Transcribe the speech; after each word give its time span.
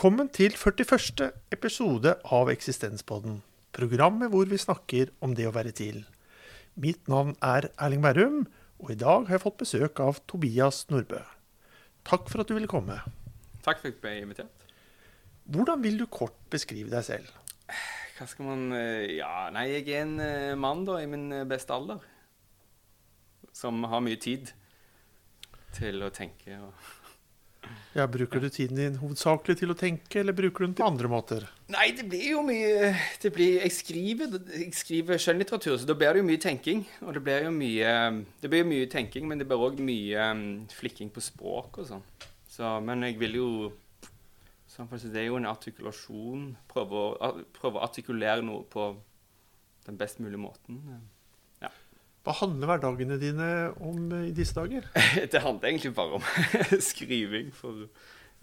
Velkommen 0.00 0.30
til 0.32 0.54
41. 0.56 1.26
episode 1.52 2.14
av 2.32 2.48
Eksistenspodden. 2.48 3.34
Programmet 3.76 4.30
hvor 4.32 4.46
vi 4.48 4.56
snakker 4.56 5.10
om 5.20 5.34
det 5.36 5.44
å 5.44 5.52
være 5.52 5.74
til. 5.76 5.98
Mitt 6.72 7.10
navn 7.12 7.34
er 7.44 7.66
Erling 7.76 8.00
Bærum, 8.00 8.38
og 8.80 8.94
i 8.94 8.96
dag 8.96 9.26
har 9.28 9.36
jeg 9.36 9.42
fått 9.42 9.58
besøk 9.60 10.00
av 10.00 10.22
Tobias 10.24 10.86
Nordbø. 10.88 11.20
Takk 12.08 12.32
for 12.32 12.40
at 12.40 12.48
du 12.48 12.54
ville 12.56 12.70
komme. 12.72 12.96
Takk 13.60 13.82
for 13.82 13.90
at 13.90 13.92
jeg 13.92 13.98
ble 14.00 14.14
invitert. 14.22 14.64
Hvordan 15.52 15.84
vil 15.84 16.00
du 16.00 16.06
kort 16.08 16.38
beskrive 16.48 16.88
deg 16.88 17.04
selv? 17.04 17.28
Hva 18.16 18.30
skal 18.32 18.48
man 18.48 18.78
eh, 18.78 19.18
Ja, 19.18 19.50
nei, 19.52 19.66
jeg 19.74 19.84
er 19.84 20.06
en 20.06 20.16
eh, 20.24 20.56
mann 20.56 20.86
da, 20.88 20.96
i 21.04 21.10
min 21.12 21.28
eh, 21.42 21.44
beste 21.44 21.76
alder. 21.76 22.00
Som 23.52 23.84
har 23.84 24.00
mye 24.08 24.16
tid 24.16 24.48
til 25.76 26.00
å 26.00 26.08
tenke 26.08 26.56
og 26.56 26.88
Ja, 27.90 28.04
bruker 28.06 28.38
du 28.38 28.46
tiden 28.54 28.78
din 28.78 28.98
hovedsakelig 29.00 29.56
til 29.58 29.72
å 29.72 29.74
tenke, 29.74 30.20
eller 30.20 30.34
bruker 30.36 30.62
du 30.62 30.68
den 30.68 30.76
på 30.78 30.86
andre 30.86 31.08
måter? 31.10 31.46
Nei, 31.74 31.88
det 31.98 32.04
blir 32.06 32.36
jo 32.36 32.44
mye 32.46 32.92
blir, 33.34 33.56
jeg, 33.64 33.72
skriver, 33.74 34.36
jeg 34.54 34.70
skriver 34.78 35.18
skjønnlitteratur, 35.18 35.74
så 35.74 35.88
da 35.88 35.96
blir 35.98 36.14
det 36.14 36.22
jo 36.22 36.28
mye 36.28 36.42
tenking. 36.42 36.84
Og 37.02 37.16
det 37.16 37.24
blir 37.26 37.48
jo 37.48 37.52
mye 37.54 37.92
Det 38.42 38.50
blir 38.52 38.68
mye 38.68 38.86
tenking, 38.90 39.26
men 39.26 39.42
det 39.42 39.48
blir 39.50 39.66
òg 39.66 39.82
mye 39.82 40.30
um, 40.30 40.44
flikking 40.70 41.10
på 41.10 41.24
språk 41.24 41.82
og 41.82 41.90
sånn. 41.90 42.06
Så, 42.50 42.76
men 42.86 43.02
jeg 43.08 43.18
vil 43.18 43.40
jo 43.40 43.52
det 44.80 45.18
er 45.18 45.26
jo 45.26 45.36
en 45.36 45.50
artikulasjon. 45.50 46.44
Prøve 46.70 46.96
å, 46.96 47.30
prøve 47.58 47.80
å 47.80 47.82
artikulere 47.84 48.40
noe 48.46 48.62
på 48.70 48.92
den 49.84 49.98
best 50.00 50.22
mulige 50.22 50.40
måten. 50.40 50.78
Hva 52.26 52.34
handler 52.36 52.68
hverdagene 52.68 53.16
dine 53.20 53.46
om 53.80 54.10
eh, 54.12 54.26
i 54.28 54.34
disse 54.36 54.56
dager? 54.56 54.84
det 55.32 55.40
handler 55.40 55.70
egentlig 55.70 55.94
bare 55.96 56.18
om 56.18 56.26
skriving 56.90 57.48
for, 57.56 57.86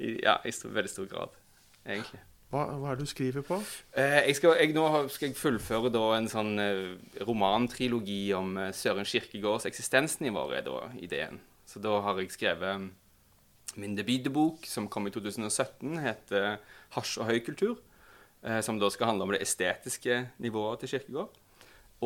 ja, 0.01 0.39
i 0.41 0.53
stor, 0.55 0.73
veldig 0.73 0.91
stor 0.91 1.09
grad, 1.11 1.37
egentlig. 1.85 2.23
Hva, 2.49 2.63
hva 2.79 2.89
er 2.89 2.97
det 2.97 3.05
du 3.05 3.11
skriver 3.11 3.45
på? 3.45 3.59
Eh, 3.99 4.21
jeg 4.29 4.39
skal, 4.39 4.55
jeg, 4.57 4.73
nå 4.73 4.87
skal 5.13 5.29
jeg 5.29 5.37
fullføre 5.37 5.91
en 6.15 6.29
sånn 6.31 6.53
eh, 6.63 6.83
romantrilogi 7.27 8.21
om 8.37 8.55
Søren 8.73 9.05
Kirkegårds 9.05 9.69
eksistensnivå, 9.69 10.47
er 10.57 10.65
da 10.65 10.87
ideen. 10.97 11.41
Så 11.67 11.83
da 11.83 11.99
har 12.01 12.17
jeg 12.17 12.33
skrevet 12.33 12.87
min 13.77 13.97
debutbok, 13.97 14.65
som 14.65 14.87
kom 14.89 15.05
i 15.05 15.13
2017, 15.13 15.99
heter 16.01 16.55
'Hasj 16.95 17.19
og 17.21 17.29
høykultur'. 17.29 17.83
Som 18.63 18.77
da 18.79 18.87
skal 18.93 19.09
handle 19.09 19.25
om 19.25 19.31
det 19.33 19.41
estetiske 19.43 20.29
nivået 20.39 20.79
til 20.79 20.89
Kirkegård. 20.93 21.33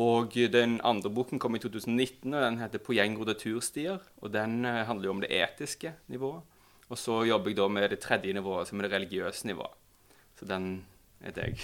Og 0.00 0.32
den 0.52 0.78
andre 0.84 1.10
boken 1.12 1.38
kom 1.38 1.56
i 1.56 1.60
2019, 1.60 2.32
og 2.32 2.40
den 2.40 2.58
heter 2.58 2.78
'På 2.78 2.94
gjengrodde 2.96 3.34
turstier'. 3.34 4.00
Og 4.22 4.32
den 4.32 4.64
eh, 4.64 4.86
handler 4.86 5.04
jo 5.04 5.10
om 5.10 5.20
det 5.20 5.30
etiske 5.30 5.92
nivået. 6.08 6.40
Og 6.88 6.98
så 6.98 7.24
jobber 7.24 7.50
jeg 7.50 7.56
da 7.56 7.68
med 7.68 7.90
det 7.90 7.98
tredje 8.00 8.32
nivået, 8.32 8.68
som 8.68 8.80
er 8.80 8.82
det 8.82 8.92
religiøse 8.92 9.46
nivået. 9.46 9.76
Så 10.38 10.44
den 10.44 10.86
er 11.20 11.30
det 11.30 11.42
jeg 11.42 11.56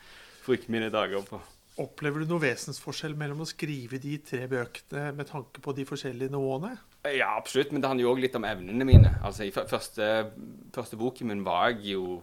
bruker 0.46 0.70
mine 0.70 0.90
dager 0.90 1.22
på. 1.22 1.40
Opplever 1.80 2.20
du 2.20 2.26
noen 2.26 2.42
vesensforskjell 2.42 3.14
mellom 3.16 3.40
å 3.40 3.48
skrive 3.48 3.98
de 4.02 4.18
tre 4.18 4.46
bøkene 4.50 5.12
med 5.16 5.28
tanke 5.30 5.62
på 5.64 5.72
de 5.72 5.86
forskjellige 5.88 6.32
nivåene? 6.32 6.74
Ja, 7.04 7.36
absolutt, 7.36 7.72
men 7.72 7.80
det 7.80 7.88
handler 7.88 8.04
jo 8.04 8.12
òg 8.12 8.20
litt 8.20 8.36
om 8.36 8.44
evnene 8.44 8.84
mine. 8.84 9.14
Altså, 9.24 9.46
I 9.46 9.52
første, 9.54 10.08
første 10.74 10.98
boken 11.00 11.30
min 11.30 11.44
var 11.46 11.70
jeg 11.70 11.94
jo 11.94 12.20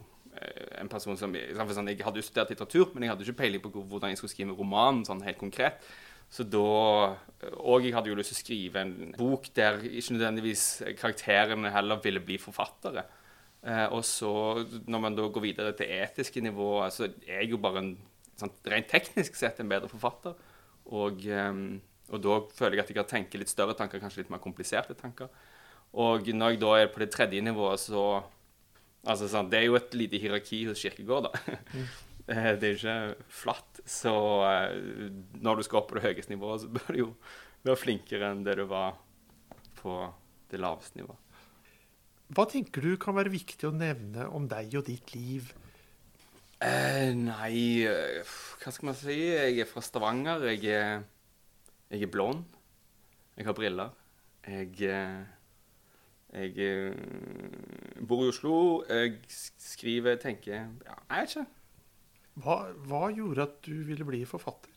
en 0.81 0.89
person 0.91 1.17
som 1.17 1.33
sånn, 1.33 1.89
Jeg 1.89 2.05
hadde 2.05 2.21
jo 2.21 2.25
studert 2.25 2.51
litteratur, 2.51 2.93
men 2.93 3.03
jeg 3.03 3.11
hadde 3.11 3.25
ikke 3.25 3.41
peiling 3.43 3.63
på 3.63 3.71
hvordan 3.73 4.11
jeg 4.11 4.17
skulle 4.17 4.33
skrive 4.33 4.57
roman. 4.57 5.03
sånn 5.05 5.23
helt 5.23 5.39
konkret. 5.39 5.81
Så 6.29 6.43
da, 6.43 7.15
Og 7.63 7.83
jeg 7.83 7.93
hadde 7.95 8.09
jo 8.09 8.15
lyst 8.15 8.33
til 8.33 8.37
å 8.37 8.43
skrive 8.43 8.81
en 8.81 9.13
bok 9.17 9.47
der 9.55 9.79
ikke 9.79 10.17
nødvendigvis 10.17 10.83
karakterene 10.99 11.71
heller 11.71 12.01
ville 12.03 12.19
bli 12.19 12.37
forfattere. 12.37 13.05
Eh, 13.63 13.87
og 13.91 14.03
så, 14.05 14.31
når 14.87 14.99
man 15.01 15.15
da 15.15 15.27
går 15.27 15.41
videre 15.43 15.73
til 15.75 15.89
etiske 15.89 16.41
nivå, 16.41 16.89
så 16.93 17.07
er 17.25 17.41
jeg 17.41 17.51
jo 17.51 17.57
bare 17.57 17.83
en 17.83 17.97
sånn, 18.37 18.53
rent 18.69 18.89
teknisk 18.91 19.35
sett 19.35 19.59
en 19.59 19.69
bedre 19.69 19.89
forfatter. 19.89 20.35
Og, 20.91 21.25
eh, 21.25 21.53
og 22.11 22.23
da 22.23 22.39
føler 22.55 22.77
jeg 22.77 22.85
at 22.85 22.91
jeg 22.91 22.99
kan 22.99 23.11
tenke 23.13 23.39
litt 23.39 23.51
større 23.51 23.75
tanker, 23.75 23.99
kanskje 23.99 24.23
litt 24.23 24.33
mer 24.33 24.43
kompliserte 24.43 24.95
tanker. 24.99 25.31
Og 25.97 26.27
når 26.27 26.53
jeg 26.53 26.61
da 26.61 26.73
er 26.75 26.91
på 26.91 26.99
det 26.99 27.11
tredje 27.11 27.41
nivået, 27.41 27.79
så 27.79 28.23
Altså, 29.05 29.29
sånn, 29.31 29.49
det 29.51 29.61
er 29.61 29.67
jo 29.69 29.77
et 29.77 29.93
lite 29.95 30.19
hierarki 30.21 30.63
hos 30.67 30.81
Kirkegård, 30.83 31.29
da. 31.29 31.57
Mm. 31.73 31.87
det 32.59 32.69
er 32.69 32.73
jo 32.73 32.77
ikke 32.77 33.27
flatt. 33.31 33.81
Så 33.87 34.13
uh, 34.13 35.11
når 35.43 35.59
du 35.59 35.67
skal 35.67 35.81
opp 35.81 35.91
på 35.91 35.99
det 35.99 36.07
høyeste 36.07 36.33
nivået, 36.33 36.65
så 36.65 36.71
bør 36.71 36.89
du 36.91 36.99
jo 36.99 37.11
være 37.67 37.79
flinkere 37.79 38.31
enn 38.33 38.43
det 38.47 38.57
du 38.59 38.65
var 38.69 38.97
på 39.79 40.01
det 40.51 40.59
laveste 40.59 40.99
nivået. 40.99 41.23
Hva 42.35 42.43
tenker 42.51 42.83
du 42.83 42.97
kan 42.99 43.15
være 43.15 43.31
viktig 43.31 43.69
å 43.69 43.75
nevne 43.75 44.27
om 44.35 44.49
deg 44.51 44.75
og 44.75 44.89
ditt 44.89 45.13
liv? 45.15 45.53
Eh, 46.59 47.13
nei, 47.15 47.85
uh, 47.87 48.35
hva 48.59 48.73
skal 48.75 48.91
man 48.91 48.99
si? 48.99 49.15
Jeg 49.15 49.61
er 49.63 49.69
fra 49.69 49.83
Stavanger. 49.85 50.49
Jeg 50.51 50.67
er, 50.75 51.07
jeg 51.93 52.03
er 52.03 52.11
blond. 52.11 52.43
Jeg 53.37 53.47
har 53.47 53.55
briller. 53.55 53.95
Jeg 54.47 54.73
jeg 56.33 56.57
eh, 56.59 56.93
bor 58.07 58.25
i 58.25 58.31
Oslo. 58.31 58.83
Jeg 58.89 59.19
skriver, 59.29 60.17
tenker 60.21 60.53
ja, 60.53 60.65
Jeg 61.09 61.21
vet 61.21 61.35
ikke. 61.35 61.45
Hva, 62.37 62.57
hva, 62.85 63.07
gjorde 63.15 63.47
at 63.47 63.55
du 63.65 63.77
ville 63.87 64.05
bli 64.05 64.21
forfatter? 64.29 64.73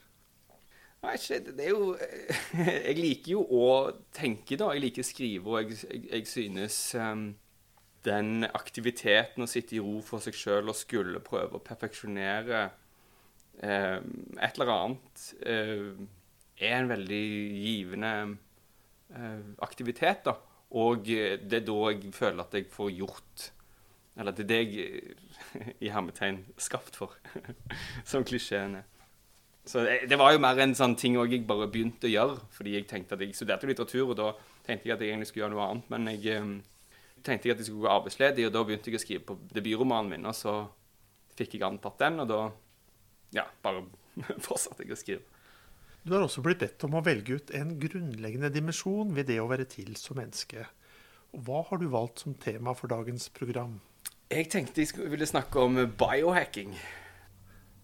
Jeg 1.01 1.11
vet 1.11 1.27
ikke, 1.27 1.53
det 1.57 1.67
er 1.67 1.71
jo 1.71 1.97
Jeg 2.89 2.97
liker 2.99 3.33
jo 3.35 3.45
å 3.45 3.69
tenke, 4.15 4.57
da. 4.61 4.71
Jeg 4.77 4.85
liker 4.87 5.05
å 5.05 5.11
skrive, 5.11 5.51
og 5.51 5.63
jeg, 5.63 5.81
jeg, 5.85 6.05
jeg 6.13 6.29
synes 6.31 6.79
um, 7.01 7.25
den 8.07 8.47
aktiviteten 8.49 9.45
å 9.45 9.51
sitte 9.51 9.77
i 9.77 9.83
ro 9.83 9.99
for 10.05 10.23
seg 10.25 10.37
sjøl 10.39 10.71
og 10.71 10.79
skulle 10.79 11.25
prøve 11.25 11.59
å 11.59 11.65
perfeksjonere 11.65 12.69
um, 13.61 14.15
et 14.39 14.55
eller 14.55 14.73
annet, 14.77 15.27
um, 15.45 16.07
er 16.61 16.77
en 16.79 16.93
veldig 16.93 17.25
givende 17.65 18.15
uh, 19.17 19.51
aktivitet, 19.67 20.25
da. 20.29 20.39
Og 20.71 21.07
det 21.07 21.57
er 21.57 21.67
da 21.67 21.79
jeg 21.91 22.13
føler 22.15 22.45
at 22.45 22.55
jeg 22.55 22.69
får 22.71 22.93
gjort 22.95 23.47
Eller 24.21 24.37
det 24.37 24.45
er 24.45 24.51
det 24.51 24.61
jeg 24.61 25.17
i 25.87 25.91
hermetegn 25.91 26.45
skapt 26.61 26.99
for, 26.99 27.17
som 28.11 28.25
klisjeen 28.27 28.77
er. 28.83 28.89
Så 29.65 29.85
det, 30.09 30.19
var 30.19 30.33
jo 30.33 30.41
mer 30.43 30.59
en 30.63 30.75
sånn 30.75 30.97
ting 30.99 31.17
jeg 31.17 31.45
bare 31.49 31.69
begynte 31.71 32.09
å 32.09 32.11
gjøre. 32.11 32.37
Fordi 32.55 32.75
jeg 32.75 32.89
tenkte 32.91 33.17
at 33.17 33.25
jeg 33.25 33.37
studerte 33.37 33.69
litteratur, 33.71 34.11
og 34.11 34.19
da 34.19 34.31
tenkte 34.67 34.89
jeg 34.89 34.97
at 34.97 35.05
jeg 35.05 35.13
egentlig 35.13 35.31
skulle 35.31 35.45
gjøre 35.45 35.55
noe 35.55 35.67
annet. 35.69 35.91
Men 35.93 36.09
jeg 36.11 36.35
eh, 36.35 36.95
tenkte 37.27 37.49
jeg 37.49 37.57
at 37.57 37.63
jeg 37.63 37.69
skulle 37.69 37.87
gå 37.87 37.93
arbeidsledig, 37.93 38.47
og 38.49 38.55
da 38.57 38.65
begynte 38.67 38.91
jeg 38.91 38.99
å 38.99 39.03
skrive 39.05 39.27
på 39.29 39.39
debutromanen 39.55 40.15
min. 40.15 40.29
Og 40.31 40.37
så 40.37 40.57
fikk 41.39 41.57
jeg 41.57 41.67
antatt 41.69 42.01
den, 42.03 42.23
og 42.25 42.31
da 42.31 42.41
ja, 43.37 43.47
bare 43.65 43.85
fortsatte 44.47 44.85
jeg 44.85 44.97
å 44.97 45.01
skrive. 45.01 45.40
Du 46.01 46.15
har 46.15 46.25
også 46.25 46.41
blitt 46.45 46.63
bedt 46.63 46.85
om 46.87 46.97
å 46.97 47.05
velge 47.05 47.37
ut 47.37 47.51
en 47.57 47.75
grunnleggende 47.81 48.49
dimensjon 48.53 49.13
ved 49.17 49.29
det 49.29 49.37
å 49.43 49.49
være 49.51 49.67
til 49.69 49.93
som 50.01 50.17
menneske. 50.17 50.65
Hva 51.31 51.61
har 51.69 51.81
du 51.81 51.91
valgt 51.93 52.25
som 52.25 52.35
tema 52.35 52.73
for 52.75 52.91
dagens 52.91 53.29
program? 53.37 53.77
Jeg 54.31 54.49
tenkte 54.51 54.83
jeg 54.83 55.11
ville 55.13 55.29
snakke 55.29 55.61
om 55.61 55.77
biohacking. 55.99 56.73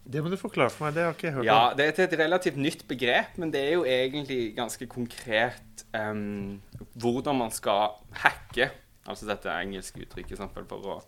Det 0.06 0.22
må 0.22 0.30
du 0.30 0.38
forklare 0.38 0.70
for 0.70 0.86
meg. 0.86 0.94
Det 0.96 1.04
har 1.04 1.14
ikke 1.16 1.26
jeg 1.28 1.36
hørt 1.36 1.48
ja. 1.48 1.60
Det 1.76 1.86
er 1.90 2.02
et 2.06 2.18
relativt 2.20 2.58
nytt 2.62 2.84
begrep, 2.88 3.36
men 3.42 3.52
det 3.52 3.62
er 3.66 3.72
jo 3.74 3.86
egentlig 3.90 4.40
ganske 4.56 4.86
konkret 4.88 5.86
um, 5.92 6.60
hvordan 6.94 7.40
man 7.42 7.54
skal 7.54 7.98
hacke. 8.22 8.70
Altså 9.06 9.26
dette 9.28 9.50
engelske 9.50 10.06
uttrykket 10.06 10.40
for 10.54 10.94
å 10.94 11.00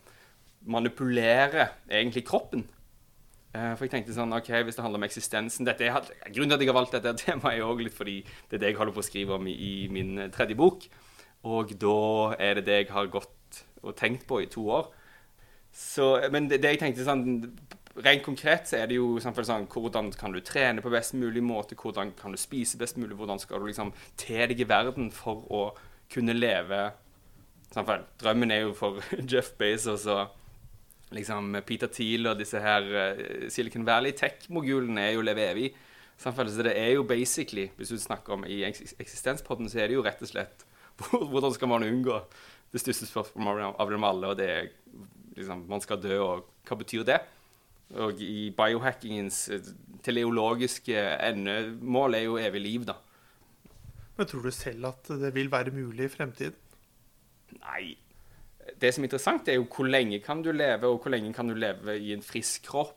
manipulere 0.68 1.70
egentlig 1.88 2.26
kroppen. 2.28 2.66
Eh, 3.56 3.72
for 3.78 3.86
jeg 3.86 3.94
tenkte 3.94 4.12
sånn, 4.12 4.34
ok, 4.36 4.50
Hvis 4.66 4.76
det 4.76 4.84
handler 4.84 5.00
om 5.00 5.06
eksistensen 5.06 5.64
dette 5.64 5.86
er, 5.88 6.10
Grunnen 6.28 6.52
til 6.52 6.58
at 6.58 6.64
jeg 6.64 6.68
har 6.68 6.76
valgt 6.76 6.96
dette 6.98 7.14
temaet, 7.22 7.56
er 7.56 7.64
også 7.64 7.86
litt 7.86 7.96
fordi 7.96 8.18
det 8.50 8.58
er 8.58 8.64
det 8.64 8.72
jeg 8.74 8.80
holder 8.80 8.96
på 8.96 9.00
å 9.00 9.08
skrive 9.08 9.38
om 9.38 9.48
i, 9.48 9.54
i, 9.54 9.72
min 9.92 10.18
eh, 10.18 10.30
tredje 10.34 10.58
bok. 10.58 10.84
Og 11.48 11.72
da 11.80 11.98
er 12.36 12.58
det 12.58 12.66
det 12.68 12.78
jeg 12.82 12.92
har 12.92 13.10
gått 13.12 13.62
og 13.80 13.96
tenkt 13.96 14.26
på 14.28 14.42
i 14.42 14.50
to 14.52 14.66
år. 14.74 14.90
Så, 15.72 16.10
men 16.32 16.48
det, 16.50 16.60
det 16.62 16.74
jeg 16.74 16.82
tenkte 16.82 17.06
sånn 17.06 17.26
Rent 17.98 18.22
konkret 18.22 18.68
så 18.70 18.76
er 18.78 18.86
det 18.86 18.94
jo 18.94 19.16
sånn, 19.18 19.66
hvordan 19.66 20.12
kan 20.14 20.30
du 20.30 20.38
trene 20.44 20.82
på 20.84 20.90
best 20.92 21.16
mulig 21.18 21.40
måte, 21.42 21.74
hvordan 21.74 22.12
kan 22.14 22.30
du 22.30 22.38
spise 22.38 22.78
best 22.78 22.94
mulig, 22.94 23.16
hvordan 23.18 23.40
skal 23.42 23.58
du 23.58 23.66
liksom 23.66 23.90
te 24.14 24.38
deg 24.46 24.60
i 24.62 24.68
verden 24.70 25.08
for 25.10 25.42
å 25.50 25.62
kunne 26.12 26.36
leve 26.36 26.92
sånn, 27.74 28.04
Drømmen 28.22 28.54
er 28.54 28.62
jo 28.68 28.76
for 28.78 29.02
Jeff 29.30 29.50
Bezos 29.58 30.06
og 30.06 30.37
liksom 31.14 31.56
Peter 31.66 31.90
Thiel 31.92 32.28
og 32.30 32.38
disse 32.40 32.60
her 32.62 32.88
uh, 32.88 33.48
Silicon 33.52 33.86
Valley 33.86 34.14
tech-mogulene 34.16 35.06
er 35.06 35.16
jo 35.16 35.24
leve 35.24 35.46
evig. 35.46 35.70
Så 36.18 36.32
det 36.34 36.74
er 36.74 36.96
jo 36.96 37.04
basically, 37.06 37.68
hvis 37.76 37.92
du 37.94 37.98
snakker 37.98 38.34
om 38.34 38.44
i 38.44 38.64
eksistenspodden, 38.66 39.68
så 39.70 39.80
er 39.80 39.88
det 39.88 39.98
jo 39.98 40.02
rett 40.02 40.22
og 40.22 40.30
slett 40.32 40.64
hvordan 41.30 41.54
skal 41.54 41.70
man 41.70 41.86
unngå 41.86 42.18
det 42.72 42.82
største 42.82 43.06
spørsmålet 43.06 43.78
av 43.78 43.90
dem 43.92 44.04
alle, 44.04 44.32
og 44.32 44.38
det 44.38 44.48
er 44.50 44.70
liksom 45.38 45.66
Man 45.70 45.80
skal 45.80 46.00
dø, 46.02 46.16
og 46.18 46.48
hva 46.66 46.76
betyr 46.80 47.04
det? 47.06 47.20
Og 48.02 48.18
i 48.20 48.50
biohackingens 48.52 49.36
eh, 49.54 49.68
teleologiske 50.04 50.98
endemål 51.28 52.18
er 52.18 52.24
jo 52.26 52.40
evig 52.42 52.62
liv, 52.64 52.88
da. 52.88 52.96
Men 54.18 54.26
tror 54.26 54.42
du 54.42 54.50
selv 54.50 54.90
at 54.90 55.08
det 55.22 55.30
vil 55.36 55.50
være 55.52 55.70
mulig 55.70 56.08
i 56.08 56.12
fremtiden? 56.12 56.58
Nei, 57.62 57.94
det 58.80 58.92
som 58.94 59.04
er 59.04 59.08
interessant, 59.08 59.48
er 59.48 59.58
jo 59.58 59.66
hvor 59.72 59.88
lenge 59.88 60.20
kan 60.24 60.42
du 60.44 60.50
leve, 60.52 60.88
og 60.88 61.02
hvor 61.02 61.14
lenge 61.14 61.32
kan 61.36 61.48
du 61.48 61.56
leve 61.58 61.98
i 61.98 62.12
en 62.14 62.24
frisk 62.24 62.68
kropp? 62.68 62.96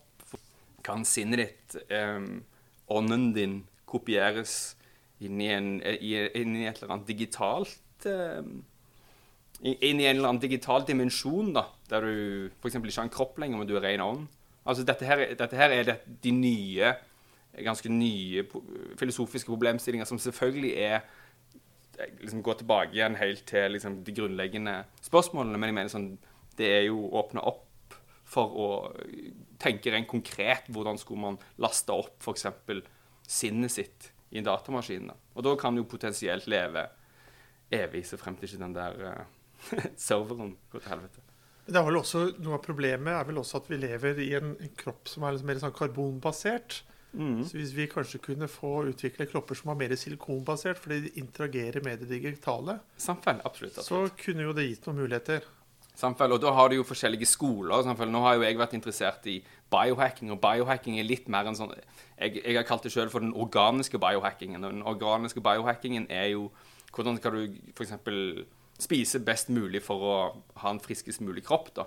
Kan 0.83 1.05
sinnet 1.05 1.43
ditt, 1.43 1.75
um, 1.93 2.41
ånden 2.89 3.31
din, 3.35 3.59
kopieres 3.85 4.75
inn 5.21 5.41
i, 5.43 5.51
en, 5.53 5.73
i, 5.81 6.15
inn 6.39 6.55
i 6.57 6.65
et 6.65 6.79
eller 6.79 6.95
annet 6.95 7.09
digitalt 7.11 8.07
um, 8.09 8.61
inn 9.61 9.99
i 10.01 10.07
en 10.09 10.15
eller 10.17 10.31
annen 10.31 10.41
digital 10.41 10.85
dimensjon, 10.87 11.51
da, 11.53 11.67
der 11.91 12.07
du 12.07 12.13
f.eks. 12.63 12.79
ikke 12.79 12.97
har 12.97 13.05
en 13.05 13.13
kropp 13.13 13.37
lenger, 13.41 13.59
men 13.59 13.69
du 13.69 13.75
er 13.77 13.85
ren 13.85 14.01
ånd. 14.01 14.23
Altså, 14.65 14.85
dette 14.85 15.05
her, 15.05 15.21
dette 15.37 15.57
her 15.57 15.73
er 15.75 15.87
det, 15.87 15.97
de 16.23 16.33
nye, 16.33 16.93
ganske 17.61 17.91
nye 17.93 18.45
filosofiske 18.97 19.49
problemstillinger 19.51 20.09
som 20.09 20.19
selvfølgelig 20.21 20.73
er 20.81 21.05
liksom 22.21 22.43
gå 22.45 22.55
tilbake 22.59 22.95
igjen 22.97 23.17
helt 23.19 23.43
til 23.49 23.75
liksom, 23.75 24.01
de 24.05 24.15
grunnleggende 24.15 24.77
spørsmålene, 25.05 25.59
men 25.59 25.71
jeg 25.71 25.77
mener 25.79 25.93
sånn 25.93 26.09
Det 26.57 26.67
er 26.67 26.83
jo 26.89 27.05
å 27.07 27.21
åpne 27.21 27.43
opp 27.47 27.95
for 28.31 28.55
å 28.55 28.67
tenke 29.61 29.91
rent 29.91 30.09
konkret 30.09 30.69
hvordan 30.71 30.99
skulle 30.99 31.23
man 31.23 31.39
laste 31.63 31.95
opp 31.95 32.21
f.eks. 32.23 32.47
sinnet 33.27 33.73
sitt 33.73 34.11
i 34.31 34.39
en 34.39 34.47
datamaskin. 34.47 35.09
Da. 35.11 35.17
Og 35.35 35.45
da 35.47 35.55
kan 35.59 35.75
du 35.75 35.83
potensielt 35.87 36.47
leve 36.51 36.85
evig, 37.71 38.05
så 38.07 38.19
frem 38.19 38.37
til 38.39 38.49
ikke 38.49 38.61
den 38.63 38.75
der 38.75 39.01
uh, 39.03 39.83
serveren 40.07 40.55
går 40.71 40.83
til 40.83 40.93
helvete. 40.93 41.25
Det 41.71 41.77
er 41.77 41.85
vel 41.87 41.99
også, 41.99 42.23
Noe 42.41 42.57
av 42.57 42.63
problemet 42.65 43.13
er 43.13 43.27
vel 43.27 43.39
også 43.41 43.61
at 43.61 43.69
vi 43.71 43.79
lever 43.79 44.19
i 44.23 44.31
en, 44.39 44.55
en 44.59 44.73
kropp 44.79 45.11
som 45.11 45.23
er 45.23 45.35
liksom 45.35 45.51
mer 45.51 45.61
sånn 45.61 45.75
karbonbasert. 45.77 46.81
Mm. 47.13 47.41
Så 47.43 47.57
Hvis 47.57 47.73
vi 47.75 47.87
kanskje 47.91 48.21
kunne 48.23 48.47
få 48.47 48.85
utvikle 48.87 49.25
kropper 49.27 49.57
som 49.59 49.73
var 49.73 49.79
mer 49.79 49.95
silikonbasert, 49.95 50.79
fordi 50.79 51.01
de 51.07 51.09
interagerer 51.19 51.83
med 51.83 51.99
det 51.99 52.09
digitale, 52.09 52.79
Samfell, 52.97 53.41
absolutt, 53.45 53.77
absolutt. 53.77 54.11
så 54.13 54.23
kunne 54.23 54.47
jo 54.47 54.53
det 54.53 54.69
gitt 54.69 54.87
noen 54.87 55.03
muligheter. 55.03 55.41
Samfell, 55.95 56.31
og 56.31 56.41
Da 56.41 56.51
har 56.55 56.69
du 56.69 56.75
jo 56.75 56.83
forskjellige 56.87 57.27
skoler. 57.27 57.83
Samfell. 57.83 58.09
Nå 58.09 58.21
har 58.23 58.35
jo 58.35 58.45
jeg 58.45 58.57
vært 58.57 58.73
interessert 58.73 59.27
i 59.27 59.41
biohacking, 59.69 60.31
og 60.31 60.39
biohacking 60.41 60.99
er 60.99 61.03
litt 61.03 61.27
mer 61.27 61.45
enn 61.45 61.55
sånn 61.55 61.75
Jeg, 62.17 62.41
jeg 62.45 62.55
har 62.55 62.63
kalt 62.63 62.83
det 62.83 62.91
sjøl 62.93 63.09
for 63.09 63.19
den 63.19 63.33
organiske 63.33 63.99
biohackingen. 63.99 64.63
Og 64.63 64.71
den 64.71 64.83
organiske 64.83 65.41
biohackingen 65.41 66.07
er 66.09 66.31
jo 66.31 66.49
hvordan 66.91 67.17
skal 67.17 67.31
du 67.31 67.55
f.eks 67.75 67.93
spise 68.81 69.21
best 69.23 69.51
mulig 69.53 69.83
for 69.85 70.01
å 70.01 70.15
ha 70.63 70.73
en 70.73 70.81
friskest 70.81 71.21
mulig 71.21 71.43
kropp. 71.45 71.73
da. 71.75 71.85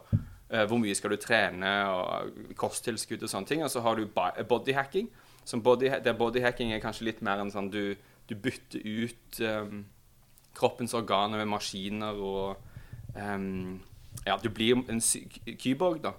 Eh, 0.53 0.67
hvor 0.69 0.77
mye 0.77 0.95
skal 0.95 1.15
du 1.15 1.17
trene, 1.21 1.71
og 1.89 2.57
kosttilskudd 2.61 3.23
og 3.25 3.31
sånne 3.33 3.49
ting. 3.49 3.63
Og 3.65 3.73
så 3.73 3.81
har 3.85 3.97
du 3.97 4.05
bodyhacking. 4.49 5.09
Body, 5.65 5.91
der 6.05 6.17
bodyhacking 6.17 6.73
er 6.73 6.83
kanskje 6.85 7.09
litt 7.09 7.25
mer 7.25 7.41
enn 7.41 7.53
sånn 7.53 7.71
du, 7.73 7.97
du 8.29 8.35
bytter 8.37 8.81
ut 8.81 9.41
um, 9.45 9.83
kroppens 10.57 10.95
organer 10.97 11.43
med 11.43 11.51
maskiner 11.53 12.17
og 12.17 12.57
um, 13.17 13.83
Ja, 14.25 14.39
du 14.41 14.49
blir 14.49 14.79
en 14.89 15.03
kyborg, 15.03 16.01
da. 16.05 16.15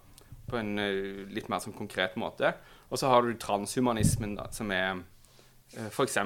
På 0.49 0.59
en 0.59 0.75
uh, 0.77 1.25
litt 1.31 1.49
mer 1.49 1.63
sånn 1.63 1.77
konkret 1.77 2.17
måte. 2.21 2.53
Og 2.89 3.01
så 3.01 3.09
har 3.09 3.25
du 3.25 3.33
transhumanismen, 3.41 4.37
da, 4.37 4.49
som 4.53 4.73
er 4.73 4.99
uh, 4.99 5.89
f.eks. 5.89 6.19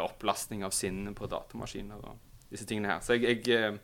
opplastning 0.00 0.64
av 0.64 0.76
sinnet 0.76 1.16
på 1.16 1.28
datamaskiner. 1.28 2.04
og 2.04 2.26
disse 2.50 2.66
tingene 2.66 2.90
her. 2.90 3.02
Så 3.04 3.14
jeg, 3.14 3.44
jeg 3.46 3.78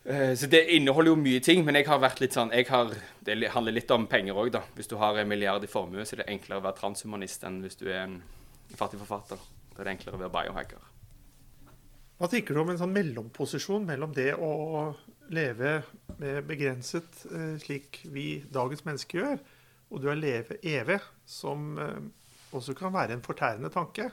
Så 0.00 0.48
det 0.48 0.62
inneholder 0.72 1.12
jo 1.12 1.20
mye 1.20 1.42
ting, 1.44 1.60
men 1.66 1.76
jeg 1.76 1.84
har 1.84 1.98
vært 2.00 2.22
litt 2.22 2.32
sånn 2.32 2.48
har, 2.54 2.94
Det 3.20 3.34
handler 3.52 3.74
litt 3.76 3.90
om 3.92 4.06
penger 4.08 4.38
òg, 4.38 4.48
da. 4.54 4.62
Hvis 4.74 4.88
du 4.88 4.94
har 4.96 5.18
en 5.20 5.28
milliard 5.28 5.64
i 5.64 5.68
formue, 5.68 6.06
så 6.08 6.16
er 6.16 6.22
det 6.22 6.30
enklere 6.32 6.62
å 6.62 6.64
være 6.64 6.78
transhumanist 6.78 7.44
enn 7.44 7.60
hvis 7.60 7.76
du 7.76 7.84
er 7.90 8.06
en 8.06 8.16
fattig 8.80 9.00
forfatter. 9.02 9.42
Da 9.74 9.82
er 9.82 9.90
det 9.90 9.94
enklere 9.98 10.16
å 10.16 10.22
være 10.22 10.34
biohacker. 10.38 10.88
Hva 12.20 12.28
tenker 12.28 12.52
du 12.52 12.60
om 12.60 12.68
en 12.68 12.76
sånn 12.80 12.92
mellomposisjon 12.92 13.86
mellom 13.88 14.12
det 14.12 14.34
å 14.36 14.50
leve 15.32 15.78
begrenset, 16.44 17.22
uh, 17.32 17.54
slik 17.62 18.02
vi 18.12 18.42
dagens 18.52 18.84
mennesker 18.84 19.22
gjør, 19.22 19.38
og 19.88 20.02
det 20.02 20.10
å 20.12 20.16
leve 20.18 20.58
evig, 20.60 20.98
som 21.24 21.70
uh, 21.80 21.96
også 22.56 22.76
kan 22.76 22.92
være 22.92 23.16
en 23.16 23.24
fortærende 23.24 23.72
tanke? 23.72 24.10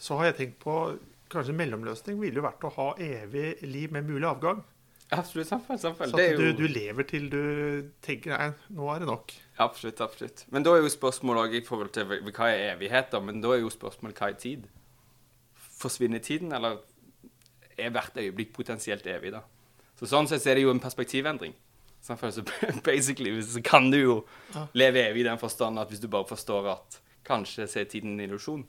Så 0.00 0.16
har 0.16 0.30
jeg 0.30 0.38
tenkt 0.38 0.62
på 0.64 0.76
kanskje 1.32 1.56
mellomløsning 1.56 2.16
ville 2.20 2.40
jo 2.40 2.46
vært 2.46 2.64
å 2.64 2.72
ha 2.78 2.88
evig 3.04 3.58
liv 3.68 3.92
med 3.92 4.08
mulig 4.08 4.28
avgang. 4.28 4.64
Absolutt. 5.12 5.48
Samfunn, 5.48 5.78
samfunn. 5.78 6.10
Så 6.10 6.20
at 6.20 6.38
du, 6.40 6.46
du, 6.56 6.66
lever 6.70 7.06
til 7.08 7.26
du 7.32 7.42
tenker 8.04 8.32
nei, 8.32 8.50
nå 8.72 8.86
er 8.92 9.02
det 9.02 9.08
nok. 9.10 9.34
Absolutt. 9.60 10.00
absolutt. 10.00 10.44
Men 10.54 10.64
da 10.64 10.72
er 10.76 10.84
jo 10.84 10.92
spørsmålet 10.92 11.58
i 11.58 11.64
forhold 11.66 11.92
til 11.94 12.08
hva 12.08 12.48
er 12.48 12.72
evighet, 12.72 13.10
da? 13.12 13.20
Men 13.20 13.42
da 13.44 13.52
er 13.54 13.62
jo 13.62 13.72
spørsmålet 13.72 14.18
hva 14.18 14.30
er 14.32 14.38
tid? 14.40 14.64
Forsvinner 15.82 16.22
tiden, 16.24 16.54
eller 16.56 16.80
er 17.76 17.92
hvert 17.92 18.16
øyeblikk 18.16 18.54
potensielt 18.56 19.06
evig, 19.10 19.34
da? 19.34 19.44
Så 19.98 20.08
Sånn 20.10 20.26
sett 20.30 20.46
er 20.50 20.58
det 20.58 20.64
jo 20.64 20.72
en 20.72 20.82
perspektivendring. 20.82 21.54
Så 22.02 22.16
basically 22.84 23.42
så 23.42 23.62
kan 23.62 23.90
du 23.90 23.98
jo 23.98 24.14
ja. 24.54 24.66
leve 24.74 25.04
evig 25.06 25.22
i 25.22 25.28
den 25.28 25.38
forstand 25.38 25.78
at 25.78 25.92
hvis 25.92 26.00
du 26.02 26.08
bare 26.10 26.26
forstår 26.26 26.66
at 26.72 26.98
kanskje 27.24 27.68
så 27.70 27.80
er 27.80 27.84
tiden 27.84 28.16
en 28.16 28.24
illusjon, 28.24 28.64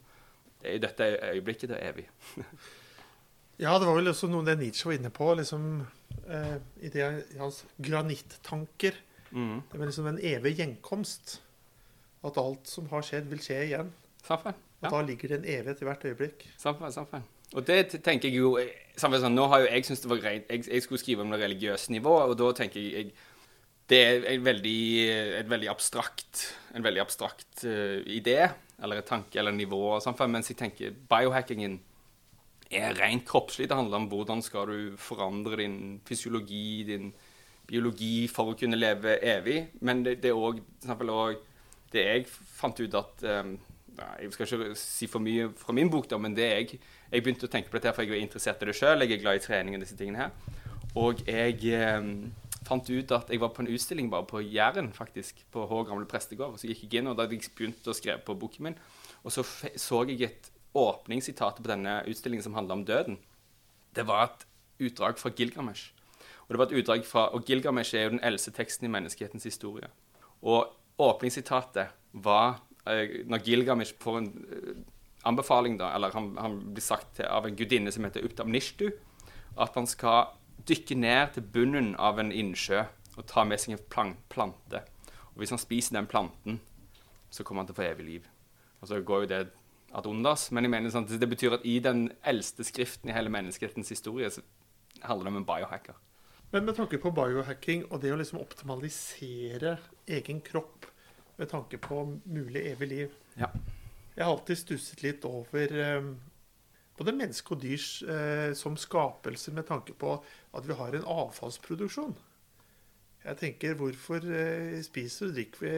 i 0.63 0.77
dette 0.77 1.07
øyeblikket 1.33 1.71
det 1.73 1.79
er 1.79 1.89
evig. 1.89 2.05
ja, 3.63 3.73
det 3.79 3.87
var 3.87 3.97
vel 3.97 4.11
også 4.13 4.29
noe 4.29 4.45
det 4.45 4.59
Nietzsche 4.59 4.87
var 4.87 4.99
inne 4.99 5.11
på, 5.13 5.33
liksom, 5.39 5.65
eh, 6.29 6.57
i 6.81 6.91
det, 6.93 7.09
hans 7.39 7.63
granittanker. 7.77 8.97
Mm. 9.31 9.61
Det 9.71 9.79
var 9.79 9.89
liksom 9.89 10.07
en 10.11 10.21
evig 10.21 10.57
gjenkomst. 10.59 11.39
At 12.23 12.39
alt 12.39 12.69
som 12.69 12.87
har 12.93 13.03
skjedd, 13.03 13.27
vil 13.31 13.41
skje 13.43 13.59
igjen. 13.67 13.91
Samfunn. 14.23 14.55
Ja. 14.83 14.87
Og 14.87 14.95
da 14.95 15.01
ligger 15.07 15.31
det 15.31 15.41
en 15.41 15.49
evighet 15.57 15.83
i 15.83 15.87
hvert 15.87 16.05
øyeblikk. 16.07 16.47
Samfunn, 16.59 16.93
samfunn. 16.95 17.27
Og 17.53 17.65
det 17.67 18.01
tenker 18.01 18.31
jeg 18.31 18.39
jo 18.41 18.55
sånn, 18.97 19.35
Nå 19.35 19.45
har 19.51 19.61
jo 19.61 19.69
jeg 19.69 19.85
syntes 19.85 20.01
det 20.01 20.09
var 20.09 20.21
greit 20.23 20.49
jeg, 20.49 20.63
jeg, 20.65 20.83
skulle 20.85 21.01
skrive 21.01 21.21
om 21.21 21.33
det 21.33 21.41
religiøse 21.43 21.93
nivået, 21.93 22.31
og 22.31 22.39
da 22.39 22.49
tenker 22.57 22.81
jeg, 22.81 23.11
jeg 23.11 23.29
det 23.91 23.99
er 23.99 24.25
en 24.31 24.45
veldig, 24.45 24.81
et 25.41 25.49
veldig 25.51 25.67
abstrakt, 25.67 26.45
en 26.73 26.85
veldig 26.85 27.01
abstrakt 27.03 27.65
uh, 27.67 27.99
idé 28.07 28.37
eller 28.83 29.01
et 29.01 29.07
tanke 29.07 29.39
eller 29.39 29.51
nivå. 29.55 29.99
sånn, 30.01 30.15
Mens 30.31 30.49
jeg 30.49 30.57
tenker 30.59 30.95
biohackingen 31.11 31.75
er 32.77 32.95
rent 32.99 33.25
kroppslig. 33.27 33.69
Det 33.69 33.77
handler 33.77 34.01
om 34.01 34.09
hvordan 34.11 34.41
skal 34.45 34.69
du 34.69 34.97
forandre 34.97 35.59
din 35.61 36.01
fysiologi, 36.07 36.83
din 36.87 37.11
biologi, 37.67 38.27
for 38.31 38.51
å 38.51 38.57
kunne 38.59 38.79
leve 38.79 39.17
evig. 39.21 39.59
Men 39.81 40.03
det, 40.05 40.19
det 40.23 40.33
er 40.33 40.39
òg 40.39 41.41
det 41.93 42.03
jeg 42.07 42.25
fant 42.29 42.79
ut 42.79 42.95
at 42.97 43.23
um, 43.29 43.55
Jeg 43.93 44.33
skal 44.33 44.47
ikke 44.47 44.75
si 44.79 45.05
for 45.05 45.21
mye 45.21 45.51
fra 45.57 45.73
min 45.77 45.91
bok, 45.93 46.07
da, 46.09 46.17
men 46.17 46.33
det 46.33 46.47
jeg, 46.49 46.79
jeg 47.11 47.23
begynte 47.23 47.45
å 47.45 47.51
tenke 47.53 47.69
på 47.69 47.77
dette 47.77 47.93
for 47.93 48.01
jeg 48.01 48.15
var 48.15 48.23
interessert 48.23 48.63
i 48.63 48.69
det 48.71 48.73
sjøl. 48.79 49.05
Jeg 49.05 49.13
er 49.13 49.21
glad 49.21 49.37
i 49.37 49.43
trening 49.43 49.77
og 49.77 49.83
disse 49.85 49.97
tingene 49.99 50.23
her. 50.23 50.63
Og 50.97 51.21
jeg 51.27 51.59
um, 51.99 52.31
fant 52.65 52.89
ut 52.89 53.13
at 53.13 53.29
jeg 53.29 53.41
var 53.43 53.53
på 53.53 53.61
en 53.63 53.69
utstilling 53.69 54.09
bare 54.09 54.25
på 54.29 54.41
Jæren, 54.41 54.89
faktisk, 54.97 55.45
på 55.53 55.67
Hå 55.69 55.83
gamle 55.85 56.09
prestegård. 56.09 56.57
Så 56.57 56.71
gikk 56.71 56.87
jeg 56.87 57.03
inn, 57.03 57.11
og 57.11 57.19
da 57.19 57.27
hadde 57.27 57.37
jeg 57.37 57.53
begynt 57.57 57.89
å 57.89 57.95
skrive 57.97 58.17
på 58.25 58.37
boken 58.41 58.69
min. 58.69 58.79
Og 59.21 59.35
så 59.35 59.45
så 59.45 60.01
jeg 60.09 60.25
et 60.29 60.49
åpningssitat 60.73 61.59
på 61.61 61.69
denne 61.69 62.01
utstillingen 62.09 62.43
som 62.43 62.53
handla 62.57 62.73
om 62.73 62.85
døden. 62.85 63.17
Det 63.93 64.07
var 64.07 64.23
et 64.23 64.45
utdrag 64.79 65.19
fra 65.19 65.29
Gilgamesh. 65.29 65.93
Og 66.47 66.53
det 66.53 66.59
var 66.59 66.65
et 66.65 66.77
utdrag 66.81 67.05
fra, 67.05 67.27
og 67.33 67.45
Gilgamesh 67.45 67.95
er 67.95 68.07
jo 68.07 68.15
den 68.15 68.23
eldste 68.25 68.51
teksten 68.51 68.87
i 68.87 68.91
menneskehetens 68.91 69.45
historie. 69.47 69.87
Og 70.41 70.73
åpningssitatet 70.99 71.93
var 72.11 72.59
uh, 72.89 73.05
når 73.29 73.45
Gilgamesh 73.45 73.95
får 73.99 74.17
en 74.17 74.31
uh, 74.49 74.75
anbefaling, 75.23 75.77
da, 75.79 75.93
eller 75.95 76.11
han, 76.13 76.33
han 76.37 76.59
blir 76.73 76.83
sagt 76.83 77.15
til, 77.17 77.25
av 77.25 77.47
en 77.47 77.55
gudinne 77.55 77.91
som 77.91 78.03
heter 78.03 78.25
Uptamnishtu, 78.25 78.89
at 79.57 79.77
han 79.77 79.87
skal 79.87 80.33
dykke 80.67 80.95
ned 80.95 81.35
til 81.35 81.47
bunnen 81.53 81.93
av 81.99 82.19
en 82.19 82.31
innsjø 82.31 82.83
og 83.17 83.25
ta 83.29 83.43
med 83.47 83.61
seg 83.61 83.77
en 83.77 84.15
plante. 84.29 84.83
Og 85.33 85.41
hvis 85.41 85.53
han 85.53 85.61
spiser 85.61 85.97
den 85.97 86.09
planten, 86.09 86.59
så 87.29 87.43
kommer 87.43 87.63
han 87.63 87.69
til 87.69 87.77
å 87.77 87.81
få 87.81 87.87
evig 87.87 88.05
liv. 88.05 88.29
Og 88.81 88.89
så 88.89 88.99
går 89.01 89.23
jo 89.23 89.29
det 89.31 89.41
ad 89.93 90.07
undas. 90.09 90.49
Men 90.51 90.67
jeg 90.67 90.73
mener 90.73 90.93
sånn, 90.93 91.07
det 91.07 91.29
betyr 91.29 91.57
at 91.59 91.67
i 91.69 91.77
den 91.83 92.07
eldste 92.27 92.65
skriften 92.67 93.11
i 93.11 93.15
hele 93.15 93.31
menneskehetens 93.33 93.93
historie 93.93 94.31
så 94.33 94.43
handler 95.03 95.29
det 95.29 95.33
om 95.33 95.41
en 95.41 95.47
biohacker. 95.47 95.99
Men 96.53 96.67
med 96.67 96.77
tanke 96.77 96.99
på 97.01 97.13
biohacking 97.15 97.87
og 97.89 98.03
det 98.03 98.11
å 98.13 98.17
liksom 98.19 98.41
optimalisere 98.43 99.77
egen 100.05 100.41
kropp 100.45 100.85
med 101.39 101.49
tanke 101.49 101.79
på 101.81 102.03
mulig 102.29 102.61
evig 102.69 102.89
liv 102.91 103.15
ja. 103.39 103.49
Jeg 104.13 104.21
har 104.21 104.35
alltid 104.35 104.59
stusset 104.59 105.01
litt 105.01 105.23
over 105.25 105.71
eh, 105.73 106.09
både 106.99 107.15
menneske 107.17 107.55
og 107.55 107.63
dyr 107.63 107.81
eh, 108.13 108.51
som 108.57 108.75
skapelser 108.77 109.55
med 109.57 109.65
tanke 109.65 109.95
på 109.97 110.13
at 110.53 110.67
vi 110.67 110.77
har 110.77 110.93
en 110.93 111.07
avfallsproduksjon. 111.15 112.13
Jeg 113.23 113.39
tenker, 113.39 113.73
hvorfor 113.79 114.21
eh, 114.29 114.77
spiser 114.85 115.31
og 115.31 115.39
drikker 115.39 115.63
vi 115.65 115.73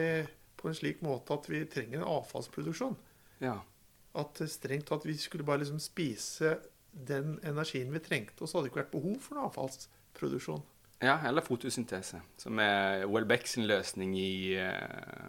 på 0.60 0.68
en 0.68 0.76
slik 0.76 1.00
måte 1.06 1.32
at 1.32 1.48
vi 1.48 1.62
trenger 1.72 2.02
en 2.02 2.10
avfallsproduksjon? 2.18 2.98
Ja. 3.40 3.56
At 4.16 4.40
strengt 4.48 4.88
tatt 4.88 5.04
vi 5.06 5.16
skulle 5.20 5.44
bare 5.46 5.62
liksom 5.62 5.80
spise 5.82 6.56
den 6.96 7.36
energien 7.44 7.92
vi 7.92 8.00
trengte, 8.00 8.40
og 8.40 8.48
så 8.48 8.58
hadde 8.58 8.68
det 8.68 8.72
ikke 8.72 8.82
vært 8.84 8.94
behov 8.94 9.18
for 9.20 9.36
noen 9.36 9.50
avfallsproduksjon. 9.50 10.62
Ja, 11.04 11.18
eller 11.28 11.44
fotosyntese, 11.44 12.22
som 12.40 12.60
er 12.62 13.04
Welbeck 13.10 13.44
sin 13.50 13.66
løsning 13.68 14.14
i 14.16 14.56
uh, 14.56 15.28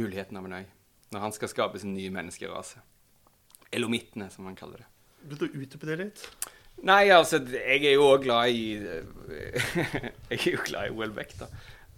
muligheten 0.00 0.40
av 0.40 0.48
en 0.48 0.56
øy. 0.62 0.64
Når 1.12 1.26
han 1.26 1.36
skal 1.36 1.52
skape 1.52 1.82
sin 1.82 1.92
nye 1.92 2.10
menneskerase. 2.10 2.80
Elomittene, 3.72 4.30
som 4.32 4.48
han 4.48 4.56
kaller 4.56 4.80
det. 4.80 4.88
Vil 5.28 5.42
du 5.42 5.60
utdype 5.60 5.88
det 5.90 5.98
litt? 6.00 6.24
Nei, 6.88 7.12
altså, 7.12 7.42
jeg 7.52 7.84
er 7.84 7.98
jo 7.98 8.08
òg 8.08 8.24
glad 8.24 8.56
i 8.56 8.62
Jeg 10.32 10.38
er 10.38 10.48
jo 10.54 10.64
glad 10.64 10.88
i 10.88 10.96
Welbeck, 10.96 11.36
da. 11.38 11.50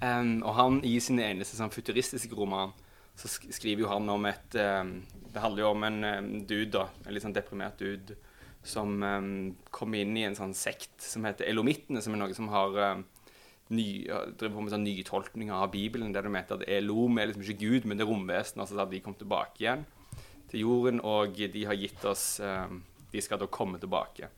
Um, 0.03 0.43
og 0.43 0.55
han, 0.59 0.81
i 0.85 0.99
sin 1.01 1.23
eneste 1.23 1.57
sånn 1.57 1.73
futuristiske 1.73 2.35
roman, 2.37 2.75
så 3.15 3.31
skriver 3.31 3.85
jo 3.85 3.91
han 3.91 4.09
om 4.11 4.27
et 4.27 4.57
um, 4.59 4.97
Det 5.31 5.43
handler 5.43 5.63
jo 5.63 5.71
om 5.71 5.85
en 5.87 5.99
um, 6.05 6.31
dude, 6.47 6.73
da. 6.75 6.89
En 7.05 7.15
litt 7.15 7.25
sånn 7.25 7.37
deprimert 7.37 7.79
dude 7.79 8.17
som 8.65 8.97
um, 9.03 9.33
kom 9.75 9.95
inn 9.95 10.17
i 10.17 10.25
en 10.25 10.37
sånn 10.39 10.55
sekt 10.57 11.05
som 11.05 11.27
heter 11.29 11.51
elomittene, 11.51 12.01
som 12.01 12.15
er 12.15 12.23
noe 12.23 12.37
som 12.37 12.49
har 12.49 12.79
ny, 13.75 13.89
driver 14.09 14.55
på 14.55 14.63
med 14.65 14.73
sånn 14.73 14.87
nytolkninger 14.87 15.59
av 15.59 15.69
Bibelen. 15.75 16.15
Der 16.17 16.25
de 16.25 16.33
mente 16.33 16.57
at 16.57 16.65
Elom 16.65 17.21
er 17.21 17.29
liksom 17.29 17.45
ikke 17.45 17.61
Gud, 17.61 17.85
men 17.85 18.01
det 18.01 18.07
er 18.07 18.11
romvesen. 18.11 18.63
Altså 18.65 18.79
at 18.81 18.91
de 18.93 19.03
kom 19.05 19.17
tilbake 19.21 19.67
igjen 19.67 19.85
til 20.49 20.65
jorden, 20.65 21.03
og 21.05 21.37
de 21.37 21.67
har 21.69 21.77
gitt 21.77 22.05
oss 22.09 22.39
De 22.39 23.23
skal 23.23 23.39
da 23.39 23.47
komme 23.53 23.79
tilbake. 23.79 24.31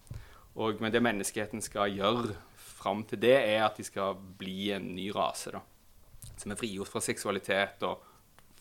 Og, 0.56 0.80
men 0.80 0.92
det 0.92 1.04
menneskeheten 1.04 1.62
skal 1.64 1.94
gjøre 1.94 2.34
fram 2.56 3.02
til 3.08 3.20
det, 3.20 3.36
er 3.36 3.64
at 3.66 3.78
de 3.78 3.84
skal 3.86 4.16
bli 4.38 4.70
en 4.76 4.90
ny 4.96 5.10
rase. 5.14 5.52
da, 5.52 5.62
Som 6.36 6.52
er 6.52 6.60
frigjort 6.60 6.90
fra 6.92 7.02
seksualitet 7.04 7.84
og 7.86 8.04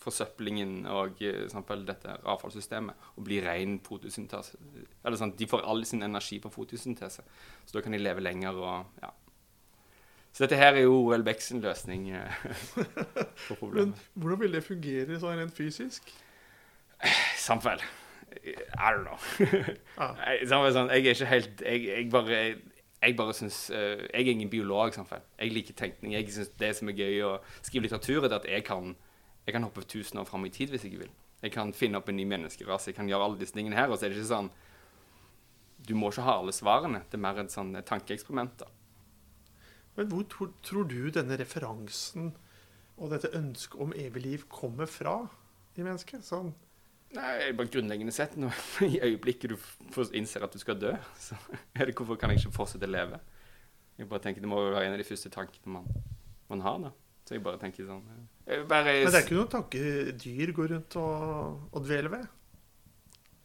forsøplingen 0.05 0.85
og 0.91 1.19
eksempel, 1.25 1.83
dette 1.87 2.15
avfallssystemet. 2.23 3.09
Og 3.17 3.27
bli 3.27 3.41
ren 3.43 3.79
fotosyntese. 3.85 4.59
Eller 5.03 5.19
sånn, 5.19 5.35
De 5.37 5.49
får 5.49 5.65
all 5.65 5.85
sin 5.87 6.05
energi 6.05 6.39
på 6.43 6.53
fotosyntese. 6.53 7.25
Så 7.65 7.77
da 7.77 7.83
kan 7.83 7.95
de 7.95 8.01
leve 8.01 8.23
lenger 8.23 8.57
og 8.61 9.01
ja. 9.03 9.11
Så 10.35 10.43
dette 10.43 10.57
her 10.59 10.75
er 10.75 10.83
jo 10.83 11.13
Elbecks 11.15 11.53
løsning 11.63 12.09
på 13.47 13.55
problemet. 13.55 13.95
Men 13.95 14.21
hvordan 14.21 14.41
vil 14.41 14.57
det 14.57 14.65
fungere 14.65 15.19
sånn 15.21 15.39
rent 15.39 15.55
fysisk? 15.55 16.11
Samfell. 17.39 17.79
I 18.43 18.91
don't 18.91 19.05
know. 19.05 19.19
ah. 20.01 20.17
sånn, 20.43 20.89
jeg 20.91 21.05
er 21.05 21.13
ikke 21.13 21.29
helt 21.29 21.61
Jeg, 21.63 21.85
jeg 21.87 22.09
bare 22.11 22.39
jeg 23.05 23.15
bare 23.17 23.33
synes, 23.33 23.69
uh, 23.69 23.77
Jeg 23.77 24.27
er 24.27 24.31
ingen 24.31 24.49
biolog. 24.49 24.93
Samtidig. 24.93 25.21
Jeg 25.39 25.51
liker 25.51 25.73
tenkning. 25.73 26.13
Jeg 26.13 26.31
synes 26.31 26.47
Det 26.59 26.75
som 26.75 26.89
er 26.89 26.99
gøy 26.99 27.21
å 27.23 27.33
skrive 27.61 27.85
litteratur, 27.85 28.25
er 28.25 28.39
at 28.39 28.47
jeg 28.49 28.63
kan, 28.65 28.95
jeg 29.45 29.53
kan 29.53 29.65
hoppe 29.65 29.85
tusen 29.85 30.19
år 30.19 30.27
fram 30.29 30.45
i 30.47 30.53
tid 30.53 30.71
hvis 30.73 30.87
jeg 30.87 30.97
vil. 30.99 31.11
Jeg 31.43 31.53
kan 31.53 31.73
finne 31.77 31.99
opp 31.99 32.09
en 32.09 32.17
ny 32.17 32.25
menneskerase. 32.29 32.89
Jeg 32.89 32.97
kan 32.97 33.09
gjøre 33.09 33.27
alle 33.27 33.41
disse 33.41 33.53
tingene 33.53 33.77
her. 33.77 33.91
Og 33.91 33.99
så 33.99 34.07
er 34.07 34.13
det 34.13 34.21
ikke 34.21 34.31
sånn 34.31 34.49
Du 35.85 35.93
må 35.93 36.09
ikke 36.09 36.25
ha 36.25 36.39
alle 36.39 36.55
svarene. 36.55 37.03
Det 37.11 37.19
er 37.19 37.25
mer 37.27 37.43
et 37.43 37.53
sånn 37.53 37.75
tankeeksperiment. 37.85 38.57
da. 38.63 38.71
Men 39.95 40.09
hvor 40.11 40.25
tror, 40.31 40.51
tror 40.65 40.87
du 40.89 41.11
denne 41.13 41.37
referansen 41.39 42.33
og 42.95 43.11
dette 43.11 43.31
ønsket 43.35 43.79
om 43.81 43.93
evig 43.93 44.23
liv 44.23 44.47
kommer 44.49 44.89
fra 44.89 45.19
i 45.75 45.85
mennesket? 45.85 46.25
Sånn 46.25 46.53
Nei, 47.15 47.53
bare 47.55 47.69
grunnleggende 47.71 48.11
sett. 48.11 48.33
Når, 48.35 48.57
I 48.89 48.99
øyeblikket 49.11 49.53
du 49.53 50.01
innser 50.17 50.43
at 50.43 50.55
du 50.55 50.59
skal 50.59 50.79
dø, 50.81 50.95
så 51.27 51.37
er 51.77 51.85
det 51.85 51.95
hvorfor 51.95 52.17
kan 52.19 52.33
jeg 52.33 52.41
ikke 52.41 52.57
fortsette 52.57 52.89
å 52.89 52.91
leve? 52.91 53.21
Jeg 53.95 54.09
bare 54.11 54.25
tenker 54.25 54.43
Det 54.43 54.49
må 54.51 54.59
jo 54.59 54.73
være 54.73 54.89
en 54.89 54.97
av 54.97 54.99
de 54.99 55.07
første 55.07 55.31
tankene 55.31 55.77
man, 55.77 55.85
man 56.49 56.65
har. 56.65 56.81
da. 56.89 56.91
Så 57.25 57.33
jeg 57.33 57.41
bare 57.45 57.57
tenker 57.57 57.87
sånn 57.87 58.03
bare, 58.69 58.91
Men 58.93 59.09
det 59.09 59.17
er 59.17 59.23
ikke 59.23 59.37
noen 59.39 59.53
tanke 59.55 59.79
dyr 60.21 60.51
går 60.53 60.75
rundt 60.75 60.97
og, 61.01 61.63
og 61.73 61.85
dveler 61.87 62.11
ved? 62.13 62.27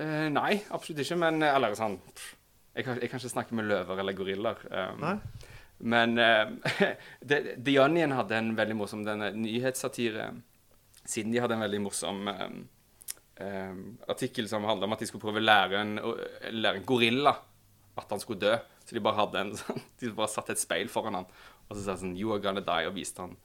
Uh, 0.01 0.27
nei, 0.33 0.59
absolutt 0.69 1.01
ikke. 1.01 1.17
Men 1.21 1.41
eller 1.45 1.77
sånn 1.79 1.97
jeg 2.77 2.87
kan, 2.87 3.01
jeg 3.01 3.11
kan 3.11 3.21
ikke 3.21 3.33
snakke 3.33 3.57
med 3.57 3.67
løver 3.71 4.03
eller 4.03 4.17
gorillaer. 4.17 4.61
Um. 4.69 5.07
Men 5.81 6.19
uh, 6.21 6.53
The 7.25 7.79
Onion 7.83 8.15
hadde 8.19 8.37
en 8.37 8.53
veldig 8.59 8.77
morsom 8.79 9.07
denne 9.07 9.33
nyhetssatire. 9.37 10.29
Siden 11.09 11.33
de 11.33 11.41
hadde 11.43 11.57
en 11.57 11.65
veldig 11.65 11.81
morsom 11.83 12.29
um, 12.29 12.59
um, 13.41 13.81
artikkel 14.13 14.49
som 14.51 14.69
handla 14.69 14.87
om 14.87 14.97
at 14.97 15.03
de 15.03 15.09
skulle 15.09 15.25
prøve 15.25 15.41
å 15.41 15.47
lære 15.47 15.81
en, 15.81 15.97
lære 16.53 16.83
en, 16.83 16.87
gorilla 16.87 17.33
at 17.99 18.13
han 18.13 18.21
skulle 18.23 18.45
dø. 18.45 18.53
Så 18.85 18.97
de 18.97 19.03
bare 19.05 19.23
hadde 19.23 19.41
en 19.41 19.55
sånn, 19.63 19.81
de 20.01 20.13
bare 20.13 20.33
satte 20.33 20.55
et 20.55 20.63
speil 20.63 20.93
foran 20.93 21.23
han 21.23 21.33
og 21.71 21.77
så 21.77 21.85
sa 21.85 21.95
de 21.95 22.03
sånn 22.03 22.17
You 22.19 22.33
are 22.35 22.43
gonna 22.43 22.63
die, 22.67 22.89
og 22.89 22.97
viste 22.97 23.23
han 23.23 23.37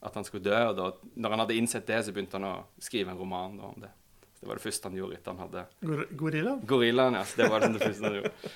at 0.00 0.14
han 0.14 0.26
skulle 0.26 0.46
dø. 0.46 0.58
Og 0.70 0.76
da 0.78 0.90
når 1.18 1.34
han 1.34 1.44
hadde 1.44 1.56
innsett 1.58 1.88
det, 1.88 2.02
så 2.04 2.14
begynte 2.14 2.38
han 2.38 2.48
å 2.48 2.58
skrive 2.82 3.14
en 3.14 3.20
roman 3.20 3.56
da, 3.58 3.70
om 3.72 3.86
det. 3.86 3.94
Så 4.38 4.44
det 4.44 4.50
var 4.52 4.58
det 4.60 4.62
første 4.62 4.86
han 4.86 4.98
gjorde 5.00 5.16
etter 5.16 5.34
han 5.34 5.40
hadde 5.42 5.62
Gor 5.82 6.02
Gorillaen? 6.20 6.58
Gorillaen, 6.70 7.16
ja. 7.18 7.24
Så 7.26 7.40
det 7.40 7.48
var 7.50 7.64
det 7.64 7.80
første 7.80 8.06
han 8.06 8.18
gjorde. 8.20 8.50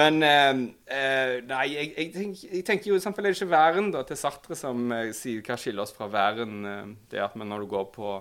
Men 0.00 0.16
eh, 0.26 0.62
eh, 0.96 1.34
Nei, 1.46 1.66
jeg, 1.76 1.92
jeg, 1.92 2.08
tenker, 2.16 2.48
jeg, 2.56 2.64
tenker, 2.66 2.90
jo 2.90 2.98
samtidig 3.04 3.30
det 3.30 3.38
ikke 3.38 3.52
væren 3.52 3.92
da, 3.94 4.02
til 4.08 4.18
Sartre 4.18 4.58
som 4.58 4.90
eh, 4.96 5.12
sier 5.14 5.44
hva 5.46 5.58
skiller 5.62 5.84
oss 5.84 5.94
fra 5.94 6.10
væren. 6.10 6.56
Eh, 6.66 6.90
det 7.12 7.22
at 7.22 7.38
når 7.38 7.62
du 7.62 7.68
går 7.70 7.86
på 7.94 8.16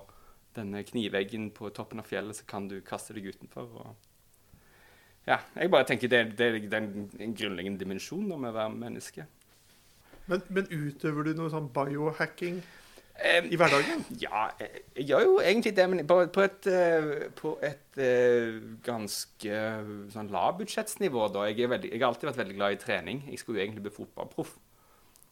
denne 0.57 0.83
kniveggen 0.85 1.49
på 1.57 1.71
toppen 1.73 2.03
av 2.03 2.09
fjellet, 2.09 2.37
så 2.37 2.45
kan 2.49 2.69
du 2.69 2.77
kaste 2.85 3.17
deg 3.17 3.31
utenfor. 3.33 3.65
Og... 3.81 4.61
Ja, 5.25 5.39
jeg 5.57 5.73
bare 5.73 5.89
tenker 5.89 6.13
det, 6.13 6.21
det 6.37 6.51
er 6.51 6.59
den, 6.69 7.09
en 7.17 7.33
grunnleggende 7.37 7.81
dimensjon 7.81 8.29
med 8.29 8.51
å 8.51 8.57
være 8.59 8.77
menneske. 8.77 9.25
Men, 10.27 10.43
men, 10.51 10.67
utøver 10.71 11.29
du 11.29 11.37
noe 11.37 11.51
sånn 11.51 11.69
biohacking 11.73 12.59
i 13.17 13.57
hverdagen? 13.57 14.03
Ja, 14.21 14.47
jeg, 14.59 14.83
gjør 15.07 15.23
jo 15.23 15.35
egentlig 15.41 15.73
det, 15.77 15.85
men 15.89 16.03
på, 16.09 16.19
på 16.33 16.43
et, 16.45 16.67
uh, 16.69 17.27
på 17.37 17.55
et 17.65 17.99
uh, 18.01 18.59
ganske 18.85 19.61
sånn 20.13 20.31
lavbudsjettsnivå. 20.33 21.27
da. 21.33 21.47
Jeg, 21.49 21.69
veldig, 21.71 21.91
jeg, 21.93 22.01
har 22.03 22.11
alltid 22.11 22.29
vært 22.31 22.41
veldig 22.43 22.57
glad 22.59 22.75
i 22.75 22.81
trening. 22.81 23.23
Jeg 23.31 23.41
skulle 23.41 23.61
jo 23.61 23.65
egentlig 23.65 23.87
bli 23.87 23.95
fotballproff. 23.95 24.53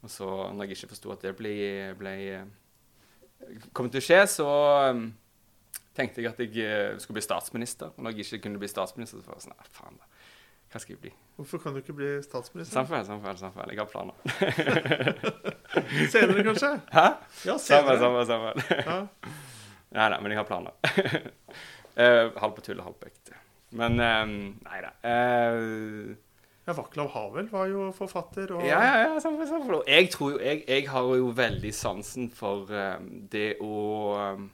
Og 0.05 0.11
så 0.11 0.29
når 0.53 0.65
jeg 0.65 0.79
ikke 0.79 0.93
forsto 0.93 1.13
at 1.13 1.27
det 1.27 1.35
ble, 1.37 1.53
ble 1.99 2.15
kom 3.73 3.89
til 3.91 4.01
å 4.01 4.05
skje, 4.05 4.19
så 4.29 4.49
tenkte 5.95 6.21
jeg 6.21 6.29
at 6.29 6.41
jeg 6.43 6.99
skulle 7.01 7.19
bli 7.19 7.25
statsminister. 7.25 7.93
Og 7.95 8.05
når 8.05 8.15
jeg 8.15 8.27
ikke 8.27 8.45
kunne 8.47 8.61
bli 8.61 8.69
statsminister, 8.69 9.21
så 9.21 9.31
var 9.31 9.39
jeg 9.39 9.47
sånn 9.47 9.73
faen, 9.77 9.97
da. 10.01 10.14
Hva 10.75 10.79
skal 10.83 10.97
jeg 10.97 10.99
bli? 11.05 11.09
Hvorfor 11.39 11.59
kan 11.63 11.71
du 11.71 11.79
ikke 11.79 11.93
bli 11.95 12.07
statsminister? 12.19 12.73
Samferdsel, 12.75 13.05
samferdsel, 13.13 13.45
samfunn. 13.45 13.69
Jeg 13.71 13.79
har 13.79 13.85
planer. 13.87 14.15
senere, 16.13 16.43
kanskje? 16.43 16.71
Hæ? 16.91 17.05
Ja, 17.47 17.55
senere. 17.63 17.93
Samferdsel, 18.01 18.25
samferdsel. 18.27 18.81
Ja. 18.83 18.97
Nei 19.95 20.09
da, 20.11 20.17
men 20.19 20.35
jeg 20.35 20.41
har 20.41 20.49
planer. 20.49 20.75
uh, 21.95 22.35
halv 22.43 22.57
på 22.59 22.65
tull 22.67 22.83
og 22.83 22.89
halv 22.89 22.99
på 22.99 23.07
ekte. 23.07 23.39
Men 23.79 23.95
um, 24.03 24.35
nei 24.67 24.81
da. 24.83 24.91
Uh, 24.99 26.11
ja, 26.67 26.75
Vaklav 26.75 27.13
Havel 27.15 27.47
var 27.55 27.71
jo 27.71 27.87
forfatter. 27.95 28.51
Og... 28.59 28.67
Ja, 28.67 28.83
ja, 28.83 28.99
ja. 29.05 29.15
Samme, 29.23 29.47
samme. 29.47 29.79
Jeg, 29.87 30.11
tror 30.11 30.35
jo, 30.35 30.43
jeg, 30.43 30.65
jeg, 30.67 30.89
har 30.91 31.15
jo 31.23 31.31
veldig 31.39 31.75
sansen 31.79 32.27
for 32.35 32.67
um, 32.67 33.09
det 33.31 33.53
å, 33.63 33.75
um, 34.35 34.47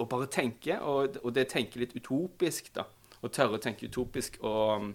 å 0.00 0.08
bare 0.08 0.32
tenke, 0.40 0.80
og, 0.80 1.20
og 1.20 1.36
det 1.36 1.50
tenke 1.52 1.84
litt 1.84 1.92
utopisk, 2.00 2.72
da. 2.80 2.88
Å 3.20 3.28
tørre 3.28 3.60
å 3.60 3.66
tenke 3.68 3.92
utopisk 3.92 4.40
og 4.40 4.78
um, 4.80 4.94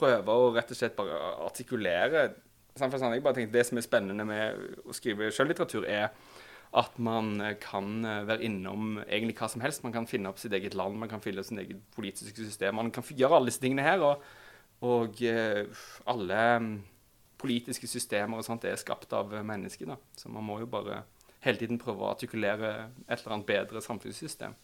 prøve 0.00 0.36
å 0.36 0.50
rett 0.56 0.72
og 0.72 0.80
slett 0.80 0.98
bare 0.98 1.18
artikulere 1.46 2.30
sånn, 2.78 3.12
jeg 3.12 3.22
bare 3.24 3.36
tenkte 3.36 3.58
Det 3.58 3.66
som 3.66 3.78
er 3.78 3.84
spennende 3.84 4.24
med 4.24 4.60
å 4.88 4.94
skrive 4.96 5.28
sjøllitteratur, 5.34 5.84
er 5.84 6.10
at 6.80 7.00
man 7.02 7.32
kan 7.60 8.04
eh, 8.06 8.20
være 8.28 8.46
innom 8.46 9.00
egentlig 9.02 9.34
hva 9.40 9.48
som 9.50 9.62
helst. 9.64 9.82
Man 9.82 9.94
kan 9.94 10.06
finne 10.06 10.30
opp 10.30 10.38
sitt 10.38 10.54
eget 10.54 10.76
land, 10.78 11.00
man 11.00 11.10
kan 11.10 11.22
finne 11.22 11.42
opp 11.42 11.48
sitt 11.48 11.58
eget 11.58 11.82
politiske 11.96 12.46
system. 12.46 12.78
Man 12.78 12.92
kan 12.94 13.04
gjøre 13.10 13.40
alle 13.40 13.50
disse 13.50 13.62
tingene 13.62 13.86
her. 13.86 14.06
og 14.06 14.22
og 14.80 15.20
eh, 15.22 15.66
alle 16.08 16.42
mm, 16.58 16.76
politiske 17.40 17.88
systemer 17.90 18.40
og 18.40 18.46
sånt 18.46 18.64
er 18.64 18.78
skapt 18.80 19.12
av 19.16 19.32
mennesker. 19.44 19.92
da. 19.92 19.98
Så 20.16 20.32
man 20.32 20.46
må 20.46 20.60
jo 20.62 20.68
bare 20.70 21.02
hele 21.44 21.60
tiden 21.60 21.80
prøve 21.80 22.04
å 22.04 22.12
artikulere 22.14 22.90
et 23.06 23.18
eller 23.18 23.36
annet 23.36 23.48
bedre 23.48 23.82
samfunnssystem. 23.84 24.56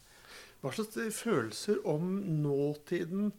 Hva 0.63 0.73
slags 0.73 0.97
eh, 1.01 1.13
følelser 1.13 1.83
om 1.89 2.17
nåtiden 2.43 3.35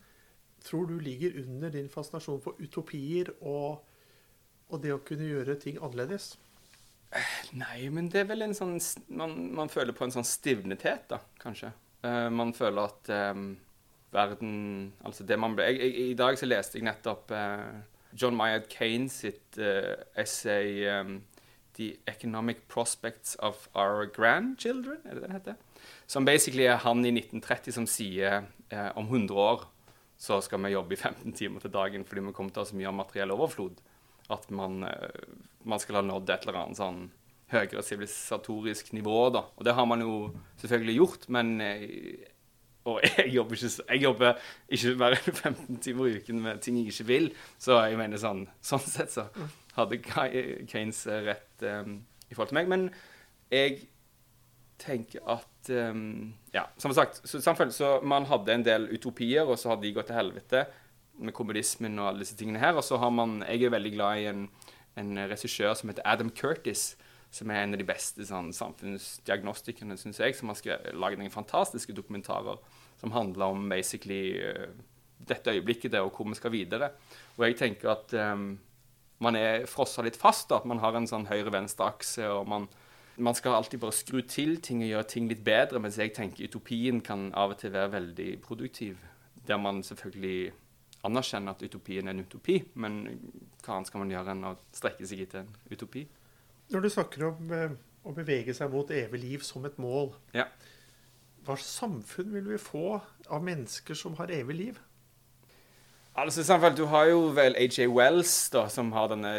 tror 0.68 0.90
du 0.90 0.98
ligger 1.00 1.40
under 1.44 1.72
din 1.74 1.88
fascinasjon 1.90 2.42
for 2.44 2.60
utopier 2.60 3.32
og, 3.40 3.80
og 4.68 4.84
det 4.84 4.94
å 4.96 5.04
kunne 5.08 5.30
gjøre 5.30 5.58
ting 5.62 5.80
annerledes? 5.80 6.34
Nei, 7.56 7.88
men 7.94 8.10
det 8.12 8.24
er 8.24 8.32
vel 8.34 8.44
en 8.44 8.56
sånn 8.56 8.76
Man, 9.08 9.38
man 9.56 9.72
føler 9.72 9.96
på 9.96 10.04
en 10.04 10.12
sånn 10.12 10.28
stivnethet, 10.28 11.06
da, 11.12 11.22
kanskje. 11.40 11.72
Uh, 12.04 12.28
man 12.34 12.52
føler 12.54 12.90
at 12.90 13.12
um, 13.32 13.54
verden 14.14 14.52
Altså 15.08 15.26
det 15.28 15.38
man 15.40 15.56
ble 15.58 15.66
jeg, 15.72 15.80
jeg, 15.82 16.10
I 16.12 16.18
dag 16.20 16.38
så 16.38 16.46
leste 16.46 16.78
jeg 16.78 16.86
nettopp 16.86 17.32
uh, 17.34 17.80
John 18.18 18.38
Myard 18.38 18.68
Kane 18.70 19.10
sitt 19.12 19.58
uh, 19.60 19.96
essay 20.20 20.84
um, 20.92 21.22
'The 21.78 21.96
Economic 22.10 22.64
Prospects 22.68 23.36
of 23.40 23.68
Our 23.76 24.08
Grandchildren', 24.10 25.04
er 25.06 25.14
det 25.14 25.24
det 25.24 25.34
heter? 25.36 25.58
Som 26.08 26.26
basically 26.26 26.66
er 26.66 26.80
han 26.82 27.06
i 27.06 27.12
1930 27.14 27.76
som 27.76 27.86
sier 27.86 28.48
om 28.98 29.06
100 29.06 29.38
år 29.38 29.68
så 30.18 30.40
skal 30.42 30.64
vi 30.64 30.74
jobbe 30.74 30.96
i 30.96 31.00
15 31.00 31.36
timer 31.38 31.64
til 31.64 31.74
dagen 31.74 32.06
fordi 32.08 32.26
vi 32.26 32.34
kommer 32.36 32.54
til 32.54 32.64
å 32.64 32.66
ha 32.66 32.72
så 32.72 32.80
mye 32.80 32.96
materiell 32.96 33.36
overflod 33.36 33.82
at 34.34 34.50
man, 34.52 34.82
man 35.64 35.80
skal 35.80 36.00
ha 36.00 36.04
nådd 36.04 36.32
et 36.34 36.48
eller 36.48 36.58
annet 36.64 36.80
sånn 36.82 37.04
høyere 37.54 37.84
sivilisatorisk 37.86 38.90
nivå. 38.98 39.30
da. 39.32 39.46
Og 39.56 39.64
det 39.64 39.76
har 39.78 39.86
man 39.88 40.04
jo 40.04 40.18
selvfølgelig 40.60 40.98
gjort, 40.98 41.30
men 41.32 41.54
og 42.88 43.02
jeg 43.04 43.34
jobber 43.36 43.58
ikke, 43.58 43.84
jeg 43.90 44.04
jobber 44.04 44.42
ikke 44.70 44.94
enn 44.96 45.36
15 45.36 45.80
timer 45.84 46.08
i 46.08 46.18
uken 46.22 46.42
med 46.44 46.62
ting 46.64 46.80
jeg 46.80 46.94
ikke 46.94 47.08
vil. 47.10 47.30
Så 47.60 47.80
jeg 47.84 48.00
mener 48.00 48.22
sånn, 48.22 48.46
sånn 48.64 48.86
sett 48.86 49.14
så 49.14 49.28
hadde 49.78 50.00
Kanes 50.04 51.04
rett 51.28 51.68
um, 51.68 52.00
i 52.28 52.34
forhold 52.36 52.54
til 52.54 52.60
meg. 52.62 52.72
Men 52.72 52.88
jeg 53.52 53.88
tenker 54.82 55.26
at 55.28 55.57
um, 55.74 56.34
Ja, 56.54 56.68
som 56.78 56.94
sagt, 56.94 57.22
så, 57.28 57.42
så 57.72 57.92
man 58.04 58.26
hadde 58.30 58.54
en 58.54 58.66
del 58.66 58.88
utopier, 58.94 59.48
og 59.48 59.60
så 59.60 59.74
hadde 59.74 59.88
de 59.88 59.94
gått 59.96 60.12
til 60.12 60.20
helvete. 60.20 60.68
med 61.18 61.34
kommunismen 61.34 61.98
og 62.00 62.08
alle 62.08 62.22
disse 62.22 62.36
tingene 62.38 62.60
her. 62.62 62.76
Og 62.78 62.84
så 62.84 62.98
har 62.98 63.10
man 63.10 63.44
Jeg 63.48 63.64
er 63.64 63.70
veldig 63.74 63.94
glad 63.94 64.18
i 64.18 64.26
en, 64.30 64.50
en 64.96 65.18
regissør 65.30 65.74
som 65.74 65.90
heter 65.90 66.06
Adam 66.06 66.30
Curtis, 66.30 66.96
som 67.32 67.50
er 67.50 67.64
en 67.64 67.74
av 67.74 67.80
de 67.80 67.88
beste 67.88 68.26
sånn, 68.26 68.54
samfunnsdiagnostikerne, 68.54 69.98
syns 69.98 70.20
jeg, 70.20 70.36
som 70.36 70.50
har 70.50 70.94
laget 70.94 71.20
noen 71.20 71.34
fantastiske 71.34 71.94
dokumentarer 71.94 72.60
som 73.02 73.12
handler 73.12 73.46
om 73.46 73.68
basically 73.70 74.38
uh, 74.42 74.70
dette 75.28 75.52
øyeblikket 75.52 75.92
der, 75.92 76.06
og 76.06 76.16
hvor 76.16 76.30
vi 76.30 76.38
skal 76.38 76.54
videre. 76.54 76.92
Og 77.38 77.48
jeg 77.48 77.58
tenker 77.58 77.92
at 77.94 78.14
um, 78.34 78.58
man 79.24 79.38
er 79.38 79.66
frossa 79.70 80.06
litt 80.06 80.18
fast, 80.18 80.50
da, 80.50 80.62
at 80.62 80.70
man 80.70 80.82
har 80.84 80.96
en 80.98 81.10
sånn 81.10 81.28
høyre-venstre-akse, 81.30 82.28
og 82.30 82.48
man, 82.50 82.68
man 83.18 83.36
skal 83.36 83.56
alltid 83.58 83.80
bare 83.82 83.96
skru 83.96 84.22
til 84.30 84.58
ting 84.62 84.84
og 84.84 84.90
gjøre 84.92 85.08
ting 85.10 85.28
litt 85.30 85.44
bedre, 85.46 85.80
mens 85.82 85.98
jeg 85.98 86.14
tenker 86.14 86.46
utopien 86.48 87.02
kan 87.02 87.32
av 87.34 87.56
og 87.56 87.60
til 87.62 87.74
være 87.74 87.92
veldig 87.96 88.30
produktiv. 88.46 88.98
Der 89.48 89.58
man 89.58 89.82
selvfølgelig 89.84 90.52
anerkjenner 91.08 91.56
at 91.56 91.64
utopien 91.64 92.08
er 92.08 92.14
en 92.16 92.24
utopi, 92.26 92.60
men 92.76 93.00
hva 93.64 93.78
annet 93.78 93.90
skal 93.90 94.02
man 94.04 94.12
gjøre 94.12 94.34
enn 94.36 94.48
å 94.50 94.56
strekke 94.76 95.08
seg 95.08 95.22
etter 95.26 95.44
en 95.46 95.54
utopi? 95.72 96.06
Når 96.74 96.84
du 96.84 96.90
snakker 96.92 97.28
om 97.30 97.54
eh, 97.56 97.76
å 98.04 98.14
bevege 98.16 98.54
seg 98.58 98.72
mot 98.74 98.90
evig 98.92 99.22
liv 99.22 99.46
som 99.46 99.66
et 99.66 99.78
mål, 99.80 100.12
Ja. 100.36 100.46
hva 101.46 101.56
slags 101.56 101.78
samfunn 101.80 102.34
vil 102.34 102.50
vi 102.52 102.58
få 102.60 103.00
av 103.30 103.44
mennesker 103.44 103.96
som 103.96 104.18
har 104.20 104.28
evig 104.36 104.56
liv? 104.56 104.80
Altså, 106.18 106.42
i 106.42 106.76
Du 106.76 106.86
har 106.86 107.06
jo 107.06 107.20
vel 107.30 107.56
AJ 107.56 107.88
Wells, 107.88 108.50
da, 108.50 108.68
som 108.74 108.92
har 108.92 109.12
denne 109.12 109.36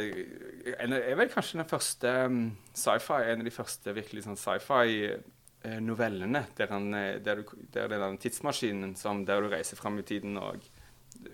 en, 0.79 0.93
er 0.93 1.17
vel 1.19 1.29
kanskje 1.33 1.59
den 1.59 1.67
første 1.67 2.07
um, 2.27 2.57
sci-fi, 2.71 3.33
en 3.33 3.41
av 3.43 3.49
de 3.49 3.51
første 3.51 3.95
virkelig 3.97 4.23
sånn 4.29 4.39
sci-fi-novellene. 4.39 6.45
Der, 6.55 6.71
eh, 6.71 7.19
der, 7.25 7.43
der 7.43 7.45
det 7.75 7.83
er 7.83 8.05
den 8.05 8.21
tidsmaskinen 8.23 8.95
som, 8.95 9.27
der 9.27 9.43
du 9.43 9.49
reiser 9.51 9.75
fram 9.81 9.99
i 9.99 10.07
tiden, 10.07 10.39
og 10.39 10.63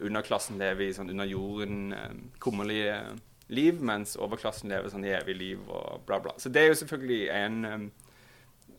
underklassen 0.00 0.56
lever 0.56 0.86
i 0.86 0.96
sånn 0.96 1.12
under 1.12 1.28
jorden 1.28 1.92
um, 1.92 2.32
kummerlige 2.40 3.12
liv, 3.52 3.84
mens 3.84 4.16
overklassen 4.16 4.72
lever 4.72 4.88
sånn 4.88 5.04
evig 5.04 5.36
liv 5.36 5.60
og 5.68 6.08
bla, 6.08 6.24
bla. 6.24 6.32
Så 6.40 6.48
det 6.48 6.62
er 6.62 6.72
jo 6.72 6.80
selvfølgelig 6.86 7.28
en, 7.36 7.64
um, 7.68 7.92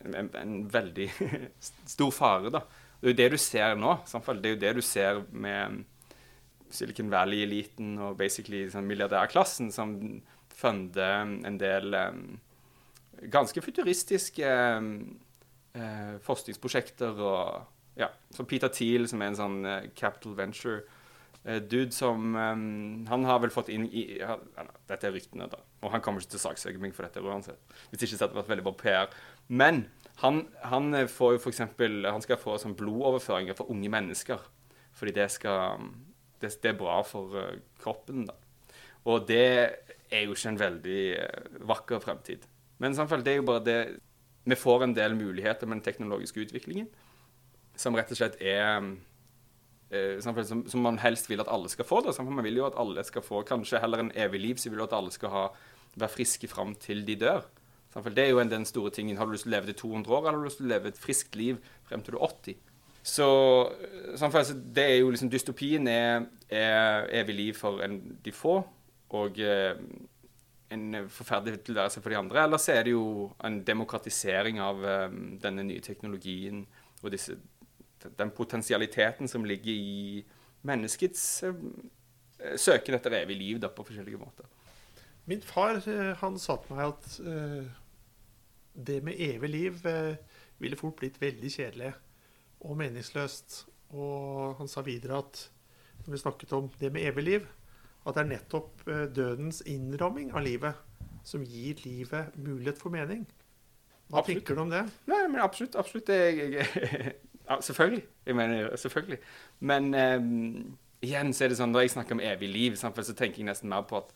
en, 0.01 0.33
en 0.33 0.65
veldig 0.73 1.13
stor 1.93 2.09
fare, 2.09 2.49
da. 2.57 2.65
Det 2.97 3.05
er 3.05 3.13
jo 3.13 3.21
det 3.21 3.29
du 3.35 3.37
ser 3.37 3.77
nå. 3.77 4.01
Samtidig. 4.09 4.41
Det 4.41 4.49
er 4.49 4.55
jo 4.55 4.63
det 4.63 4.73
du 4.79 4.83
ser 4.95 5.21
med 5.29 5.85
Silicon 6.73 7.11
Valley-eliten 7.11 7.97
og 8.01 8.17
basically 8.19 8.65
sånn 8.71 8.87
milliardærklassen 8.89 9.71
som 9.73 9.95
funder 10.55 11.25
en 11.45 11.59
del 11.59 11.95
um, 11.99 12.25
ganske 13.31 13.61
futuristiske 13.61 14.51
um, 14.77 14.91
uh, 15.77 16.15
forskningsprosjekter. 16.25 17.19
og 17.19 17.99
ja, 17.99 18.09
som 18.35 18.47
Peter 18.47 18.71
Thiel, 18.71 19.07
som 19.07 19.21
er 19.21 19.31
en 19.31 19.39
sånn 19.39 19.59
uh, 19.65 19.87
capital 19.95 20.35
venture 20.37 20.81
uh, 21.45 21.59
dude 21.59 21.93
som 21.95 22.35
um, 22.35 23.05
Han 23.09 23.27
har 23.27 23.39
vel 23.43 23.53
fått 23.53 23.71
inn 23.71 23.87
i 23.87 24.19
ja, 24.19 24.39
Dette 24.89 25.09
er 25.09 25.15
ryktene, 25.15 25.49
da. 25.51 25.61
Og 25.83 25.93
han 25.93 26.03
kommer 26.03 26.23
ikke 26.23 26.35
til 26.35 26.41
å 26.41 26.47
saksøke 26.47 26.81
meg 26.81 26.95
for 26.97 27.07
dette 27.07 27.23
uansett. 27.23 27.61
Hvis 27.91 28.07
ikke 28.07 28.17
så 28.17 28.25
hadde 28.25 28.35
det 28.35 28.41
vært 28.41 28.51
veldig 28.55 28.67
bra 28.67 28.75
PR. 28.81 29.15
Men 29.47 29.85
han, 30.23 30.45
han 30.63 30.95
får 31.11 31.35
jo 31.35 31.39
for 31.43 31.51
eksempel, 31.51 32.05
Han 32.07 32.23
skal 32.23 32.39
få 32.39 32.55
sånn 32.57 32.77
blodoverføringer 32.79 33.57
for 33.57 33.69
unge 33.71 33.91
mennesker. 33.91 34.43
Fordi 34.95 35.11
det 35.15 35.27
skal 35.33 35.83
det, 36.41 36.51
det, 36.63 36.71
er 36.71 36.79
bra 36.79 36.99
for 37.07 37.35
uh, 37.37 37.55
kroppen. 37.81 38.25
da. 38.29 38.35
Og 39.05 39.27
det 39.29 39.47
er 40.11 40.25
jo 40.25 40.35
ikke 40.35 40.51
en 40.53 40.59
veldig 40.59 41.01
uh, 41.15 41.57
vakker 41.71 42.03
fremtid. 42.03 42.45
Men 42.83 42.95
samtidig, 42.95 43.25
det 43.25 43.33
er 43.33 43.41
jo 43.41 43.47
bare 43.47 43.63
det 43.63 43.79
Vi 44.45 44.55
får 44.55 44.83
en 44.83 44.93
del 44.93 45.15
muligheter 45.15 45.65
med 45.65 45.77
den 45.77 45.85
teknologiske 45.85 46.41
utviklingen 46.43 46.87
som 47.75 47.95
rett 47.95 48.11
og 48.13 48.17
slett 48.19 48.35
er 48.39 48.77
uh, 48.85 50.19
som, 50.21 50.37
som, 50.67 50.81
man 50.83 50.99
helst 51.01 51.29
vil 51.29 51.41
at 51.41 51.49
alle 51.51 51.69
skal 51.69 51.87
få. 51.87 52.01
Da. 52.05 52.13
Man 52.23 52.43
vil 52.43 52.61
jo 52.61 52.67
at 52.67 52.77
alle 52.77 53.03
skal 53.03 53.25
få 53.25 53.41
kanskje 53.47 53.81
heller 53.81 54.03
en 54.03 54.11
evig 54.15 54.41
liv, 54.41 54.61
så 54.61 54.69
vil 54.69 54.79
du 54.79 54.85
at 54.85 54.93
alle 54.93 55.11
skal 55.11 55.33
ha, 55.33 55.45
være 55.95 56.13
friske 56.13 56.47
fram 56.51 56.75
til 56.75 57.05
de 57.07 57.15
dør. 57.15 57.45
Det 57.95 58.19
er 58.19 58.33
jo 58.33 58.41
en, 58.41 58.51
den 58.51 58.65
store 58.67 58.91
tingen. 58.91 59.17
Har 59.17 59.25
du 59.25 59.31
lyst 59.31 59.45
til 59.47 59.53
å 59.53 59.55
leve 59.55 59.71
til 59.71 59.77
200 59.79 60.11
år, 60.11 60.19
eller 60.19 60.31
har 60.35 60.41
du 60.41 60.49
lyst 60.49 60.59
til 60.59 60.67
å 60.67 60.73
leve 60.73 60.91
et 60.91 60.99
friskt 60.99 61.35
liv 61.39 61.61
frem 61.87 62.03
til 62.03 62.17
du 62.17 62.19
er 62.19 62.25
80? 62.27 62.57
Så 63.05 63.27
det 64.75 64.83
er 64.83 64.95
jo 64.97 65.11
liksom 65.13 65.29
Dystopien 65.29 65.87
er, 65.87 66.25
er 66.49 67.05
evig 67.21 67.35
liv 67.35 67.53
for 67.53 67.83
en, 67.85 67.99
de 68.25 68.31
få, 68.33 68.55
og 69.13 69.37
eh, 69.39 69.77
en 70.73 70.95
forferdelig 71.13 71.59
tilværelse 71.67 72.01
for 72.01 72.09
de 72.09 72.17
andre. 72.17 72.43
Eller 72.43 72.57
så 72.57 72.71
er 72.73 72.87
det 72.87 72.95
jo 72.95 73.29
en 73.45 73.59
demokratisering 73.67 74.57
av 74.59 74.81
um, 74.81 75.19
denne 75.41 75.63
nye 75.67 75.83
teknologien 75.85 76.63
og 77.03 77.11
disse, 77.13 77.37
den 78.17 78.31
potensialiteten 78.33 79.29
som 79.29 79.45
ligger 79.45 79.71
i 79.71 80.25
menneskets 80.65 81.43
uh, 81.45 81.53
søken 82.57 82.97
etter 82.97 83.19
evig 83.21 83.37
liv 83.37 83.61
da, 83.61 83.69
på 83.69 83.85
forskjellige 83.85 84.17
måter. 84.17 84.49
Min 85.29 85.45
far 85.45 85.77
han 86.21 86.41
sa 86.41 86.57
til 86.57 86.73
meg 86.73 86.89
at 86.89 87.19
uh, 87.21 87.69
det 88.73 88.97
med 89.05 89.21
evig 89.29 89.53
liv 89.53 89.85
uh, 89.85 90.17
ville 90.57 90.81
fort 90.81 90.97
blitt 91.03 91.21
veldig 91.21 91.53
kjedelig 91.53 91.93
og 92.65 92.79
meningsløst. 92.81 93.61
Og 93.95 94.57
han 94.59 94.69
sa 94.71 94.83
videre 94.85 95.21
at 95.21 95.45
når 96.05 96.11
vi 96.15 96.21
snakket 96.21 96.53
om 96.57 96.67
det 96.79 96.91
med 96.93 97.05
evig 97.07 97.23
liv, 97.23 97.47
at 98.05 98.17
det 98.17 98.21
er 98.25 98.31
nettopp 98.35 98.83
dødens 99.15 99.63
innramming 99.69 100.33
av 100.35 100.43
livet 100.45 100.77
som 101.25 101.41
gir 101.45 101.79
livet 101.85 102.35
mulighet 102.37 102.77
for 102.77 102.93
mening. 102.93 103.25
Hva 104.09 104.21
absolutt. 104.21 104.43
tenker 104.43 104.55
du 104.57 104.61
om 104.61 104.69
det? 104.73 104.83
Nei, 105.09 105.23
men 105.27 105.41
Absolutt. 105.41 105.75
absolutt. 105.75 106.09
Jeg, 106.09 106.51
jeg, 106.53 106.67
ja, 107.49 107.57
selvfølgelig. 107.61 108.03
Jeg 108.25 108.35
mener 108.37 108.75
selvfølgelig. 108.77 109.19
Men 109.59 109.93
um, 109.95 110.77
igjen 111.01 111.33
så 111.33 111.45
er 111.45 111.53
det 111.53 111.57
sånn, 111.57 111.73
når 111.73 111.87
jeg 111.87 111.95
snakker 111.95 112.17
om 112.17 112.21
evig 112.21 112.49
liv, 112.51 112.77
så 112.77 112.91
tenker 112.93 113.41
jeg 113.41 113.49
nesten 113.49 113.71
mer 113.71 113.87
på 113.89 114.03
at 114.03 114.15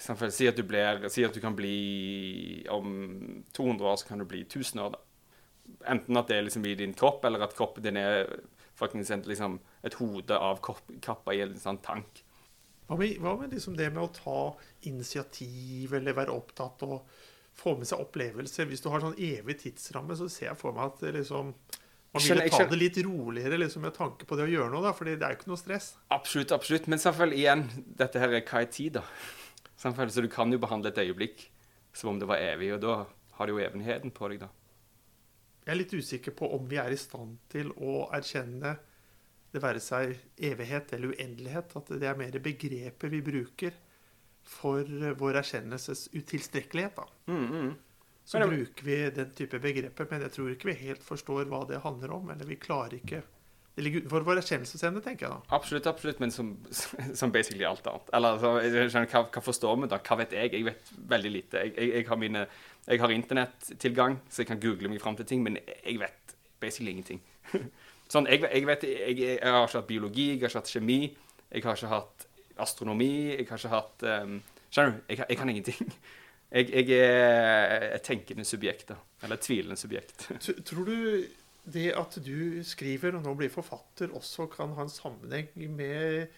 Si 0.00 0.48
at, 0.48 0.56
du 0.58 0.64
blir, 0.66 1.04
si 1.14 1.22
at 1.22 1.30
du 1.30 1.38
kan 1.38 1.54
bli 1.54 2.64
Om 2.74 2.88
200 3.54 3.84
år 3.86 4.00
så 4.00 4.08
kan 4.08 4.18
du 4.18 4.24
bli 4.26 4.40
1000 4.42 4.80
år. 4.82 4.96
da. 4.96 4.98
Enten 5.88 6.18
at 6.20 6.28
det 6.28 6.42
liksom 6.44 6.66
i 6.68 6.74
din 6.76 6.92
kropp, 6.96 7.24
eller 7.24 7.46
at 7.46 7.54
kroppen 7.56 7.84
din 7.84 7.96
er 7.96 8.26
faktisk 8.80 9.28
liksom 9.28 9.58
et 9.84 9.96
hode 10.00 10.36
av 10.36 10.60
kappa 11.04 11.34
i 11.36 11.42
en 11.44 11.56
sånn 11.60 11.80
tank. 11.84 12.22
Hva 12.88 12.96
med, 12.98 13.20
hva 13.22 13.36
med 13.38 13.52
liksom 13.54 13.76
det 13.78 13.90
med 13.94 14.02
å 14.02 14.12
ta 14.14 14.38
initiativ, 14.88 15.92
eller 15.94 16.16
være 16.16 16.34
opptatt 16.34 16.82
og 16.88 17.04
få 17.60 17.76
med 17.78 17.88
seg 17.88 18.02
opplevelser? 18.02 18.66
Hvis 18.66 18.82
du 18.82 18.88
har 18.90 19.04
sånn 19.04 19.14
evig 19.14 19.60
tidsramme, 19.62 20.16
så 20.18 20.26
ser 20.32 20.50
jeg 20.50 20.58
for 20.58 20.74
meg 20.74 20.90
at 20.90 21.04
liksom, 21.20 21.52
man 22.10 22.24
vil 22.24 22.42
ta 22.50 22.64
det 22.66 22.80
litt 22.80 22.98
roligere 23.06 23.60
liksom, 23.62 23.84
med 23.86 23.94
tanke 23.94 24.26
på 24.26 24.38
det 24.38 24.48
å 24.48 24.50
gjøre 24.50 24.72
noe, 24.72 24.82
da, 24.88 24.94
fordi 24.96 25.14
det 25.14 25.28
er 25.28 25.36
jo 25.36 25.40
ikke 25.40 25.52
noe 25.52 25.60
stress. 25.60 25.92
Absolutt, 26.10 26.56
absolutt. 26.56 26.90
Men 26.90 27.02
selvfølgelig 27.02 27.40
igjen, 27.44 27.64
dette 28.00 28.22
her 28.22 28.34
er 28.34 28.42
hva 28.42 28.64
er 28.64 28.72
tid, 28.74 28.98
da? 28.98 29.04
Så 29.80 30.20
du 30.20 30.28
kan 30.32 30.50
jo 30.52 30.58
behandle 30.60 30.90
et 30.90 30.98
øyeblikk 31.00 31.46
som 31.96 32.10
om 32.12 32.18
det 32.20 32.26
var 32.28 32.42
evig, 32.42 32.72
og 32.74 32.82
da 32.82 32.96
har 33.38 33.46
du 33.46 33.54
jo 33.54 33.62
evigheten 33.62 34.12
på 34.12 34.32
deg, 34.32 34.42
da. 34.42 34.50
Jeg 35.70 35.76
er 35.76 35.78
litt 35.84 35.92
usikker 35.94 36.34
på 36.34 36.48
om 36.50 36.64
vi 36.66 36.80
er 36.82 36.90
i 36.90 36.96
stand 36.98 37.36
til 37.52 37.68
å 37.78 38.08
erkjenne 38.10 38.72
det 39.54 39.60
være 39.62 39.78
seg 39.78 40.16
evighet 40.42 40.96
eller 40.96 41.12
uendelighet, 41.14 41.76
at 41.78 41.92
det 41.94 42.08
er 42.10 42.18
mer 42.18 42.38
begrepet 42.42 43.12
vi 43.12 43.20
bruker 43.22 43.76
for 44.50 44.82
vår 45.20 45.38
erkjennelses 45.44 46.08
utilstrekkelighet. 46.10 46.98
Da. 46.98 47.06
Mm, 47.30 47.44
mm. 47.46 47.70
Så 48.24 48.42
det... 48.42 48.48
bruker 48.50 48.88
vi 48.88 48.96
den 49.14 49.30
type 49.38 49.60
begreper, 49.62 50.08
men 50.10 50.26
jeg 50.26 50.34
tror 50.34 50.56
ikke 50.56 50.72
vi 50.72 50.78
helt 50.88 51.06
forstår 51.06 51.46
hva 51.52 51.62
det 51.70 51.84
handler 51.86 52.16
om. 52.18 52.34
Eller 52.34 52.50
vi 52.50 52.58
klarer 52.58 52.98
ikke 52.98 53.22
Det 53.76 53.84
ligger 53.86 54.02
utenfor 54.02 54.26
vår 54.26 54.42
erkjennelsesevne, 54.42 55.00
tenker 55.06 55.28
jeg 55.28 55.36
da. 55.36 55.54
Absolutt, 55.54 55.86
absolutt, 55.86 56.18
men 56.18 56.34
som, 56.34 56.50
som 57.20 57.30
basically 57.30 57.62
alt 57.62 57.86
annet. 57.86 58.10
Eller 58.18 58.42
så, 58.42 59.06
hva, 59.06 59.22
hva, 59.22 59.46
forstår 59.46 59.78
vi 59.84 59.94
da? 59.94 60.02
Hva 60.02 60.18
vet 60.24 60.34
jeg? 60.34 60.50
Jeg 60.58 60.66
vet 60.66 60.92
veldig 61.14 61.32
lite. 61.38 61.62
Jeg, 61.62 61.76
jeg, 61.78 61.94
jeg 61.94 62.10
har 62.10 62.18
mine 62.26 62.42
jeg 62.86 63.00
har 63.00 63.12
internettilgang, 63.14 64.18
så 64.30 64.42
jeg 64.42 64.50
kan 64.50 64.60
google 64.60 64.88
meg 64.88 65.02
fram 65.02 65.16
til 65.18 65.26
ting, 65.28 65.42
men 65.42 65.58
jeg 65.58 65.98
vet 66.00 66.34
basically 66.60 66.94
ingenting. 66.94 67.20
sånn, 68.12 68.28
jeg, 68.30 68.42
jeg 68.46 68.66
vet, 68.68 68.86
jeg, 68.88 69.18
jeg, 69.18 69.36
har 69.42 69.66
ikke 69.66 69.80
hatt 69.80 69.90
biologi, 69.90 70.26
jeg 70.32 70.40
har 70.40 70.52
ikke 70.52 70.62
hatt 70.62 70.72
kjemi, 70.72 71.00
jeg 71.50 71.66
har 71.66 71.78
ikke 71.78 71.92
hatt 71.92 72.26
astronomi, 72.60 73.12
jeg 73.32 73.46
har 73.48 73.60
ikke 73.60 73.74
hatt 73.74 74.08
um, 74.24 74.40
Skjønner 74.70 74.92
du? 74.94 74.98
Jeg, 75.10 75.34
kan 75.34 75.50
ingenting. 75.50 75.94
Jeg, 76.50 76.94
er 76.94 77.96
et 77.96 78.04
tenkende 78.06 78.44
subjekt, 78.46 78.88
da. 78.92 78.96
Eller 79.22 79.38
et 79.38 79.42
tvilende 79.42 79.74
subjekt. 79.78 80.28
Tror 80.68 80.86
du 80.86 81.24
det 81.70 81.88
at 81.98 82.14
du 82.22 82.62
skriver 82.66 83.16
og 83.18 83.24
nå 83.26 83.34
blir 83.38 83.50
forfatter, 83.50 84.12
også 84.14 84.46
kan 84.50 84.76
ha 84.76 84.86
en 84.86 84.90
sammenheng 84.90 85.50
med 85.74 86.30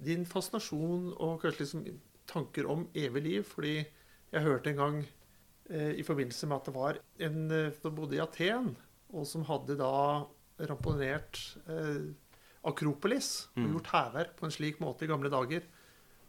din 0.00 0.26
fascinasjon 0.28 1.14
og 1.16 1.40
kanskje 1.40 1.64
liksom 1.64 1.86
tanker 2.28 2.68
om 2.68 2.84
evig 2.92 3.24
liv? 3.24 3.48
Fordi 3.48 3.78
jeg 3.80 4.44
hørte 4.44 4.74
en 4.74 4.80
gang 4.80 5.00
Eh, 5.02 5.19
i 5.70 6.04
forbindelse 6.06 6.48
med 6.50 6.60
at 6.60 6.68
det 6.68 6.74
var 6.74 6.98
en 7.26 7.42
eh, 7.54 7.74
som 7.78 7.94
bodde 7.96 8.18
i 8.18 8.22
Aten, 8.22 8.72
og 9.14 9.26
som 9.28 9.46
hadde 9.48 9.78
da 9.78 9.92
ramponert 10.68 11.40
eh, 11.70 12.10
Akropolis 12.66 13.48
og 13.54 13.62
mm. 13.62 13.70
gjort 13.76 13.92
hærverk 13.94 14.34
på 14.36 14.46
en 14.46 14.52
slik 14.54 14.82
måte 14.82 15.06
i 15.06 15.10
gamle 15.10 15.30
dager 15.32 15.64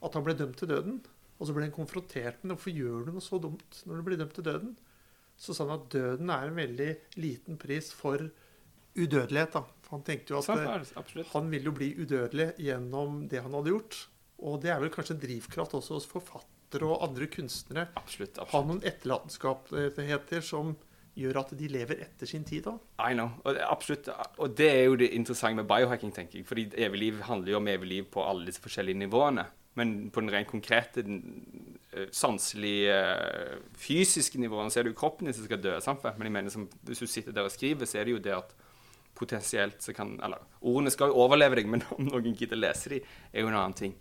at 0.02 0.16
han 0.16 0.24
ble 0.26 0.36
dømt 0.38 0.58
til 0.62 0.70
døden. 0.72 1.02
Og 1.42 1.50
så 1.50 1.56
ble 1.56 1.66
han 1.66 1.74
konfrontert 1.74 2.44
med 2.44 2.56
hvorfor 2.56 2.74
gjør 2.74 3.08
du 3.08 3.12
noe 3.16 3.26
så 3.26 3.40
dumt 3.42 3.82
når 3.90 3.98
du 3.98 4.06
blir 4.06 4.22
dømt 4.22 4.34
til 4.38 4.46
døden. 4.46 4.72
Så 5.42 5.56
sa 5.58 5.66
han 5.66 5.80
at 5.80 5.90
døden 5.94 6.30
er 6.30 6.48
en 6.48 6.58
veldig 6.58 6.90
liten 7.18 7.58
pris 7.62 7.90
for 7.98 8.22
udødelighet, 8.94 9.56
da. 9.56 9.64
For 9.82 9.98
Han 9.98 10.06
tenkte 10.08 10.34
jo 10.36 10.40
at 10.42 10.50
eh, 10.54 10.64
ja, 10.68 10.78
absolutt. 11.02 11.32
han 11.34 11.50
ville 11.52 11.72
jo 11.72 11.76
bli 11.76 11.92
udødelig 11.98 12.52
gjennom 12.62 13.26
det 13.32 13.42
han 13.44 13.58
hadde 13.58 13.74
gjort. 13.74 14.00
Og 14.42 14.62
det 14.62 14.72
er 14.74 14.82
vel 14.82 14.94
kanskje 14.94 15.18
en 15.18 15.24
drivkraft 15.26 15.76
også 15.78 15.98
hos 15.98 16.10
forfattere 16.72 16.88
og 16.88 17.04
andre 17.04 17.28
kunstnere. 17.28 17.88
Absolutt. 17.96 18.38
absolutt. 18.38 18.52
har 18.52 18.66
noen 18.66 18.82
etterlatenskapheter 18.84 20.42
som 20.42 20.76
gjør 21.16 21.42
at 21.42 21.52
de 21.58 21.68
lever 21.68 22.02
etter 22.02 22.26
sin 22.26 22.44
tid. 22.44 22.64
da. 22.64 22.78
I 23.00 23.14
know. 23.14 23.32
Og 23.44 23.56
det, 23.56 23.62
absolutt. 23.62 24.10
Og 24.38 24.56
det 24.56 24.70
er 24.70 24.86
jo 24.86 24.96
det 24.96 25.12
interessante 25.14 25.62
med 25.62 25.68
biohacking, 25.68 26.12
tenker 26.14 26.40
jeg. 26.40 26.48
Fordi 26.48 26.70
evig 26.78 27.00
liv 27.00 27.22
handler 27.22 27.52
jo 27.52 27.58
om 27.58 27.68
evig 27.68 27.88
liv 27.88 28.06
på 28.06 28.24
alle 28.24 28.46
disse 28.46 28.62
forskjellige 28.62 28.98
nivåene. 28.98 29.46
Men 29.76 30.12
på 30.12 30.22
den 30.22 30.32
rent 30.32 30.48
konkrete, 30.48 31.02
den, 31.02 31.78
eh, 31.94 32.08
sanselige, 32.12 32.92
eh, 32.92 33.58
fysiske 33.76 34.40
nivåen, 34.40 34.70
så 34.70 34.80
er 34.80 34.84
det 34.84 34.94
jo 34.94 35.00
kroppen 35.00 35.26
din 35.26 35.34
som 35.34 35.46
skal 35.46 35.62
dø. 35.62 35.80
Sant? 35.80 36.04
Men 36.04 36.24
jeg 36.24 36.32
mener, 36.32 36.50
som, 36.50 36.70
hvis 36.84 37.00
du 37.00 37.08
sitter 37.08 37.32
der 37.32 37.44
og 37.44 37.52
skriver, 37.52 37.86
så 37.86 38.00
er 38.00 38.06
det 38.06 38.12
jo 38.12 38.20
det 38.20 38.36
at 38.36 38.54
potensielt 39.16 39.82
så 39.84 39.94
kan 39.94 40.20
Eller 40.24 40.38
ordene 40.62 40.90
skal 40.90 41.08
jo 41.08 41.14
overleve 41.14 41.56
deg, 41.56 41.68
men 41.68 41.84
om 41.92 42.06
noen 42.06 42.36
gidder 42.36 42.56
lese 42.56 42.90
dem, 42.90 43.02
er 43.34 43.42
jo 43.42 43.48
en 43.48 43.54
annen 43.54 43.74
ting. 43.74 43.96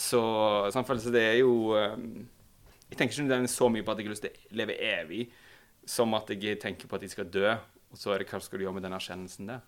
Så, 0.00 0.20
så 0.72 1.12
det 1.12 1.22
er 1.22 1.34
jo 1.42 1.74
eh, 1.76 1.96
Jeg 2.88 2.96
tenker 2.96 3.12
ikke 3.12 3.26
nødvendigvis 3.26 3.58
så 3.60 3.68
mye 3.68 3.84
på 3.84 3.92
at 3.92 4.00
jeg 4.00 4.08
har 4.08 4.14
lyst 4.14 4.24
til 4.24 4.32
å 4.32 4.60
leve 4.62 4.78
evig, 4.80 5.26
som 5.86 6.16
at 6.16 6.32
jeg 6.32 6.56
tenker 6.62 6.88
på 6.88 6.96
at 6.96 7.04
jeg 7.04 7.12
skal 7.12 7.28
dø, 7.30 7.52
og 7.90 7.98
så 7.98 8.14
er 8.14 8.22
det 8.22 8.30
hva 8.30 8.40
skal 8.42 8.58
du 8.58 8.64
gjøre 8.64 8.78
med 8.78 8.86
den 8.86 8.96
erkjennelsen 8.96 9.52
der. 9.52 9.60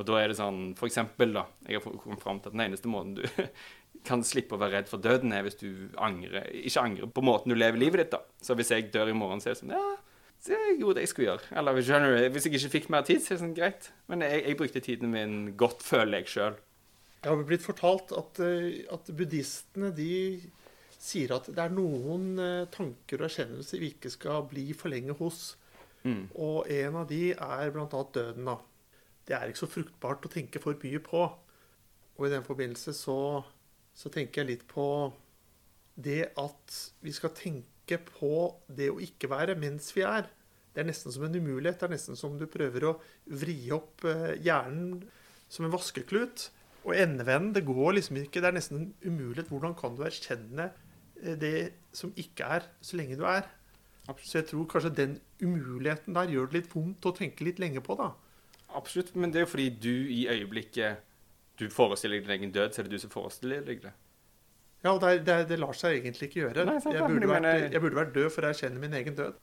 Og 0.00 0.06
da 0.08 0.16
er 0.16 0.30
det 0.30 0.38
sånn, 0.38 0.70
for 0.78 0.88
eksempel 0.88 1.34
da, 1.36 1.44
jeg 1.66 1.76
har 1.76 1.98
kommet 2.00 2.22
frem 2.22 2.40
til 2.40 2.48
at 2.48 2.56
den 2.56 2.64
eneste 2.64 2.88
måten 2.88 3.18
du 3.18 3.26
kan 4.08 4.24
slippe 4.24 4.56
å 4.56 4.62
være 4.62 4.78
redd 4.78 4.88
for 4.88 5.04
døden 5.04 5.34
er 5.36 5.44
hvis 5.44 5.58
du 5.60 5.68
angrer, 6.00 6.48
ikke 6.62 6.86
angrer 6.86 7.12
på 7.12 7.24
måten 7.26 7.52
du 7.52 7.58
lever 7.58 7.80
livet 7.82 8.04
ditt 8.04 8.14
da. 8.14 8.22
Så 8.40 8.56
hvis 8.56 8.72
jeg 8.72 8.88
dør 8.94 9.12
i 9.12 9.16
morgen, 9.16 9.42
så 9.42 9.50
er 9.50 9.56
det 9.56 9.60
sånn, 9.60 9.74
ja, 9.76 9.92
det 10.46 10.56
er 10.56 10.72
jo 10.80 10.94
det 10.96 11.04
jeg 11.04 11.12
skulle 11.12 11.28
gjøre. 11.28 11.50
Eller 11.60 11.76
hvis 11.76 12.46
jeg 12.48 12.54
ikke 12.54 12.72
fikk 12.72 12.88
mer 12.94 13.04
tid, 13.06 13.20
så 13.20 13.34
er 13.34 13.36
det 13.36 13.44
sånn, 13.44 13.56
greit. 13.58 13.92
Men 14.10 14.24
jeg, 14.24 14.40
jeg 14.48 14.58
brukte 14.58 14.82
tiden 14.82 15.12
min 15.12 15.36
godt, 15.60 15.84
føler 15.86 16.22
jeg 16.22 16.32
selv. 16.32 16.62
Jeg 17.22 17.30
har 17.30 17.46
blitt 17.46 17.62
fortalt 17.62 18.12
at, 18.18 18.40
eh, 18.42 18.82
at 18.90 19.10
buddhistene 19.14 19.92
de 19.94 20.42
sier 21.02 21.34
at 21.34 21.48
det 21.50 21.62
er 21.62 21.74
noen 21.74 22.34
eh, 22.42 22.68
tanker 22.74 23.22
og 23.22 23.28
erkjennelser 23.28 23.82
vi 23.82 23.92
ikke 23.94 24.10
skal 24.10 24.46
bli 24.50 24.68
for 24.74 24.90
lenge 24.90 25.14
hos. 25.18 25.54
Mm. 26.02 26.26
Og 26.34 26.66
en 26.70 26.98
av 26.98 27.06
de 27.10 27.30
er 27.32 27.72
bl.a. 27.74 27.86
døden. 27.86 28.46
da. 28.50 28.58
Det 29.26 29.36
er 29.36 29.50
ikke 29.50 29.62
så 29.62 29.70
fruktbart 29.70 30.26
å 30.26 30.32
tenke 30.32 30.62
for 30.62 30.78
mye 30.82 31.02
på. 31.02 31.24
Og 32.18 32.26
i 32.26 32.32
den 32.32 32.46
forbindelse 32.46 32.94
så, 32.96 33.18
så 33.94 34.10
tenker 34.12 34.42
jeg 34.42 34.50
litt 34.50 34.64
på 34.70 34.86
det 35.94 36.32
at 36.40 36.78
vi 37.04 37.12
skal 37.14 37.34
tenke 37.36 37.98
på 38.08 38.34
det 38.66 38.90
å 38.90 38.98
ikke 39.02 39.30
være 39.30 39.58
mens 39.60 39.92
vi 39.94 40.02
er. 40.06 40.26
Det 40.72 40.82
er 40.82 40.88
nesten 40.88 41.12
som 41.14 41.26
en 41.26 41.36
umulighet. 41.36 41.78
Det 41.78 41.86
er 41.86 41.94
nesten 41.94 42.18
som 42.18 42.34
du 42.40 42.48
prøver 42.50 42.88
å 42.88 42.96
vri 43.30 43.60
opp 43.74 44.06
eh, 44.08 44.34
hjernen 44.42 45.04
som 45.52 45.68
en 45.68 45.74
vaskeklut. 45.74 46.48
Og 46.82 46.94
endevenden, 46.98 47.52
det 47.54 47.64
går 47.66 47.98
liksom 47.98 48.18
ikke. 48.22 48.40
Det 48.42 48.48
er 48.50 48.56
nesten 48.56 48.80
en 48.80 48.92
umulighet. 49.06 49.50
Hvordan 49.52 49.74
kan 49.78 49.94
du 49.96 50.02
erkjenne 50.06 50.70
eh, 51.22 51.36
det 51.38 51.56
som 51.94 52.12
ikke 52.18 52.48
er, 52.58 52.66
så 52.82 52.98
lenge 52.98 53.18
du 53.20 53.26
er? 53.28 53.46
Så 54.18 54.40
jeg 54.40 54.48
tror 54.50 54.66
kanskje 54.66 54.90
den 54.98 55.14
umuligheten 55.42 56.16
der 56.16 56.30
gjør 56.32 56.48
det 56.50 56.58
litt 56.58 56.72
vondt 56.74 57.06
å 57.06 57.14
tenke 57.14 57.46
litt 57.46 57.60
lenge 57.62 57.82
på, 57.84 57.94
da. 58.00 58.10
Absolutt, 58.74 59.12
men 59.14 59.30
det 59.30 59.42
er 59.42 59.46
jo 59.46 59.52
fordi 59.52 59.68
du 59.84 59.92
i 60.10 60.24
øyeblikket 60.32 61.08
du 61.60 61.68
forestiller 61.70 62.18
deg 62.18 62.26
din 62.26 62.34
egen 62.38 62.54
død, 62.54 62.72
så 62.72 62.80
er 62.80 62.88
det 62.88 62.96
du 62.96 63.02
som 63.02 63.12
forestiller 63.12 63.62
deg 63.66 63.82
det. 63.84 63.92
Ja, 64.82 64.94
og 64.96 65.02
det, 65.04 65.12
det, 65.28 65.36
det 65.52 65.58
lar 65.62 65.76
seg 65.78 66.00
egentlig 66.00 66.30
ikke 66.30 66.40
gjøre. 66.40 66.64
Nei, 66.66 66.78
sant, 66.82 66.96
jeg, 66.96 67.06
burde 67.06 67.28
vært, 67.30 67.50
jeg 67.68 67.82
burde 67.84 67.98
vært 68.00 68.14
død 68.16 68.30
for 68.34 68.46
å 68.46 68.50
erkjenne 68.50 68.82
min 68.82 68.96
egen 68.98 69.18
død. 69.18 69.36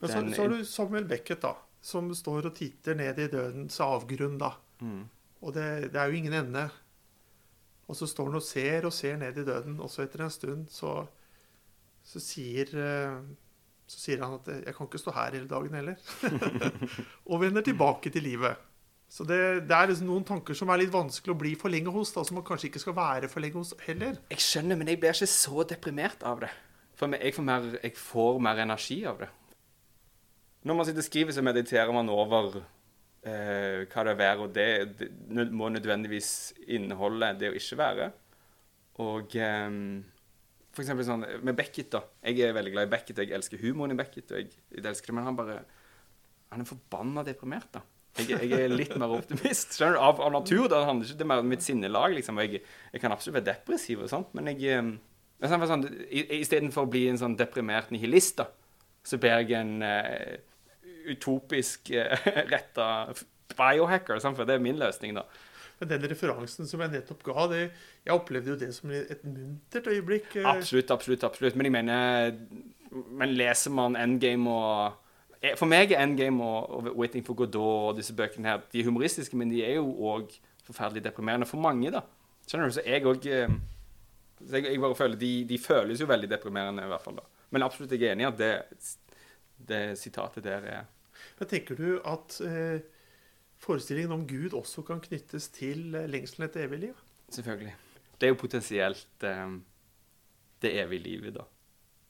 Men 0.00 0.10
så, 0.10 0.22
så 0.34 0.42
har 0.42 0.50
du 0.52 0.64
Samuel 0.66 1.06
Beckett, 1.08 1.44
da, 1.44 1.52
som 1.84 2.08
står 2.16 2.50
og 2.50 2.56
titter 2.56 2.98
ned 2.98 3.20
i 3.22 3.28
dødens 3.30 3.78
avgrunn, 3.84 4.40
da. 4.40 4.50
Mm. 4.82 5.04
Og 5.46 5.54
det, 5.54 5.92
det 5.94 6.00
er 6.02 6.10
jo 6.10 6.18
ingen 6.18 6.34
ende. 6.34 6.66
Og 7.86 7.94
så 7.94 8.08
står 8.10 8.32
han 8.32 8.40
og 8.40 8.42
ser 8.42 8.86
og 8.88 8.94
ser 8.94 9.18
ned 9.20 9.36
i 9.38 9.46
døden, 9.46 9.78
og 9.78 9.90
så 9.92 10.02
etter 10.02 10.24
en 10.24 10.32
stund 10.34 10.64
så, 10.74 10.98
så 12.02 12.22
sier 12.22 12.72
eh, 12.74 13.20
så 13.86 14.00
sier 14.02 14.22
han 14.24 14.40
at 14.40 14.48
'jeg 14.50 14.74
kan 14.74 14.88
ikke 14.88 14.98
stå 14.98 15.12
her 15.14 15.36
hele 15.36 15.48
dagen 15.48 15.74
heller'. 15.74 16.00
og 17.30 17.40
vender 17.40 17.62
tilbake 17.62 18.10
til 18.10 18.22
livet. 18.22 18.56
Så 19.08 19.22
det, 19.22 19.68
det 19.68 19.70
er 19.70 19.86
liksom 19.86 20.08
noen 20.10 20.24
tanker 20.26 20.54
som 20.58 20.68
er 20.68 20.82
litt 20.82 20.92
vanskelig 20.92 21.30
å 21.34 21.38
bli 21.38 21.54
for 21.54 21.70
lenge 21.70 21.92
hos, 21.94 22.10
da, 22.12 22.24
som 22.26 22.34
man 22.40 22.44
kanskje 22.44 22.66
ikke 22.66 22.82
skal 22.82 22.96
være 22.96 23.28
for 23.30 23.40
lenge 23.40 23.60
hos 23.60 23.74
heller. 23.86 24.18
Jeg 24.30 24.42
skjønner, 24.42 24.76
men 24.76 24.90
jeg 24.90 24.98
blir 24.98 25.14
ikke 25.14 25.30
så 25.30 25.62
deprimert 25.62 26.26
av 26.26 26.42
det. 26.42 26.50
For 26.98 27.14
jeg 27.14 27.34
får 27.36 27.46
mer, 27.46 27.68
jeg 27.84 27.94
får 27.94 28.40
mer 28.42 28.62
energi 28.64 29.04
av 29.06 29.20
det. 29.22 29.28
Når 30.66 30.74
man 30.74 30.88
sitter 30.88 31.04
og 31.04 31.06
skriver, 31.06 31.32
så 31.36 31.46
mediterer 31.46 31.92
man 31.94 32.10
over 32.10 32.58
eh, 33.26 33.84
hva 33.90 34.04
det 34.06 34.12
er 34.14 34.20
være, 34.20 34.44
og 34.46 34.52
det, 34.56 34.66
det 35.00 35.46
må 35.52 35.68
nødvendigvis 35.74 36.30
inneholde 36.76 37.32
det 37.40 37.50
å 37.52 37.56
ikke 37.58 37.78
være. 37.80 38.10
Og 39.04 39.34
eh, 39.36 39.80
for 40.76 40.84
eksempel 40.84 41.06
sånn 41.08 41.26
med 41.44 41.56
Beckett, 41.58 41.90
da. 41.94 42.02
Jeg 42.28 42.40
er 42.48 42.56
veldig 42.56 42.72
glad 42.74 42.88
i 42.88 42.92
Beckett, 42.94 43.20
jeg 43.24 43.34
elsker 43.36 43.60
humoren 43.64 43.94
i 43.94 43.98
Beckett, 43.98 44.30
og 44.32 44.40
jeg, 44.42 44.50
jeg 44.76 44.84
elsker 44.84 45.12
det, 45.12 45.18
men 45.18 45.28
han 45.30 45.36
bare 45.38 45.58
Han 46.52 46.62
er 46.62 46.68
forbanna 46.68 47.24
deprimert, 47.26 47.70
da. 47.74 47.82
Jeg, 48.16 48.30
jeg 48.48 48.52
er 48.64 48.70
litt 48.72 48.94
mer 48.96 49.10
optimist. 49.12 49.74
Skjønner 49.76 49.98
du? 49.98 50.04
Av, 50.06 50.20
av 50.24 50.30
natur. 50.32 50.68
da 50.72 50.78
handler 50.88 51.04
ikke 51.10 51.18
det 51.20 51.26
mer 51.28 51.42
om 51.42 51.50
mitt 51.52 51.64
sinnelag. 51.66 52.14
liksom, 52.16 52.38
og 52.40 52.46
jeg, 52.48 52.62
jeg 52.94 53.02
kan 53.02 53.12
absolutt 53.12 53.36
være 53.40 53.48
depressiv, 53.50 54.00
og 54.06 54.08
sånt, 54.12 54.30
men 54.38 54.48
jeg 54.54 54.62
Istedenfor 54.72 54.94
men 55.36 55.50
sånn, 55.52 55.66
sånn, 55.68 55.82
i- 56.08 56.38
Istedenfor 56.38 56.86
å 56.86 56.88
bli 56.94 57.02
en 57.10 57.18
sånn 57.20 57.34
deprimert 57.36 57.90
nihilist, 57.92 58.38
da, 58.40 58.46
så 59.04 59.18
blir 59.20 59.34
jeg 59.42 59.52
en 59.58 59.74
eh, 59.84 60.38
utopisk 61.12 61.90
uh, 61.94 62.26
retta 62.54 62.88
biohacker. 63.56 64.18
Sant? 64.22 64.38
For 64.38 64.48
det 64.48 64.56
er 64.56 64.64
min 64.64 64.80
løsning, 64.80 65.16
da. 65.16 65.26
Men 65.80 65.90
den 65.90 66.06
referansen 66.08 66.68
som 66.68 66.80
jeg 66.80 66.94
nettopp 66.94 67.24
ga, 67.26 67.46
det, 67.52 67.62
jeg 68.06 68.14
opplevde 68.14 68.54
jo 68.54 68.58
det 68.60 68.70
som 68.74 68.92
et 68.96 69.24
muntert 69.28 69.90
øyeblikk. 69.92 70.30
eh. 70.36 70.48
Absolutt, 70.48 70.90
absolutt. 70.90 71.24
absolutt. 71.24 71.56
Men 71.56 71.68
jeg 71.68 71.72
mener 71.72 72.32
Men 73.20 73.34
leser 73.36 73.70
man 73.74 73.96
Endgame 73.96 74.48
og 74.48 74.94
eh, 75.42 75.56
For 75.58 75.68
meg 75.68 75.92
er 75.92 76.00
Endgame 76.00 76.44
og, 76.44 76.70
og 76.70 76.96
Waiting 76.96 77.26
for 77.26 77.36
Godot 77.36 77.90
og 77.90 77.96
disse 77.98 78.14
bøkene 78.16 78.48
her 78.48 78.62
De 78.72 78.80
er 78.80 78.88
humoristiske, 78.88 79.36
men 79.36 79.50
de 79.52 79.64
er 79.66 79.74
jo 79.76 79.90
òg 80.14 80.32
forferdelig 80.64 81.04
deprimerende 81.04 81.46
for 81.46 81.60
mange, 81.60 81.90
da. 81.92 82.00
Skjønner 82.46 82.70
du? 82.70 82.76
Så 82.78 82.86
jeg 82.86 83.04
òg 83.06 83.26
jeg 84.52 84.80
bare 84.80 84.96
føler 84.96 85.16
de, 85.16 85.44
de 85.48 85.58
føles 85.58 86.00
jo 86.00 86.06
veldig 86.08 86.28
deprimerende, 86.30 86.84
i 86.84 86.90
hvert 86.90 87.04
fall. 87.04 87.16
da. 87.16 87.22
Men 87.50 87.62
absolutt, 87.62 87.92
jeg 87.92 88.08
er 88.08 88.16
enig 88.16 88.26
i 88.26 88.28
at 88.28 88.38
det, 88.40 88.50
det 89.68 89.82
sitatet 89.98 90.44
der 90.44 90.66
er 90.72 90.88
Men 91.38 91.50
tenker 91.50 91.78
du 91.78 91.88
at 92.08 92.38
eh, 92.44 92.84
forestillingen 93.60 94.14
om 94.16 94.26
Gud 94.28 94.56
også 94.56 94.84
kan 94.86 95.02
knyttes 95.04 95.50
til 95.54 95.94
eh, 95.94 96.08
lengselen 96.10 96.48
etter 96.48 96.64
evig 96.66 96.80
liv? 96.88 97.02
Selvfølgelig. 97.34 97.74
Det 98.16 98.28
er 98.28 98.32
jo 98.32 98.40
potensielt 98.40 99.26
eh, 99.28 99.58
det 100.62 100.72
evige 100.80 101.04
livet, 101.04 101.34
da. 101.36 101.44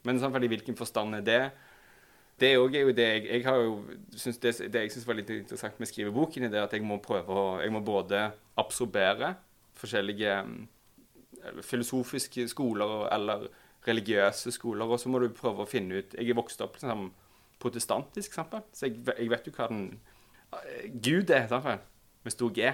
Men 0.06 0.20
samtidig, 0.22 0.44
i 0.44 0.54
hvilken 0.54 0.78
forstand 0.78 1.18
er 1.18 1.24
det? 1.26 1.40
Det 2.40 2.50
er 2.50 2.54
jo 2.54 2.68
det 2.68 3.02
jeg, 3.02 3.26
jeg 3.26 3.44
har 3.44 3.56
jo 3.56 3.84
synes 4.12 4.38
det, 4.38 4.52
det 4.72 4.80
jeg 4.80 4.92
syns 4.92 5.06
var 5.08 5.16
litt 5.16 5.30
interessant 5.32 5.78
med 5.80 5.88
skriveboken, 5.88 6.44
er 6.44 6.52
det 6.52 6.62
at 6.62 6.74
jeg 6.76 6.84
må 6.84 6.98
prøve 7.02 7.32
å 7.32 7.44
Jeg 7.62 7.72
må 7.72 7.80
både 7.80 8.30
absorbere 8.60 9.34
forskjellige 9.76 10.34
eh, 10.36 11.62
filosofiske 11.62 12.48
skoler 12.48 13.08
eller 13.14 13.48
religiøse 13.86 14.52
skoler, 14.52 14.84
og 14.84 15.00
så 15.00 15.08
må 15.08 15.18
du 15.22 15.30
prøve 15.30 15.62
å 15.64 15.70
finne 15.70 16.02
ut 16.02 16.14
Jeg 16.18 16.28
er 16.30 16.38
vokst 16.38 16.60
opp 16.60 16.76
liksom, 16.76 17.08
protestantisk, 17.62 18.34
Sant? 18.36 18.54
så 18.72 18.86
jeg, 18.86 19.00
jeg 19.18 19.30
vet 19.32 19.46
jo 19.48 19.52
hva 19.56 19.68
den 19.72 20.00
eh, 20.52 20.86
Gud 21.02 21.30
er, 21.30 21.48
sant, 21.48 21.90
med 22.26 22.34
stor 22.34 22.52
G. 22.54 22.72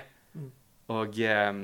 Og 0.93 1.19
eh, 1.23 1.63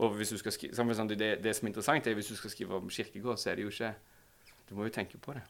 og 0.00 0.14
hvis 0.16 0.28
du 0.32 0.38
skal 0.40 0.52
skrive, 0.52 0.94
sant? 0.94 1.12
det, 1.12 1.42
det 1.44 1.52
som 1.56 1.66
er 1.66 1.74
interessant, 1.74 2.06
er 2.06 2.16
hvis 2.16 2.30
du 2.32 2.36
skal 2.36 2.50
skrive 2.50 2.76
om 2.76 2.88
kirkegård, 2.90 3.36
så 3.36 3.50
er 3.50 3.58
det 3.58 3.66
jo 3.66 3.68
ikke 3.74 3.94
Du 4.68 4.74
må 4.74 4.86
jo 4.86 4.92
tenke 4.94 5.18
på 5.18 5.32
det. 5.34 5.42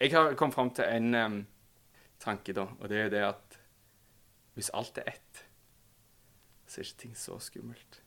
Jeg 0.00 0.10
har 0.10 0.34
kommet 0.34 0.54
fram 0.54 0.70
til 0.70 0.84
en 0.88 1.14
um, 1.14 1.46
tanke, 2.20 2.52
da, 2.52 2.64
og 2.80 2.88
det 2.88 2.98
er 2.98 3.08
det 3.12 3.22
at 3.26 3.58
hvis 4.54 4.70
alt 4.74 4.98
er 4.98 5.10
ett, 5.12 5.42
så 6.66 6.80
er 6.80 6.86
ikke 6.86 7.00
ting 7.02 7.16
så 7.16 7.36
skummelt. 7.38 8.00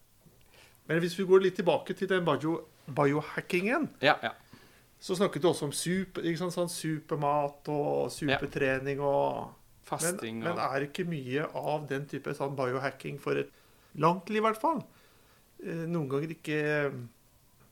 Men 0.88 1.00
hvis 1.00 1.20
vi 1.20 1.28
går 1.30 1.46
litt 1.46 1.56
tilbake 1.56 1.94
til 1.94 2.10
den 2.10 2.26
bio, 2.26 2.58
biohackingen, 2.88 3.90
Ja, 4.02 4.16
ja. 4.24 4.34
Så 5.02 5.16
snakket 5.18 5.42
du 5.42 5.48
også 5.50 5.66
om 5.68 5.74
super, 5.74 6.26
sant, 6.38 6.54
sånn 6.54 6.70
supermat 6.72 7.70
og 7.74 8.12
supertrening 8.14 9.02
og 9.02 9.48
men, 9.48 9.58
Fasting 9.92 10.38
men 10.40 10.54
og 10.54 10.60
er 10.62 10.86
ikke 10.86 11.04
mye 11.10 11.48
av 11.58 11.88
den 11.90 12.06
type 12.08 12.32
sånn 12.38 12.54
biohacking 12.56 13.18
for 13.20 13.36
et 13.42 13.50
langt 14.00 14.30
liv, 14.32 14.40
i 14.40 14.46
hvert 14.46 14.62
fall? 14.62 14.84
Eh, 15.66 15.82
Noen 15.90 16.08
ganger 16.08 16.32
ikke 16.38 16.60
eh, 16.62 16.94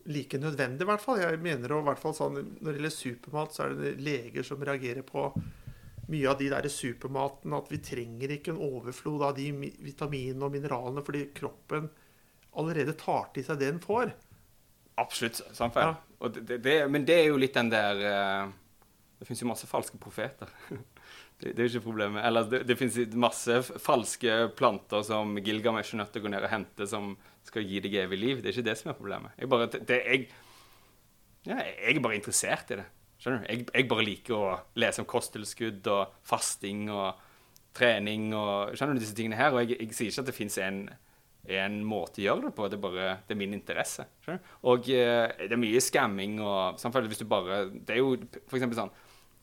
like 0.10 0.40
nødvendig, 0.42 0.84
i 0.84 0.90
hvert 0.90 1.04
fall. 1.06 1.22
Jeg 1.22 1.40
mener 1.46 1.72
og, 1.78 1.86
hvert 1.88 2.02
fall 2.02 2.16
sånn, 2.18 2.42
Når 2.60 2.66
det 2.74 2.76
gjelder 2.80 2.96
supermat, 2.98 3.54
så 3.56 3.68
er 3.68 3.78
det 3.78 3.94
leger 4.04 4.44
som 4.44 4.66
reagerer 4.68 5.06
på 5.08 5.30
mye 6.10 6.28
av 6.32 6.40
de 6.42 6.50
der 6.52 6.68
supermaten. 6.74 7.54
At 7.56 7.70
vi 7.72 7.78
trenger 7.78 8.34
ikke 8.36 8.56
en 8.56 8.64
overflod 8.68 9.24
av 9.30 9.38
de 9.38 9.52
mi- 9.54 9.76
vitaminene 9.86 10.44
og 10.50 10.52
mineralene 10.58 11.06
fordi 11.06 11.28
kroppen 11.38 11.88
allerede 12.60 12.98
tar 13.00 13.30
til 13.36 13.46
seg 13.46 13.62
det 13.62 13.70
den 13.70 13.80
får. 13.86 14.12
Absolutt. 15.00 15.42
samferd. 15.56 15.96
Ja. 16.20 16.32
Det, 16.36 16.58
det, 16.64 16.76
men 16.92 17.06
det 17.08 17.16
er 17.22 17.30
jo 17.30 17.40
litt 17.40 17.56
den 17.56 17.72
der 17.72 18.02
eh, 18.04 18.50
Det 19.20 19.28
fins 19.28 19.42
jo 19.44 19.48
masse 19.48 19.70
falske 19.70 20.00
profeter. 20.02 20.52
Det, 21.40 21.54
det 21.56 21.62
er 21.64 21.70
jo 21.70 21.78
ikke 21.78 21.86
problemet. 21.86 22.20
Eller 22.28 22.48
det, 22.52 22.58
det 22.68 22.76
finnes 22.76 23.14
masse 23.16 23.62
falske 23.80 24.34
planter 24.60 25.06
som 25.08 25.38
Gilgamesh 25.40 25.96
er 25.96 26.02
nødt 26.02 26.10
til 26.12 26.20
å 26.20 26.26
gå 26.26 26.32
ned 26.34 26.44
og 26.44 26.52
hente, 26.52 26.88
som 26.92 27.14
skal 27.48 27.64
gi 27.64 27.80
deg 27.86 27.96
evig 28.02 28.20
liv. 28.20 28.42
Det 28.42 28.50
er 28.50 28.58
ikke 28.58 28.66
det 28.68 28.76
som 28.76 28.90
er 28.92 28.98
problemet. 28.98 29.38
Jeg, 29.40 29.48
bare, 29.54 29.70
det, 29.72 30.00
jeg, 30.04 30.26
ja, 31.48 31.62
jeg 31.64 31.96
er 31.96 32.02
bare 32.04 32.20
interessert 32.20 32.74
i 32.76 32.82
det. 32.82 32.88
Skjønner 33.24 33.46
du? 33.46 33.48
Jeg, 33.54 33.66
jeg 33.72 33.88
bare 33.92 34.06
liker 34.10 34.36
å 34.36 34.52
lese 34.84 35.04
om 35.04 35.08
kosttilskudd 35.08 35.88
og 35.92 36.20
fasting 36.28 36.90
og 36.92 37.24
trening 37.76 38.34
og 38.36 38.76
Skjønner 38.76 39.00
du 39.00 39.04
disse 39.04 39.16
tingene 39.16 39.40
her? 39.40 39.56
Og 39.56 39.64
jeg, 39.64 39.80
jeg 39.80 39.96
sier 39.96 40.12
ikke 40.12 40.26
at 40.26 40.32
det 40.34 40.38
fins 40.38 40.60
en, 40.64 40.84
en 41.48 41.80
måte 41.88 42.22
å 42.22 42.26
gjøre 42.26 42.50
det 42.50 42.56
på, 42.56 42.68
det 42.70 42.78
er 42.78 42.82
bare 42.84 43.06
det 43.28 43.34
er 43.34 43.40
min 43.40 43.54
interesse. 43.56 44.06
Skjønner? 44.26 44.42
Og 44.70 44.90
eh, 44.94 45.32
det 45.48 45.56
er 45.56 45.62
mye 45.62 45.82
skamming 45.82 46.40
og 46.44 46.80
samtidig 46.82 47.10
hvis 47.14 47.24
du 47.24 47.26
bare 47.32 47.62
Det 47.72 47.96
er 47.96 48.02
jo 48.04 48.12
eksempel 48.52 48.76
sånn 48.78 48.92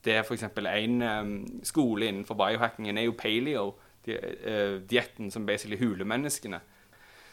Det 0.05 0.13
er 0.15 0.29
eksempel 0.37 0.69
en 0.71 1.03
um, 1.03 1.33
skole 1.67 2.07
innenfor 2.07 2.37
biohackingen 2.39 2.99
er 3.01 3.09
jo 3.09 3.17
paleo, 3.19 3.73
di, 4.07 4.15
eh, 4.15 4.77
dietten 4.87 5.33
som 5.35 5.47
basically 5.49 5.79
huler 5.81 6.07
menneskene. 6.07 6.61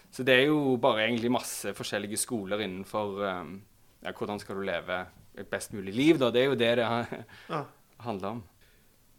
Så 0.09 0.23
det 0.25 0.33
er 0.39 0.47
jo 0.47 0.77
bare 0.81 1.03
egentlig 1.05 1.29
masse 1.33 1.73
forskjellige 1.77 2.17
skoler 2.17 2.63
innenfor 2.65 3.19
um, 3.27 3.53
ja, 4.01 4.11
hvordan 4.11 4.39
skal 4.41 4.57
du 4.57 4.65
leve 4.65 5.03
et 5.37 5.47
best 5.49 5.73
mulig 5.73 5.93
liv, 5.93 6.17
da. 6.21 6.31
Det 6.33 6.41
er 6.41 6.49
jo 6.49 6.57
det 6.57 6.71
det 6.77 6.87
Ja. 7.53 7.63
handler 7.99 8.27
om. 8.39 8.43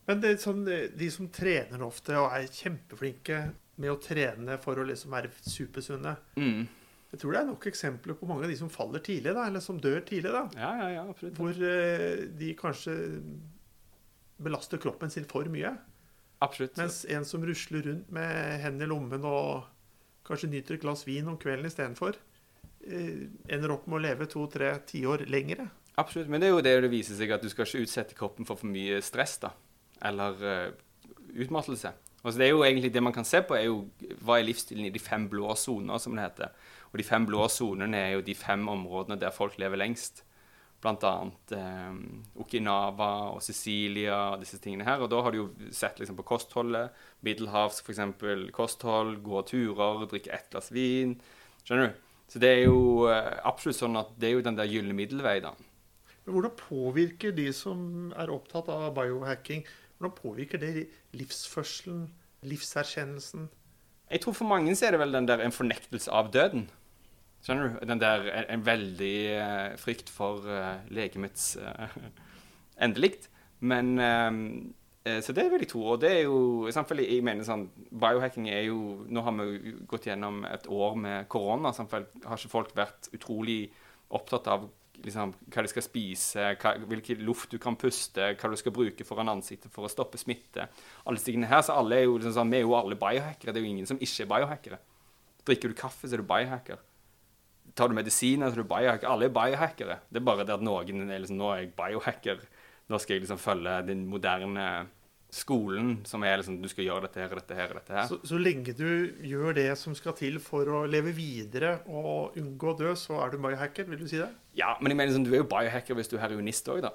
Men 0.06 0.20
det 0.20 0.30
er 0.34 0.42
sånn, 0.42 0.66
eh, 0.68 0.88
de 0.90 1.10
som 1.10 1.28
trener 1.32 1.82
ofte 1.86 2.16
og 2.18 2.32
er 2.34 2.50
kjempeflinke 2.50 3.38
med 3.80 3.90
å 3.92 4.00
trene 4.00 4.56
for 4.62 4.78
å 4.78 4.86
liksom 4.86 5.14
være 5.14 5.32
supersunne 5.42 6.16
Mm. 6.38 6.66
Jeg 7.14 7.20
tror 7.22 7.30
det 7.30 7.38
er 7.38 7.46
nok 7.46 7.64
eksempler 7.70 8.16
på 8.18 8.26
mange 8.26 8.42
av 8.42 8.50
de 8.50 8.56
som 8.58 8.70
faller 8.72 8.98
tidlig, 8.98 9.36
da, 9.36 9.44
eller 9.46 9.62
som 9.62 9.76
dør 9.78 10.00
tidlig. 10.02 10.32
da, 10.34 10.48
Ja, 10.58 10.70
ja, 10.80 10.88
ja, 10.96 11.02
absolutt. 11.06 11.36
Hvor 11.38 11.60
eh, 11.62 12.24
de 12.26 12.48
kanskje 12.58 12.94
belaster 14.42 14.80
kroppen 14.82 15.12
sin 15.14 15.28
for 15.30 15.46
mye. 15.46 15.76
Absolutt. 16.42 16.74
Mens 16.76 17.04
en 17.06 17.24
som 17.24 17.44
rusler 17.46 17.86
rundt 17.86 18.10
med 18.10 18.60
hendene 18.64 18.88
i 18.88 18.90
lommen 18.90 19.22
og 19.30 19.68
kanskje 20.26 20.50
nyter 20.50 20.74
et 20.74 20.82
glass 20.82 21.04
vin 21.06 21.28
om 21.30 21.38
kvelden 21.38 21.70
istedenfor, 21.70 22.18
eh, 22.82 23.30
ender 23.46 23.76
opp 23.76 23.86
med 23.86 24.00
å 24.00 24.04
leve 24.08 24.26
to-tre 24.26 24.72
tiår 24.90 25.28
lengre. 25.30 25.68
Absolutt. 25.94 26.28
Men 26.28 26.42
det 26.42 26.48
er 26.48 26.56
jo 26.56 26.64
det 26.66 26.74
det 26.82 26.90
viser 26.90 27.14
seg, 27.14 27.30
at 27.30 27.42
du 27.44 27.50
skal 27.52 27.68
ikke 27.68 27.86
utsette 27.86 28.18
kroppen 28.18 28.48
for 28.48 28.58
for 28.58 28.66
mye 28.66 28.98
stress, 29.06 29.38
da. 29.38 29.52
Eller 30.02 30.42
uh, 30.42 30.72
utmattelse. 31.38 31.94
Altså 32.24 32.40
det 32.40 32.46
er 32.46 32.54
jo 32.54 32.62
egentlig 32.64 32.92
det 32.94 33.02
man 33.04 33.12
kan 33.12 33.26
se 33.28 33.42
på, 33.44 33.56
er 33.56 33.66
jo 33.68 33.82
hva 34.24 34.38
er 34.38 34.46
livsstilen 34.48 34.86
i 34.88 34.92
de 34.92 35.02
fem 35.02 35.26
blå 35.28 35.52
soner, 35.60 36.00
som 36.00 36.14
det 36.16 36.24
heter. 36.24 36.54
Og 36.92 37.00
de 37.00 37.04
fem 37.04 37.26
blå 37.28 37.44
sonene 37.52 37.98
er 38.00 38.14
jo 38.14 38.22
de 38.24 38.36
fem 38.38 38.62
områdene 38.70 39.18
der 39.20 39.34
folk 39.34 39.58
lever 39.60 39.82
lengst. 39.82 40.22
Blant 40.84 41.04
annet 41.08 41.52
eh, 41.56 41.92
Okinawa 42.40 43.10
og 43.34 43.42
Sicilia 43.44 44.18
og 44.34 44.44
disse 44.44 44.60
tingene 44.60 44.86
her. 44.88 45.04
Og 45.04 45.12
da 45.12 45.20
har 45.24 45.34
du 45.34 45.42
jo 45.42 45.46
sett 45.72 46.00
liksom 46.00 46.16
på 46.16 46.26
kostholdet. 46.28 46.96
Middelhavsk 47.24 47.88
f.eks. 47.88 48.02
kosthold, 48.56 49.18
gå 49.24 49.44
turer, 49.48 50.06
drikke 50.08 50.32
ett 50.32 50.48
glass 50.52 50.72
vin. 50.72 51.16
Skjønner 51.64 51.92
du? 51.92 52.02
Så 52.32 52.40
det 52.40 52.50
er 52.54 52.62
jo 52.64 53.04
eh, 53.12 53.32
absolutt 53.44 53.82
sånn 53.82 54.00
at 54.00 54.16
det 54.16 54.30
er 54.30 54.38
jo 54.38 54.44
den 54.48 54.56
der 54.56 54.70
gylne 54.70 54.96
middelvei, 54.96 55.38
da. 55.44 55.52
Men 56.24 56.38
hvordan 56.38 56.54
påvirker 56.56 57.34
de 57.36 57.50
som 57.52 58.12
er 58.16 58.32
opptatt 58.32 58.70
av 58.72 58.94
biohacking, 58.96 59.66
hvordan 59.98 60.16
påvirker 60.16 60.58
det 60.58 60.86
livsførselen, 61.12 62.08
livserkjennelsen? 62.42 63.48
Jeg 64.10 64.20
tror 64.20 64.32
for 64.36 64.48
mange 64.48 64.74
så 64.76 64.86
er 64.86 64.94
det 64.94 65.00
vel 65.00 65.14
den 65.14 65.28
der 65.28 65.42
en 65.44 65.54
fornektelse 65.54 66.12
av 66.12 66.32
døden. 66.32 66.68
Skjønner 67.44 67.68
du? 67.68 67.86
Den 67.88 68.00
der 68.00 68.28
en, 68.32 68.46
en 68.56 68.66
veldig 68.66 69.16
uh, 69.36 69.76
frykt 69.80 70.10
for 70.12 70.44
uh, 70.48 70.80
legemets 70.92 71.54
uh, 71.60 71.96
endelikt. 72.84 73.30
Men 73.64 73.98
eh, 73.98 75.20
Så 75.22 75.32
det 75.32 75.46
vil 75.52 75.62
jeg 75.64 75.68
tro. 75.68 75.84
Og 75.94 76.00
det 76.00 76.10
er 76.12 76.22
jo 76.26 76.68
selvfølgelig, 76.72 77.14
jeg 77.14 77.24
mener 77.24 77.46
sånn, 77.46 77.68
Biohacking 77.90 78.48
er 78.52 78.66
jo 78.66 79.06
Nå 79.08 79.22
har 79.24 79.36
vi 79.38 79.74
gått 79.88 80.08
gjennom 80.08 80.42
et 80.48 80.66
år 80.68 80.96
med 81.00 81.28
korona. 81.32 81.72
Selvfølgelig 81.72 82.24
har 82.28 82.40
ikke 82.40 82.52
folk 82.52 82.74
vært 82.76 83.08
utrolig 83.16 83.58
opptatt 84.14 84.50
av 84.52 84.68
liksom, 85.02 85.34
hva 85.52 85.64
de 85.64 85.70
skal 85.72 85.84
spise, 85.84 86.46
hva, 86.60 86.74
hvilken 86.90 87.22
luft 87.26 87.52
du 87.54 87.58
kan 87.62 87.76
puste, 87.80 88.30
hva 88.38 88.50
du 88.50 88.56
skal 88.60 88.74
bruke 88.74 89.06
foran 89.06 89.32
ansiktet 89.32 89.72
for 89.74 89.86
å 89.86 89.92
stoppe 89.92 90.20
smitte. 90.20 90.68
Alle 91.04 91.20
disse 91.20 91.50
her, 91.50 91.62
så 91.66 91.78
alle 91.80 92.00
er 92.00 92.06
jo 92.06 92.18
liksom 92.18 92.36
sånn, 92.38 92.50
Vi 92.52 92.60
er 92.60 92.66
jo 92.66 92.74
alle 92.78 92.98
biohackere. 92.98 93.52
Det 93.52 93.60
er 93.60 93.66
jo 93.66 93.72
ingen 93.74 93.88
som 93.90 94.00
ikke 94.00 94.24
er 94.24 94.32
biohackere. 94.34 94.80
Drikker 95.44 95.72
du 95.72 95.78
kaffe, 95.78 96.08
så 96.08 96.16
er 96.16 96.22
du 96.22 96.28
biohacker. 96.28 96.82
Tar 97.74 97.90
du 97.90 97.96
medisiner, 97.96 98.50
så 98.50 98.58
er 98.58 98.62
du 98.62 98.70
biohacker. 98.70 99.08
Alle 99.10 99.28
er 99.28 99.34
biohackere. 99.34 99.98
Det 100.08 100.20
er 100.20 100.28
bare 100.28 100.46
det 100.46 100.54
at 100.54 100.64
noen 100.64 101.08
er 101.10 101.24
liksom 101.24 101.40
Nå 101.40 101.50
er 101.52 101.64
jeg 101.64 101.74
biohacker. 101.76 102.44
Nå 102.88 103.00
skal 103.00 103.16
jeg 103.16 103.24
liksom 103.24 103.40
følge 103.40 103.80
den 103.88 104.06
moderne 104.06 104.68
skolen, 105.34 105.96
som 106.06 106.22
er 106.26 106.38
liksom 106.40 106.60
Du 106.62 106.68
skal 106.70 106.86
gjøre 106.86 107.06
dette 107.08 107.20
her 107.24 107.34
dette 107.34 107.56
her 107.58 107.74
dette 107.74 107.92
her. 107.96 108.06
Så, 108.10 108.20
så 108.26 108.38
lenge 108.38 108.74
du 108.78 108.86
gjør 109.26 109.54
det 109.58 109.66
som 109.80 109.94
skal 109.98 110.14
til 110.18 110.38
for 110.42 110.68
å 110.70 110.84
leve 110.86 111.12
videre 111.16 111.80
og 111.90 112.36
unngå 112.40 112.72
å 112.72 112.76
dø, 112.78 112.92
så 112.98 113.18
er 113.24 113.34
du 113.34 113.38
biohacker, 113.42 113.88
vil 113.90 113.98
du 114.04 114.08
si 114.10 114.20
det? 114.22 114.30
Ja, 114.58 114.76
men 114.80 114.94
jeg 114.94 115.00
mener 115.02 115.16
sånn, 115.16 115.26
du 115.26 115.32
er 115.34 115.42
jo 115.42 115.50
biohacker 115.50 115.98
hvis 115.98 116.10
du 116.12 116.16
er 116.18 116.24
heroinist 116.28 116.68
òg, 116.72 116.82
da. 116.86 116.94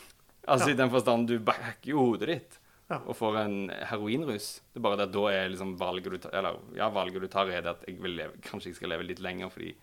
altså 0.50 0.70
Ja. 0.70 0.74
i 0.74 0.78
den 0.80 0.90
forstand 0.94 1.28
du 1.28 1.38
hacker 1.50 1.90
jo 1.96 2.06
hodet 2.12 2.30
ditt 2.34 2.58
Ja. 2.90 2.96
og 3.06 3.14
får 3.14 3.36
en 3.44 3.58
heroinrus. 3.90 4.60
Det 4.72 4.80
er 4.80 4.86
bare 4.86 4.96
det 4.98 5.08
at 5.10 5.12
da 5.14 5.26
er 5.30 5.50
liksom 5.52 5.76
valget 5.78 6.10
du 6.10 6.18
tar 6.18 6.32
Eller 6.34 6.56
ja, 6.74 6.88
valget 6.90 7.22
du 7.22 7.28
tar, 7.30 7.46
er 7.54 7.62
det 7.62 7.70
at 7.76 7.84
jeg 7.86 8.00
leve, 8.02 8.32
kanskje 8.42 8.70
jeg 8.72 8.78
skal 8.80 8.90
leve 8.94 9.06
litt 9.06 9.20
lenger 9.22 9.50
fordi 9.52 9.74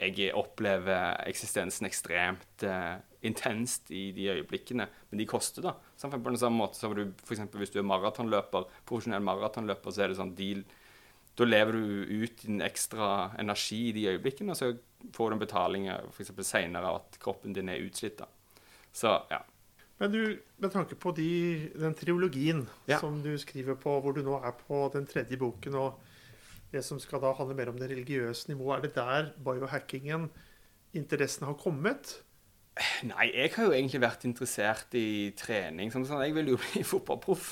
jeg 0.00 0.32
opplever 0.34 1.16
eksistensen 1.28 1.86
ekstremt 1.86 2.64
uh, 2.66 2.96
intenst 3.22 3.90
i 3.94 4.10
de 4.16 4.28
øyeblikkene. 4.32 4.86
Men 5.10 5.18
de 5.20 5.26
koster, 5.30 5.62
da. 5.62 5.74
Samtidig 5.96 6.24
på 6.24 6.30
den 6.34 6.40
samme 6.42 6.58
måte 6.58 6.78
som 6.80 6.94
du, 6.96 7.04
eksempel, 7.30 7.58
hvis 7.62 7.70
du 7.70 7.78
er 7.78 7.86
maratonløper, 7.86 8.66
profesjonell 8.88 9.22
maratonløper, 9.22 9.94
så 9.94 10.02
er 10.02 10.08
det 10.12 10.18
sånn 10.18 10.34
deal 10.38 10.64
Da 11.38 11.46
lever 11.46 11.72
du 11.72 12.24
ut 12.24 12.42
din 12.42 12.60
ekstra 12.60 13.30
energi 13.40 13.88
i 13.88 13.92
de 13.96 14.02
øyeblikkene, 14.10 14.52
og 14.52 14.58
så 14.58 14.66
får 15.16 15.30
du 15.30 15.34
en 15.38 15.40
betaling 15.40 15.86
f.eks. 16.10 16.32
seinere 16.44 16.90
at 16.98 17.16
kroppen 17.22 17.54
din 17.56 17.70
er 17.72 17.80
utslitt. 17.86 18.18
da. 18.18 18.26
Så 18.92 19.14
ja. 19.30 19.38
Men 19.98 20.12
du, 20.12 20.20
med 20.58 20.72
tanke 20.74 20.94
på 20.98 21.12
de, 21.16 21.70
den 21.78 21.94
triologien 21.94 22.66
Ja. 22.90 22.98
som 22.98 23.22
du 23.22 23.38
skriver 23.38 23.78
på, 23.80 24.00
hvor 24.00 24.12
du 24.12 24.20
nå 24.22 24.40
er 24.44 24.52
på 24.66 24.90
den 24.92 25.06
tredje 25.06 25.38
boken, 25.38 25.74
og 25.74 26.00
det 26.72 26.82
som 26.86 27.00
skal 27.00 27.20
da 27.22 27.34
handle 27.36 27.56
mer 27.58 27.70
om 27.72 27.78
det 27.80 27.90
religiøse 27.90 28.50
nivået, 28.50 28.78
er 28.78 28.86
det 28.86 28.94
der 28.96 29.32
biohackingen, 29.44 30.30
interessen 30.96 31.46
har 31.48 31.56
kommet? 31.60 32.16
Nei, 33.04 33.26
jeg 33.34 33.50
har 33.52 33.66
jo 33.68 33.74
egentlig 33.76 34.00
vært 34.00 34.22
interessert 34.24 34.94
i 34.96 35.32
trening. 35.36 35.90
Som 35.92 36.06
sånn, 36.08 36.22
jeg 36.24 36.32
ville 36.36 36.54
jo 36.54 36.60
bli 36.62 36.80
fotballproff. 36.88 37.50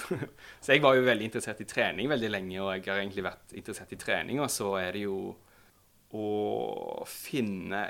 Så 0.64 0.72
jeg 0.72 0.80
var 0.84 0.96
jo 0.96 1.04
veldig 1.04 1.28
interessert 1.28 1.60
i 1.60 1.68
trening 1.68 2.08
veldig 2.08 2.32
lenge, 2.32 2.56
og 2.62 2.72
jeg 2.72 2.86
har 2.88 3.02
egentlig 3.02 3.26
vært 3.28 3.54
interessert 3.60 3.92
i 3.92 4.00
trening. 4.00 4.40
Og 4.40 4.48
så 4.52 4.72
er 4.80 4.96
det 4.96 5.04
jo 5.04 5.18
å 6.10 7.04
finne 7.06 7.84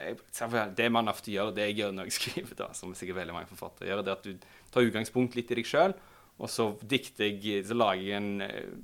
Det 0.76 0.88
man 0.92 1.08
ofte 1.08 1.32
gjør, 1.32 1.54
det 1.56 1.70
jeg 1.70 1.78
gjør 1.78 1.94
når 1.96 2.10
jeg 2.10 2.16
skriver, 2.18 2.56
da, 2.58 2.70
som 2.76 2.92
sikkert 2.98 3.22
veldig 3.22 3.36
mange 3.38 3.48
forfattere 3.48 3.88
gjør, 3.88 4.02
det 4.04 4.12
er 4.12 4.18
at 4.18 4.26
du 4.26 4.48
tar 4.74 4.88
utgangspunkt 4.90 5.38
litt 5.38 5.54
i 5.54 5.60
deg 5.60 5.70
sjøl, 5.70 5.94
og 6.40 6.50
så 6.50 6.70
dikter 6.82 7.30
jeg 7.30 7.64
Så 7.68 7.76
lager 7.76 8.02
jeg 8.02 8.18
en 8.18 8.44
eh, 8.44 8.74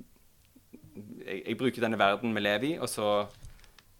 jeg, 1.25 1.43
jeg 1.43 1.57
bruker 1.59 1.83
denne 1.83 1.99
verden 1.99 2.35
vi 2.35 2.43
lever 2.43 2.69
i, 2.71 2.75
og 2.81 2.89
så 2.91 3.09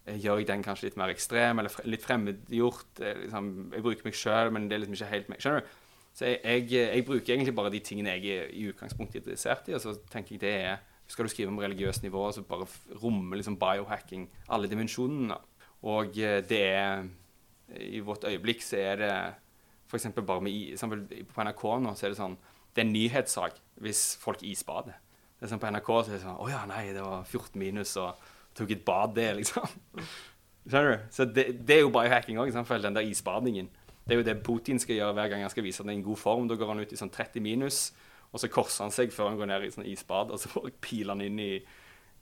eh, 0.05 0.17
gjør 0.17 0.41
jeg 0.41 0.47
den 0.51 0.63
kanskje 0.65 0.89
litt 0.89 0.99
mer 0.99 1.13
ekstrem 1.13 1.59
eller 1.61 1.89
litt 1.89 2.05
fremmedgjort. 2.05 3.01
eh, 3.01 3.19
Liksom, 3.25 3.51
jeg 3.75 3.85
bruker 3.85 4.07
meg 4.07 4.17
sjøl, 4.17 4.53
men 4.55 4.67
det 4.69 4.77
er 4.77 4.83
liksom 4.83 4.97
ikke 4.97 5.11
helt 5.13 5.29
meg. 5.33 5.43
Skjønner 5.43 5.65
du? 5.65 5.75
Så 6.17 6.25
jeg, 6.25 6.39
jeg, 6.43 6.69
jeg 6.73 7.05
bruker 7.05 7.33
egentlig 7.35 7.53
bare 7.53 7.69
de 7.69 7.79
tingene 7.85 8.15
jeg 8.15 8.39
er 8.39 8.47
i 8.49 8.63
utgangspunktet 8.71 9.21
interessert 9.21 9.67
i, 9.69 9.75
og 9.77 9.83
så 9.83 9.93
tenker 10.09 10.33
jeg 10.35 10.41
det 10.41 10.53
er 10.65 10.85
Skal 11.07 11.23
du 11.23 11.31
skrive 11.31 11.47
om 11.53 11.59
religiøst 11.61 12.03
nivå, 12.03 12.25
så 12.35 12.41
bare 12.43 12.65
rommer 12.99 13.37
liksom 13.37 13.55
biohacking 13.55 14.25
alle 14.51 14.67
dimensjonene. 14.67 15.37
Og 15.87 16.17
eh, 16.19 16.41
det 16.43 16.63
er 16.73 17.05
I 17.93 18.01
vårt 18.03 18.25
øyeblikk 18.27 18.63
så 18.63 18.79
er 18.81 18.95
det 18.99 19.13
f.eks. 19.87 20.09
bare 20.17 20.41
med 20.41 20.51
i, 20.51 20.75
På 21.31 21.43
NRK 21.45 21.63
nå 21.83 21.93
så 21.95 22.07
er 22.07 22.11
det 22.11 22.19
sånn 22.19 22.35
Det 22.73 22.81
er 22.81 22.87
en 22.87 22.91
nyhetssak 22.93 23.61
hvis 23.79 24.17
folk 24.19 24.43
isbader. 24.43 24.97
Det 25.37 25.45
er 25.45 25.51
sånn 25.51 25.61
På 25.61 25.69
NRK 25.69 25.91
så 25.93 26.09
er 26.09 26.15
det 26.15 26.23
sånn 26.23 26.39
Å 26.41 26.49
ja, 26.49 26.63
nei, 26.69 26.87
det 26.95 27.03
var 27.05 27.25
14 27.25 27.59
minus 27.61 27.93
og 28.01 28.27
tok 28.57 28.73
et 28.73 28.85
bad, 28.85 29.13
det, 29.13 29.27
liksom. 29.37 29.67
Skjønner 30.67 30.95
du? 30.95 31.03
Så 31.13 31.27
det, 31.29 31.45
det 31.67 31.75
er 31.75 31.83
jo 31.83 31.91
biohacking 31.93 32.39
òg, 32.41 32.49
den 32.51 32.95
der 32.97 33.05
isbadingen. 33.05 33.69
Det 34.07 34.15
er 34.15 34.21
jo 34.21 34.25
det 34.25 34.39
Putin 34.43 34.79
skal 34.79 34.97
gjøre 34.97 35.13
hver 35.17 35.29
gang 35.31 35.43
han 35.43 35.51
skal 35.51 35.65
vise 35.65 35.81
at 35.81 35.85
han 35.85 35.93
er 35.93 35.97
i 35.97 35.99
en 36.01 36.07
god 36.07 36.19
form. 36.19 36.47
Da 36.49 36.57
går 36.59 36.71
han 36.71 36.81
ut 36.81 36.95
i 36.95 36.99
sånn 36.99 37.11
30 37.13 37.43
minus, 37.43 37.91
og 38.31 38.41
så 38.41 38.49
korser 38.51 38.87
han 38.87 38.95
seg 38.95 39.13
før 39.13 39.31
han 39.31 39.39
går 39.39 39.51
ned 39.51 39.67
i 39.67 39.71
sånn 39.75 39.87
isbad, 39.87 40.33
og 40.33 40.41
så 40.41 40.63
piler 40.83 41.13
han 41.13 41.23
inn 41.27 41.39
i, 41.43 41.51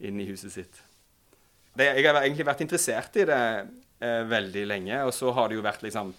inn 0.05 0.21
i 0.21 0.27
huset 0.29 0.53
sitt. 0.53 0.81
Det, 1.75 1.87
jeg 1.87 2.05
har 2.07 2.21
egentlig 2.21 2.47
vært 2.47 2.63
interessert 2.65 3.17
i 3.19 3.25
det 3.27 3.41
eh, 4.03 4.21
veldig 4.29 4.63
lenge, 4.69 5.01
og 5.07 5.13
så 5.15 5.33
har 5.35 5.49
det 5.49 5.59
jo 5.59 5.65
vært 5.65 5.85
liksom 5.85 6.13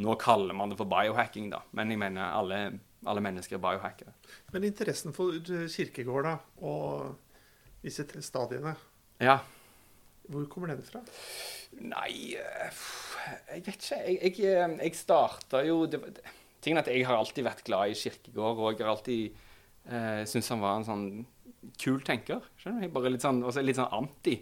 Nå 0.00 0.14
kaller 0.16 0.54
man 0.56 0.70
det 0.70 0.76
for 0.78 0.88
biohacking, 0.88 1.48
da, 1.52 1.58
men 1.76 1.90
jeg 1.92 1.98
mener 2.00 2.30
alle, 2.32 2.58
alle 3.06 3.22
mennesker 3.24 3.56
er 3.56 3.62
biohackere. 3.64 4.12
Men 4.52 4.64
interessen 4.68 5.14
for 5.16 5.32
eh, 5.38 5.66
kirkegård 5.72 6.26
da, 6.28 6.34
og 6.60 7.16
disse 7.84 8.04
tre 8.08 8.20
stadiene, 8.22 8.74
Ja. 9.20 9.38
hvor 10.28 10.44
kommer 10.52 10.68
den 10.74 10.82
fra? 10.84 11.00
Nei 11.80 12.34
eh, 12.36 12.80
Jeg 13.54 13.64
vet 13.66 13.74
ikke. 13.76 13.96
Jeg, 14.04 14.18
jeg, 14.22 14.44
eh, 14.50 14.76
jeg 14.84 14.94
starta 14.98 15.62
jo 15.66 15.86
det, 15.86 16.00
Tingen 16.60 16.76
er 16.76 16.82
at 16.82 16.90
Jeg 16.92 17.06
har 17.06 17.16
alltid 17.16 17.44
vært 17.46 17.64
glad 17.64 17.88
i 17.90 17.94
kirkegård, 17.96 18.58
og 18.58 18.72
jeg 18.74 18.84
har 18.84 18.92
alltid 18.92 19.34
eh, 19.86 20.24
syntes 20.28 20.48
han 20.52 20.60
var 20.60 20.76
en 20.76 20.84
sånn 20.84 21.06
kul 21.80 22.00
tenker. 22.04 22.40
skjønner 22.60 22.84
du? 22.84 22.92
Bare 22.92 23.10
litt 23.12 23.24
sånn, 23.24 23.40
også 23.44 23.62
litt 23.64 23.76
sånn 23.78 23.92
anti. 23.96 24.34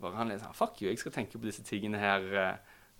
Bare 0.00 0.16
han 0.18 0.28
litt 0.32 0.40
sånn 0.42 0.54
Fuck 0.56 0.80
you, 0.82 0.88
jeg 0.90 0.98
skal 1.02 1.12
tenke 1.14 1.38
på 1.38 1.46
disse 1.46 1.62
tingene 1.66 1.98
her. 2.00 2.26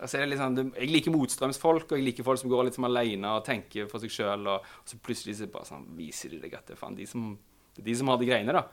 Sånn, 0.08 0.72
Jeg 0.78 0.88
liker 0.88 1.12
motstrømsfolk, 1.12 1.90
og 1.92 1.98
jeg 1.98 2.06
liker 2.06 2.24
folk 2.24 2.40
som 2.40 2.50
går 2.52 2.68
litt 2.68 2.78
alene 2.80 3.34
og 3.36 3.44
tenker 3.44 3.88
for 3.90 4.00
seg 4.00 4.12
sjøl. 4.14 4.46
Og, 4.48 4.70
så 4.88 4.96
plutselig 4.96 5.36
så 5.36 5.48
bare 5.52 5.68
sånn, 5.68 5.84
viser 5.98 6.32
de 6.32 6.40
deg 6.40 6.54
at 6.56 6.70
det 6.70 6.78
er 6.80 6.96
de 6.96 7.06
som, 7.08 7.34
de 7.76 7.96
som 7.96 8.08
har 8.08 8.20
de 8.20 8.30
greiene. 8.30 8.54
da. 8.56 8.64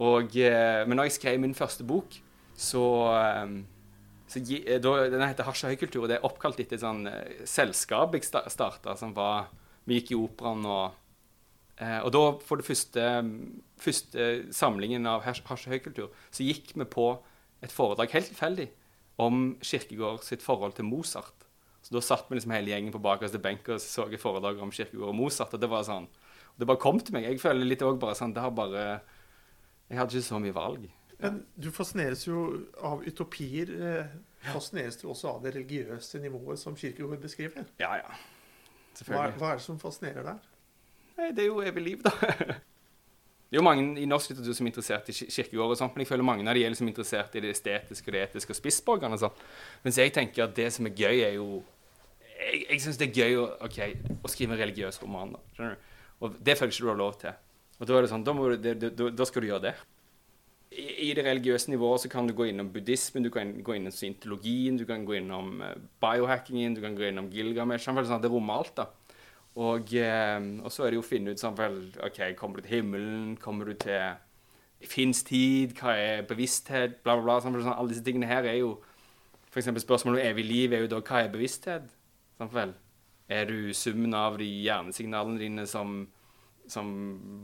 Og, 0.00 0.32
uh, 0.32 0.82
men 0.88 0.96
når 0.96 1.10
jeg 1.10 1.18
skrev 1.18 1.38
min 1.42 1.54
første 1.56 1.84
bok, 1.84 2.16
så 2.56 2.84
um, 3.44 3.62
så 4.32 4.40
da, 4.40 4.92
Den 5.12 5.20
heter 5.26 5.44
Hasja 5.44 5.68
høykultur, 5.68 6.06
og 6.06 6.08
det 6.08 6.16
er 6.16 6.24
oppkalt 6.24 6.60
etter 6.62 6.78
et 6.78 6.84
sånn 6.84 7.04
uh, 7.04 7.44
selskap 7.44 8.14
jeg 8.16 8.24
starta, 8.24 8.94
som 8.96 9.12
var 9.16 9.50
Vi 9.84 9.98
gikk 9.98 10.14
i 10.14 10.20
operaen 10.20 10.64
og 10.64 10.98
Og 11.82 12.10
da, 12.14 12.20
for 12.46 12.60
det 12.60 12.64
første, 12.64 13.02
første 13.80 14.26
samlingen 14.54 15.08
av 15.08 15.24
Hasja 15.26 15.72
høykultur, 15.72 16.12
så 16.30 16.46
gikk 16.46 16.72
vi 16.76 16.86
på 16.86 17.08
et 17.64 17.72
foredrag 17.72 18.12
helt 18.14 18.30
tilfeldig 18.30 18.68
om 19.20 19.56
Kirkegård 19.62 20.24
sitt 20.26 20.42
forhold 20.44 20.76
til 20.78 20.88
Mozart. 20.88 21.46
Så 21.82 21.96
da 21.96 22.02
satt 22.04 22.28
vi 22.30 22.38
liksom 22.38 22.54
hele 22.54 22.70
gjengen 22.70 22.94
på 22.94 23.02
bakerste 23.02 23.40
benk 23.42 23.66
og 23.74 23.80
så 23.82 24.06
et 24.06 24.22
foredrag 24.22 24.60
om 24.62 24.72
Kirkegård 24.72 25.10
og 25.10 25.18
Mozart. 25.18 25.54
Og 25.54 25.62
det 25.62 25.70
var 25.70 25.86
sånn 25.86 26.08
Det 26.58 26.66
bare 26.68 26.80
kom 26.80 27.00
til 27.00 27.16
meg. 27.16 27.24
Jeg 27.24 27.40
føler 27.40 27.66
litt 27.66 27.82
òg 27.82 27.98
bare 27.98 28.14
sånn 28.14 28.34
Det 28.34 28.42
har 28.44 28.52
bare 28.52 29.00
Jeg 29.88 29.98
hadde 29.98 30.18
ikke 30.18 30.28
så 30.28 30.40
mye 30.42 30.56
valg. 30.56 30.90
Men 31.22 31.42
du 31.54 31.70
fascineres 31.70 32.26
jo 32.26 32.44
av 32.82 33.02
utopier. 33.06 33.70
Eh, 33.70 34.14
fascineres 34.52 34.98
du 34.98 35.08
også 35.08 35.36
av 35.36 35.42
det 35.44 35.54
religiøse 35.54 36.18
nivået 36.22 36.58
som 36.58 36.76
Kirkegård 36.76 37.20
beskriver? 37.22 37.68
Ja, 37.78 37.94
ja. 38.00 38.16
Selvfølgelig. 38.94 39.36
Hva, 39.36 39.38
hva 39.38 39.52
er 39.52 39.60
det 39.60 39.66
som 39.66 39.78
fascinerer 39.78 40.26
der? 40.26 40.48
Nei, 41.18 41.30
det 41.36 41.44
er 41.44 41.50
jo 41.50 41.62
evig 41.62 41.84
liv, 41.84 42.02
da. 42.02 42.12
Det 43.52 43.58
er 43.58 43.60
jo 43.60 43.66
mange 43.66 44.00
i 44.00 44.06
norsk 44.08 44.30
litteratur 44.30 44.54
som 44.56 44.64
er 44.64 44.70
interessert 44.70 45.08
i 45.12 45.14
kirkegård, 45.28 45.74
og 45.74 45.76
sånt, 45.76 45.92
men 45.92 46.06
jeg 46.06 46.08
føler 46.08 46.24
mange 46.24 46.46
av 46.48 46.56
de 46.56 46.62
er 46.64 46.70
liksom 46.72 46.88
interessert 46.88 47.34
i 47.36 47.42
det 47.44 47.50
estetiske 47.52 48.08
og 48.08 48.14
det 48.14 48.22
etiske 48.22 48.54
og 48.54 48.56
spissborgerne. 48.56 49.18
Sånn. 49.20 49.42
Mens 49.84 49.98
jeg 50.00 50.14
tenker 50.16 50.46
at 50.46 50.54
det 50.56 50.70
som 50.72 50.88
er 50.88 50.94
gøy, 50.96 51.20
er 51.20 51.34
jo 51.36 51.60
Jeg, 52.32 52.62
jeg 52.70 52.80
syns 52.82 52.96
det 52.98 53.10
er 53.10 53.18
gøy 53.20 53.36
å, 53.38 53.42
okay, 53.68 53.98
å, 54.16 54.30
skrive 54.32 54.56
en 54.56 54.58
religiøs 54.62 54.96
roman. 55.02 55.36
Da, 55.36 55.42
skjønner 55.52 55.76
du? 55.76 55.90
Og 56.24 56.38
det 56.48 56.56
føler 56.58 56.72
ikke 56.72 56.86
du 56.86 56.88
har 56.94 56.98
lov 57.02 57.18
til. 57.20 57.36
Og 57.76 57.90
da 57.90 57.98
er 57.98 58.06
det 58.06 58.10
sånn, 58.14 58.24
da, 58.24 58.34
du, 58.40 58.56
det, 58.64 58.90
da, 58.96 59.10
da 59.20 59.26
skal 59.28 59.44
du 59.44 59.50
gjøre 59.50 59.66
det. 59.66 59.74
I, 60.72 60.86
I, 61.10 61.12
det 61.18 61.26
religiøse 61.28 61.70
nivået 61.70 62.06
så 62.06 62.10
kan 62.10 62.26
du 62.26 62.32
gå 62.34 62.48
innom 62.48 62.72
buddhismen, 62.72 63.28
du 63.28 63.30
kan 63.36 63.52
gå 63.62 63.76
innom 63.76 63.92
syntologien, 63.92 64.80
du 64.80 64.86
kan 64.88 65.04
gå 65.04 65.20
innom 65.20 65.60
uh, 65.60 65.76
biohackingen, 66.02 66.74
du 66.78 66.80
kan 66.82 66.96
gå 66.96 67.10
innom 67.12 67.28
Gilgamesh. 67.30 67.84
Sånn, 67.84 68.24
det 68.24 68.32
rommer 68.32 68.64
alt. 68.64 68.74
da. 68.80 68.88
Og, 69.60 69.94
eh, 69.94 70.44
og, 70.62 70.70
så 70.72 70.86
er 70.86 70.92
det 70.92 71.00
jo 71.00 71.04
å 71.04 71.08
finne 71.08 71.32
ut 71.32 71.40
sånn 71.40 71.56
vel, 71.58 71.82
OK, 72.04 72.20
kommer 72.38 72.60
du 72.60 72.66
til 72.66 72.78
himmelen? 72.78 73.34
Kommer 73.40 73.68
du 73.68 73.74
til 73.76 74.16
Fins 74.88 75.20
tid? 75.28 75.76
Hva 75.78 75.92
er 75.94 76.24
bevissthet? 76.26 77.02
Bla, 77.04 77.18
bla, 77.18 77.26
bla. 77.26 77.36
Sånn, 77.44 77.58
sånn, 77.60 77.74
alle 77.76 77.92
disse 77.92 78.04
tingene 78.06 78.30
her 78.30 78.48
er 78.48 78.62
jo 78.62 78.78
F.eks. 79.52 79.68
spørsmålet 79.84 80.22
om 80.22 80.30
evig 80.30 80.46
liv 80.48 80.72
er 80.72 80.86
jo 80.86 80.94
da 80.94 81.02
hva 81.04 81.20
er 81.20 81.34
bevissthet? 81.34 81.90
Sånn, 82.40 82.50
vel, 82.54 82.72
er 83.28 83.44
du 83.50 83.74
summen 83.76 84.16
av 84.16 84.38
de 84.40 84.48
hjernesignalene 84.48 85.40
dine 85.42 85.66
som, 85.68 86.06
som 86.72 86.88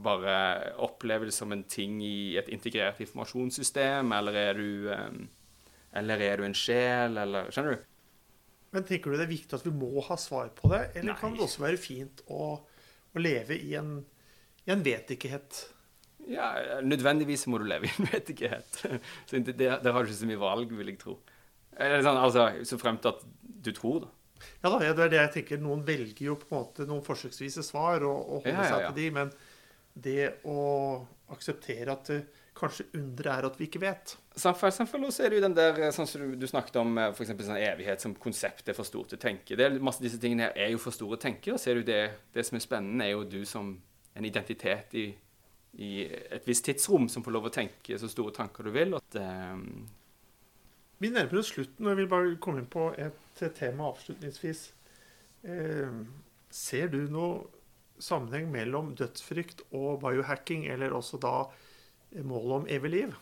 bare 0.04 0.38
oppleves 0.84 1.36
som 1.36 1.52
en 1.52 1.66
ting 1.68 2.00
i 2.02 2.38
et 2.40 2.48
integrert 2.54 3.02
informasjonssystem, 3.04 4.16
eller 4.16 4.40
er 4.40 4.56
du, 4.56 4.88
um, 4.88 5.20
eller 6.00 6.24
er 6.24 6.40
du 6.40 6.48
en 6.48 6.56
sjel, 6.56 7.20
eller 7.20 7.52
Skjønner 7.52 7.76
du? 7.76 7.86
Men 8.74 8.84
tenker 8.84 9.10
du 9.10 9.16
det 9.16 9.24
er 9.24 9.32
viktig 9.32 9.56
at 9.56 9.64
vi 9.64 9.72
må 9.72 10.02
ha 10.04 10.16
svar 10.20 10.50
på 10.56 10.68
det, 10.72 10.82
eller 10.98 11.14
Nei. 11.14 11.18
kan 11.20 11.34
det 11.34 11.44
også 11.46 11.64
være 11.64 11.80
fint 11.80 12.22
å, 12.28 12.52
å 12.60 13.22
leve 13.22 13.56
i 13.56 13.72
en, 13.78 13.96
i 14.66 14.74
en 14.74 14.84
vetikighet? 14.84 15.62
Ja, 16.28 16.50
nødvendigvis 16.84 17.46
må 17.48 17.60
du 17.62 17.64
leve 17.68 17.88
i 17.88 17.94
en 17.96 18.08
vet-ikke-het. 18.12 18.82
der 19.32 19.92
har 19.92 20.04
du 20.04 20.10
ikke 20.10 20.20
så 20.20 20.28
mye 20.28 20.42
valg, 20.42 20.72
vil 20.76 20.92
jeg 20.92 21.00
tro. 21.00 21.16
Sånn, 21.78 22.18
altså, 22.18 22.50
så 22.68 22.78
fremt 22.80 23.06
at 23.08 23.22
du 23.42 23.70
tror, 23.72 24.04
da. 24.04 24.14
Ja 24.62 24.70
da, 24.70 24.78
det 24.78 25.04
er 25.06 25.12
det 25.12 25.20
jeg 25.20 25.32
tenker. 25.38 25.62
Noen 25.62 25.80
velger 25.86 26.28
jo 26.28 26.36
på 26.38 26.50
en 26.50 26.60
måte 26.60 26.86
noen 26.86 27.02
forsøksvise 27.06 27.64
svar 27.66 28.04
og, 28.06 28.18
og 28.18 28.44
holder 28.44 28.52
ja, 28.52 28.58
ja, 28.58 28.68
ja. 28.68 28.74
seg 28.74 28.84
til 28.86 28.98
de, 29.00 29.08
men 29.16 29.32
det 29.98 30.26
å 30.46 30.58
akseptere 31.34 31.94
at 31.94 32.12
kanskje 32.58 32.88
underet 32.98 33.30
er 33.32 33.46
at 33.48 33.58
vi 33.60 33.68
ikke 33.68 33.82
vet. 33.82 34.14
Selvfølgelig 34.38 35.12
så 35.14 35.24
er 35.24 35.30
det 35.30 35.38
jo 35.38 35.44
den 35.46 35.56
der, 35.56 35.80
eh, 35.82 35.92
sånn 35.94 36.08
som 36.10 36.24
du, 36.24 36.34
du 36.38 36.46
snakket 36.50 36.80
om 36.82 36.98
for 37.12 37.24
eksempel, 37.24 37.46
Sånn 37.48 37.60
evighet 37.62 38.02
som 38.04 38.16
konsept 38.18 38.68
er 38.68 38.76
for 38.76 38.88
stort 38.88 39.14
å 39.14 39.20
tenke. 39.20 39.56
Det 39.58 39.66
er, 39.66 39.78
masse 39.82 40.02
disse 40.02 40.20
tingene 40.22 40.48
her 40.48 40.58
er 40.66 40.72
jo 40.74 40.82
for 40.82 40.94
store 40.94 41.18
å 41.18 41.22
tenke. 41.22 41.54
Og 41.54 41.62
så 41.62 41.70
er 41.70 41.78
det 41.78 41.84
jo 41.84 41.90
det, 41.92 42.02
det 42.34 42.46
som 42.48 42.58
er 42.58 42.64
spennende, 42.64 43.06
er 43.06 43.14
jo 43.14 43.24
du 43.28 43.40
som 43.48 43.72
en 44.18 44.26
identitet 44.26 44.94
i, 44.98 45.06
i 45.78 45.92
et 46.08 46.48
visst 46.48 46.66
tidsrom 46.66 47.06
som 47.12 47.24
får 47.24 47.34
lov 47.36 47.48
å 47.48 47.54
tenke 47.54 47.98
så 47.98 48.10
store 48.10 48.34
tanker 48.36 48.66
du 48.66 48.74
vil. 48.74 48.96
At, 48.98 49.20
um... 49.22 49.86
Vi 50.98 51.12
nærmer 51.14 51.38
oss 51.40 51.52
slutten, 51.54 51.86
og 51.86 51.92
jeg 51.92 52.00
vil 52.00 52.10
bare 52.10 52.34
komme 52.42 52.64
inn 52.64 52.70
på 52.70 52.90
et 52.98 53.44
tema 53.54 53.92
avslutningsvis. 53.92 54.64
Eh, 55.46 56.00
ser 56.50 56.90
du 56.90 57.04
noe 57.12 57.46
sammenheng 58.02 58.48
mellom 58.50 58.92
dødsfrykt 58.98 59.64
og 59.74 60.00
biohacking, 60.02 60.66
eller 60.70 60.94
også 60.96 61.20
da 61.22 61.34
målet 62.24 62.56
om 62.62 62.66
evig 62.72 62.90
liv? 62.94 63.14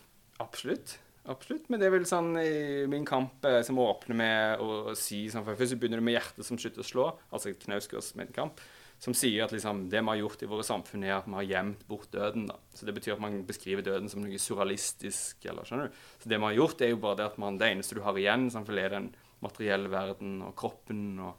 Absolutt. 0.42 0.99
Absolutt. 1.27 1.68
Men 1.68 1.83
det 1.83 1.88
er 1.88 1.94
vel 1.96 2.07
sånn 2.07 2.37
i 2.38 2.87
min 2.90 3.07
kamp 3.07 3.44
eh, 3.49 3.61
som 3.66 3.81
åpner 3.83 4.18
med 4.18 4.62
å, 4.62 4.94
si 4.99 5.25
sånn, 5.33 5.44
for 5.46 5.59
Først 5.59 5.79
begynner 5.81 5.99
det 5.99 6.07
med 6.07 6.14
hjertet 6.14 6.46
som 6.46 6.59
slutter 6.61 6.85
å 6.85 6.87
slå, 6.87 7.07
altså 7.35 7.55
Knausgårds 7.64 8.12
kamp, 8.37 8.62
som 9.03 9.16
sier 9.16 9.44
at 9.44 9.53
liksom, 9.53 9.88
det 9.92 10.01
vi 10.01 10.12
har 10.12 10.20
gjort 10.22 10.44
i 10.44 10.51
våre 10.51 10.64
samfunn, 10.64 11.05
er 11.05 11.16
at 11.18 11.27
vi 11.27 11.35
har 11.37 11.49
gjemt 11.51 11.83
bort 11.88 12.09
døden. 12.14 12.46
da. 12.49 12.57
Så 12.72 12.87
Det 12.87 12.94
betyr 12.96 13.16
at 13.16 13.25
man 13.25 13.42
beskriver 13.49 13.85
døden 13.85 14.09
som 14.09 14.22
noe 14.22 14.38
surrealistisk. 14.40 15.44
eller 15.44 15.66
skjønner 15.66 15.90
du? 15.90 15.99
Så 16.22 16.31
Det 16.31 16.38
vi 16.38 16.49
har 16.49 16.57
gjort, 16.57 16.81
er 16.81 16.94
jo 16.94 17.03
bare 17.03 17.20
det 17.20 17.27
at 17.27 17.38
man, 17.42 17.59
det 17.59 17.72
eneste 17.72 17.99
du 17.99 18.05
har 18.07 18.16
igjen, 18.16 18.49
sånn, 18.51 18.68
er 18.79 18.94
den 18.94 19.14
materielle 19.42 19.90
verden 19.92 20.40
og 20.46 20.55
kroppen 20.57 21.18
og, 21.20 21.35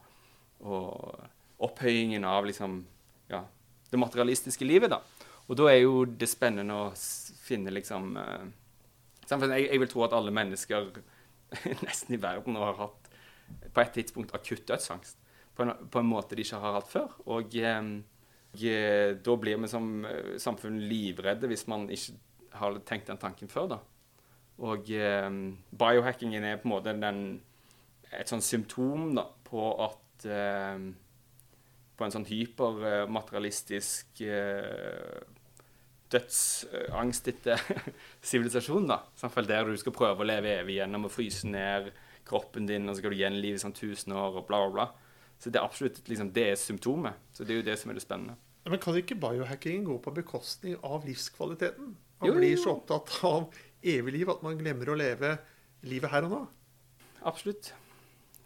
og 0.61 1.23
opphøyingen 1.65 2.27
av 2.27 2.45
liksom, 2.45 2.83
ja, 3.31 3.45
det 3.89 3.97
materialistiske 4.03 4.67
livet. 4.67 4.91
da. 4.91 5.01
Og 5.47 5.59
da 5.59 5.69
er 5.71 5.81
jo 5.81 6.05
det 6.05 6.29
spennende 6.29 6.75
å 6.75 6.89
finne 7.43 7.71
liksom 7.71 8.17
uh, 8.19 8.47
jeg, 9.27 9.67
jeg, 9.67 9.79
vil 9.79 9.91
tro 9.91 10.03
at 10.05 10.15
alle 10.15 10.33
mennesker 10.35 10.89
nesten 11.85 12.15
i 12.15 12.21
verden 12.21 12.59
har 12.59 12.77
hatt 12.79 13.09
på 13.73 13.83
et 13.83 13.93
tidspunkt 13.95 14.35
akutt 14.35 14.67
dødsangst. 14.67 15.19
På 15.55 15.63
en, 15.63 15.73
på 15.91 15.99
en 15.99 16.09
måte 16.09 16.35
de 16.35 16.43
ikke 16.43 16.59
har 16.61 16.79
hatt 16.79 16.91
før. 16.91 17.11
Og 17.25 17.55
og 18.57 18.63
da 18.63 19.33
blir 19.37 19.59
vi 19.61 19.67
som 19.69 20.05
samfunn 20.41 20.79
livredde 20.89 21.49
hvis 21.51 21.67
man 21.69 21.83
ikke 21.93 22.15
har 22.57 22.79
tenkt 22.87 23.11
den 23.11 23.19
tanken 23.21 23.51
før. 23.51 23.67
da. 23.75 23.79
Og 24.57 24.89
um, 24.89 25.57
biohackingen 25.69 26.43
er 26.43 26.57
på 26.57 26.67
en 26.67 26.73
måte 26.73 26.93
den, 26.97 27.41
et 28.09 28.29
sånn 28.29 28.41
symptom 28.41 29.11
da, 29.17 29.27
på 29.45 29.69
at 29.85 30.25
um, 30.25 30.95
På 31.97 32.05
en 32.05 32.13
sånn 32.13 32.27
hypermaterialistisk 32.29 34.19
uh, 34.21 35.17
dødsangstete 36.13 37.57
sivilisasjon. 38.29 38.87
da. 38.89 39.01
Samtidig 39.19 39.51
der 39.51 39.71
du 39.71 39.77
skal 39.79 39.95
prøve 39.95 40.23
å 40.23 40.27
leve 40.27 40.53
evig 40.61 40.79
gjennom 40.79 41.07
å 41.07 41.11
fryse 41.11 41.49
ned 41.49 41.91
kroppen 42.27 42.67
din, 42.67 42.87
og 42.87 42.95
så 42.95 43.01
skal 43.01 43.13
du 43.13 43.21
gjenlive 43.21 43.59
i 43.59 43.61
sånn 43.61 43.75
tusen 43.75 44.15
år, 44.15 44.41
og 44.41 44.47
bla, 44.49 44.63
bla, 44.65 44.73
bla. 44.73 45.15
Så 45.37 45.51
det 45.53 45.59
er 45.61 45.67
absolutt 45.67 46.01
liksom, 46.09 46.33
det 46.33 46.49
er 46.51 46.59
symptomet. 46.59 47.19
Så 47.33 47.45
det 47.45 47.53
er 47.53 47.61
jo 47.61 47.67
det 47.69 47.77
som 47.79 47.91
er 47.91 47.99
det 47.99 48.03
spennende. 48.03 48.37
Men 48.67 48.81
kan 48.83 48.97
ikke 48.99 49.15
biohackingen 49.15 49.85
gå 49.87 49.95
på 50.03 50.11
bekostning 50.17 50.75
av 50.83 51.05
livskvaliteten? 51.07 51.93
Man 52.19 52.29
jo, 52.31 52.35
blir 52.35 52.57
så 52.59 52.73
opptatt 52.73 53.13
av 53.27 53.53
evig 53.85 54.15
liv 54.15 54.31
at 54.33 54.41
man 54.43 54.57
glemmer 54.59 54.91
å 54.91 54.97
leve 54.97 55.37
livet 55.87 56.11
her 56.11 56.27
og 56.27 56.33
nå. 56.33 56.41
Absolutt. 57.27 57.71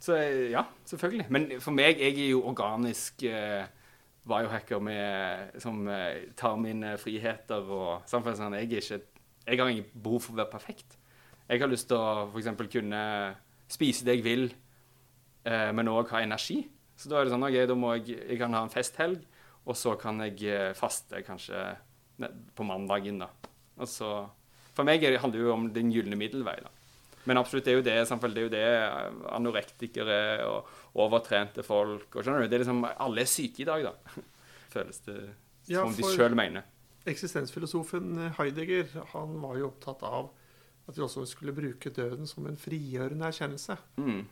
Så 0.02 0.18
ja, 0.52 0.66
selvfølgelig. 0.90 1.28
Men 1.34 1.48
for 1.62 1.74
meg, 1.78 2.02
jeg 2.02 2.18
er 2.18 2.32
jo 2.34 2.44
organisk 2.50 3.24
eh, 3.30 3.66
biohacker 4.32 4.82
med, 4.84 5.60
som 5.62 5.84
uh, 5.88 6.18
tar 6.40 6.58
mine 6.62 6.96
friheter 7.02 7.68
og 7.68 8.10
sånn, 8.10 8.58
jeg, 8.58 8.70
ikke, 8.70 9.00
jeg 9.46 9.62
har 9.62 9.72
ingen 9.72 9.88
behov 9.94 10.26
for 10.26 10.36
å 10.36 10.42
være 10.42 10.54
perfekt. 10.54 10.98
Jeg 11.52 11.62
har 11.62 11.72
lyst 11.72 11.90
til 11.92 12.00
å 12.00 12.28
f.eks. 12.32 12.52
kunne 12.72 13.04
spise 13.72 14.08
det 14.08 14.18
jeg 14.18 14.26
vil, 14.26 14.48
uh, 15.48 15.70
men 15.76 15.92
òg 15.92 16.14
ha 16.16 16.24
energi. 16.24 16.64
Så 16.96 17.12
da 17.12 17.20
er 17.20 17.28
det 17.28 17.36
sånn 17.36 17.48
okay, 17.48 17.68
da 17.70 17.78
må 17.78 17.96
jeg, 17.98 18.18
jeg 18.24 18.42
kan 18.42 18.58
ha 18.58 18.66
en 18.66 18.74
festhelg, 18.74 19.24
og 19.62 19.78
så 19.78 19.94
kan 20.00 20.24
jeg 20.26 20.74
faste 20.78 21.22
kanskje 21.26 21.60
på 22.58 22.66
mandagen. 22.66 23.22
da. 23.22 23.30
Og 23.78 23.90
så, 23.90 24.10
for 24.74 24.88
meg 24.88 25.04
handler 25.06 25.38
det 25.38 25.46
jo 25.46 25.54
om 25.54 25.68
den 25.74 25.92
gylne 25.94 26.18
middelvei. 26.18 26.58
da. 26.66 26.72
Men 27.30 27.38
absolutt, 27.42 27.66
det 27.68 27.74
er 27.74 27.78
jo 27.78 27.86
det, 27.86 27.96
det, 28.10 28.32
er 28.32 28.46
jo 28.46 28.52
det 28.54 28.66
anorektikere 29.36 30.20
og 30.48 30.70
overtrente 31.04 31.64
folk 31.66 32.16
og 32.16 32.26
skjønner 32.26 32.46
du, 32.46 32.50
det 32.50 32.58
er 32.58 32.64
liksom, 32.66 32.84
Alle 32.90 33.24
er 33.24 33.30
syke 33.30 33.64
i 33.64 33.68
dag, 33.70 33.88
da. 33.88 34.22
Føles 34.74 35.02
det 35.06 35.18
som 35.22 35.74
ja, 35.76 35.86
de 35.98 36.12
sjøl 36.16 36.36
mener. 36.38 36.68
Eksistensfilosofen 37.10 38.32
Heidegger 38.38 38.90
han 39.14 39.38
var 39.42 39.58
jo 39.60 39.70
opptatt 39.72 40.04
av 40.08 40.32
at 40.90 40.98
vi 40.98 41.04
også 41.06 41.24
skulle 41.30 41.54
bruke 41.56 41.92
døden 41.94 42.28
som 42.28 42.46
en 42.50 42.58
frigjørende 42.60 43.28
erkjennelse. 43.30 43.78
Mm. 44.02 44.24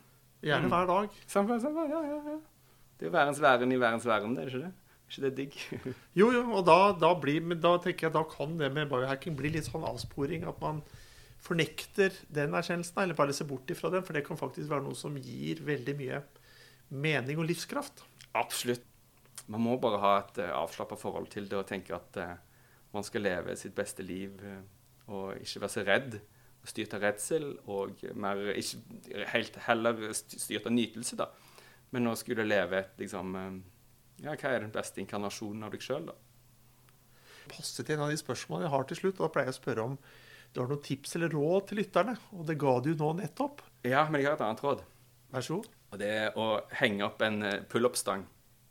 Gjerne 0.43 0.67
mm. 0.67 0.73
hver 0.73 0.89
dag. 0.89 1.17
Samme, 1.27 1.59
samme, 1.61 1.85
ja, 1.91 2.01
ja, 2.03 2.19
ja. 2.33 2.37
Det 2.99 3.07
er 3.07 3.11
jo 3.11 3.15
verdens 3.15 3.41
væren 3.41 3.71
i 3.71 3.79
verdens 3.79 4.07
væren, 4.07 4.35
det 4.35 4.43
er 4.43 4.51
ikke 4.51 4.63
det? 4.65 4.73
ikke 5.09 5.23
det 5.25 5.31
digg? 5.37 5.57
Jo, 6.19 6.31
jo, 6.35 6.43
og 6.51 6.65
da, 6.67 6.77
da, 6.99 7.13
blir, 7.21 7.41
da 7.61 7.75
tenker 7.81 8.07
jeg 8.07 8.15
da 8.15 8.25
kan 8.29 8.57
det 8.59 8.71
med 8.75 8.89
biohacking 8.91 9.37
bli 9.37 9.53
litt 9.55 9.69
sånn 9.69 9.85
avsporing. 9.87 10.45
At 10.49 10.59
man 10.61 10.81
fornekter 11.43 12.13
den 12.33 12.53
erkjennelsen, 12.57 12.99
eller 13.03 13.17
bare 13.17 13.35
ser 13.35 13.47
bort 13.49 13.69
ifra 13.71 13.91
den. 13.93 14.03
For 14.05 14.15
det 14.15 14.25
kan 14.27 14.39
faktisk 14.39 14.69
være 14.71 14.85
noe 14.85 14.97
som 14.97 15.17
gir 15.19 15.63
veldig 15.65 15.95
mye 15.99 16.21
mening 16.89 17.39
og 17.39 17.49
livskraft. 17.49 18.03
Absolutt. 18.37 18.85
Man 19.49 19.63
må 19.65 19.77
bare 19.81 20.01
ha 20.03 20.11
et 20.21 20.41
uh, 20.43 20.51
avslappa 20.59 20.97
forhold 20.99 21.29
til 21.33 21.47
det 21.49 21.57
og 21.57 21.67
tenke 21.69 21.95
at 21.95 22.19
uh, 22.21 22.35
man 22.93 23.05
skal 23.05 23.25
leve 23.25 23.55
sitt 23.57 23.73
beste 23.77 24.05
liv 24.05 24.35
uh, 24.43 24.59
og 25.09 25.39
ikke 25.41 25.63
være 25.63 25.73
så 25.73 25.85
redd. 25.87 26.19
Styrt 26.69 26.93
av 26.93 27.01
redsel 27.01 27.45
og 27.71 28.01
mer, 28.19 28.41
ikke 28.59 29.23
helt 29.31 29.55
heller 29.65 30.01
styrt 30.13 30.67
av 30.67 30.75
nytelse, 30.75 31.17
da. 31.17 31.29
Men 31.95 32.03
nå 32.05 32.13
skulle 32.19 32.45
leve 32.45 32.83
et 32.83 32.99
liksom 33.01 33.31
Ja, 34.19 34.33
hva 34.35 34.51
er 34.51 34.65
den 34.65 34.73
beste 34.75 34.99
inkarnasjonen 35.01 35.63
av 35.63 35.71
deg 35.73 35.81
sjøl, 35.81 36.09
da? 36.11 36.17
Passet 37.49 37.87
til 37.87 37.95
en 37.95 38.03
av 38.05 38.11
de 38.11 38.19
spørsmålene 38.19 38.67
jeg 38.67 38.73
har 38.75 38.89
til 38.89 38.99
slutt. 38.99 39.15
og 39.17 39.23
Da 39.23 39.31
pleier 39.33 39.49
jeg 39.49 39.55
å 39.55 39.61
spørre 39.61 39.85
om 39.87 39.95
du 40.53 40.61
har 40.61 40.69
noen 40.71 40.81
tips 40.83 41.15
eller 41.17 41.33
råd 41.33 41.69
til 41.69 41.81
lytterne. 41.83 42.15
Og 42.35 42.45
det 42.47 42.57
ga 42.61 42.75
du 42.83 42.91
nå 42.97 43.11
nettopp. 43.19 43.61
Ja, 43.85 44.05
men 44.09 44.21
jeg 44.21 44.31
har 44.31 44.39
et 44.39 44.45
annet 44.45 44.63
råd. 44.65 44.81
Vær 45.33 45.45
så 45.45 45.59
god. 45.59 45.69
Og 45.89 46.01
det 46.01 46.09
er 46.09 46.37
å 46.37 46.47
henge 46.79 47.05
opp 47.05 47.21
en 47.25 47.41
pullup-stang 47.69 48.25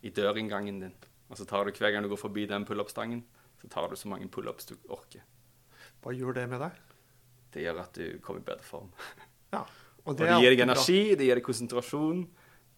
i 0.06 0.12
dørinngangen 0.14 0.82
din. 0.82 0.94
Og 1.28 1.38
så 1.38 1.46
tar 1.48 1.66
du 1.66 1.74
hver 1.76 1.92
gang 1.92 2.04
du 2.04 2.10
går 2.12 2.20
forbi 2.20 2.46
den 2.50 2.66
pullup-stangen, 2.68 3.22
så 3.60 3.70
tar 3.70 3.90
du 3.90 3.98
så 3.98 4.10
mange 4.10 4.28
pullups 4.32 4.68
du 4.70 4.76
orker. 4.94 5.24
Hva 6.02 6.14
gjør 6.14 6.36
det 6.38 6.46
med 6.50 6.62
deg? 6.62 6.76
Det 7.54 7.64
gjør 7.64 7.80
at 7.82 7.98
du 7.98 8.18
kommer 8.24 8.42
i 8.42 8.48
bedre 8.50 8.66
form. 8.66 8.92
Ja, 9.48 9.62
og 10.04 10.18
det, 10.18 10.26
og 10.26 10.42
det 10.42 10.42
gir 10.42 10.52
deg 10.52 10.60
energi, 10.60 10.98
det 11.16 11.24
gir 11.24 11.38
deg 11.38 11.44
konsentrasjon, 11.46 12.18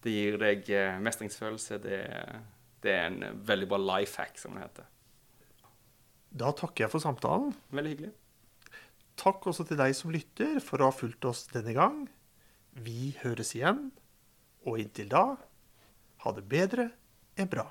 det 0.05 0.11
gir 0.13 0.37
deg 0.39 0.69
mestringsfølelse. 1.03 1.79
Det, 1.83 1.97
det 2.79 2.93
er 2.95 3.09
en 3.09 3.41
veldig 3.43 3.67
bra 3.73 3.79
life 3.81 4.15
hack, 4.15 4.39
som 4.39 4.55
det 4.55 4.63
heter. 4.63 4.87
Da 6.31 6.53
takker 6.55 6.85
jeg 6.85 6.93
for 6.93 7.03
samtalen. 7.03 7.51
Veldig 7.75 7.91
hyggelig. 7.91 8.13
Takk 9.19 9.47
også 9.51 9.65
til 9.67 9.79
deg 9.79 9.95
som 9.97 10.13
lytter 10.13 10.59
for 10.63 10.81
å 10.81 10.89
ha 10.89 10.95
fulgt 10.95 11.25
oss 11.29 11.45
denne 11.51 11.75
gang. 11.77 12.05
Vi 12.71 13.15
høres 13.21 13.53
igjen, 13.57 13.89
og 14.65 14.79
inntil 14.81 15.11
da 15.11 15.25
ha 16.23 16.35
det 16.37 16.45
bedre 16.47 16.91
enn 17.35 17.49
bra. 17.51 17.67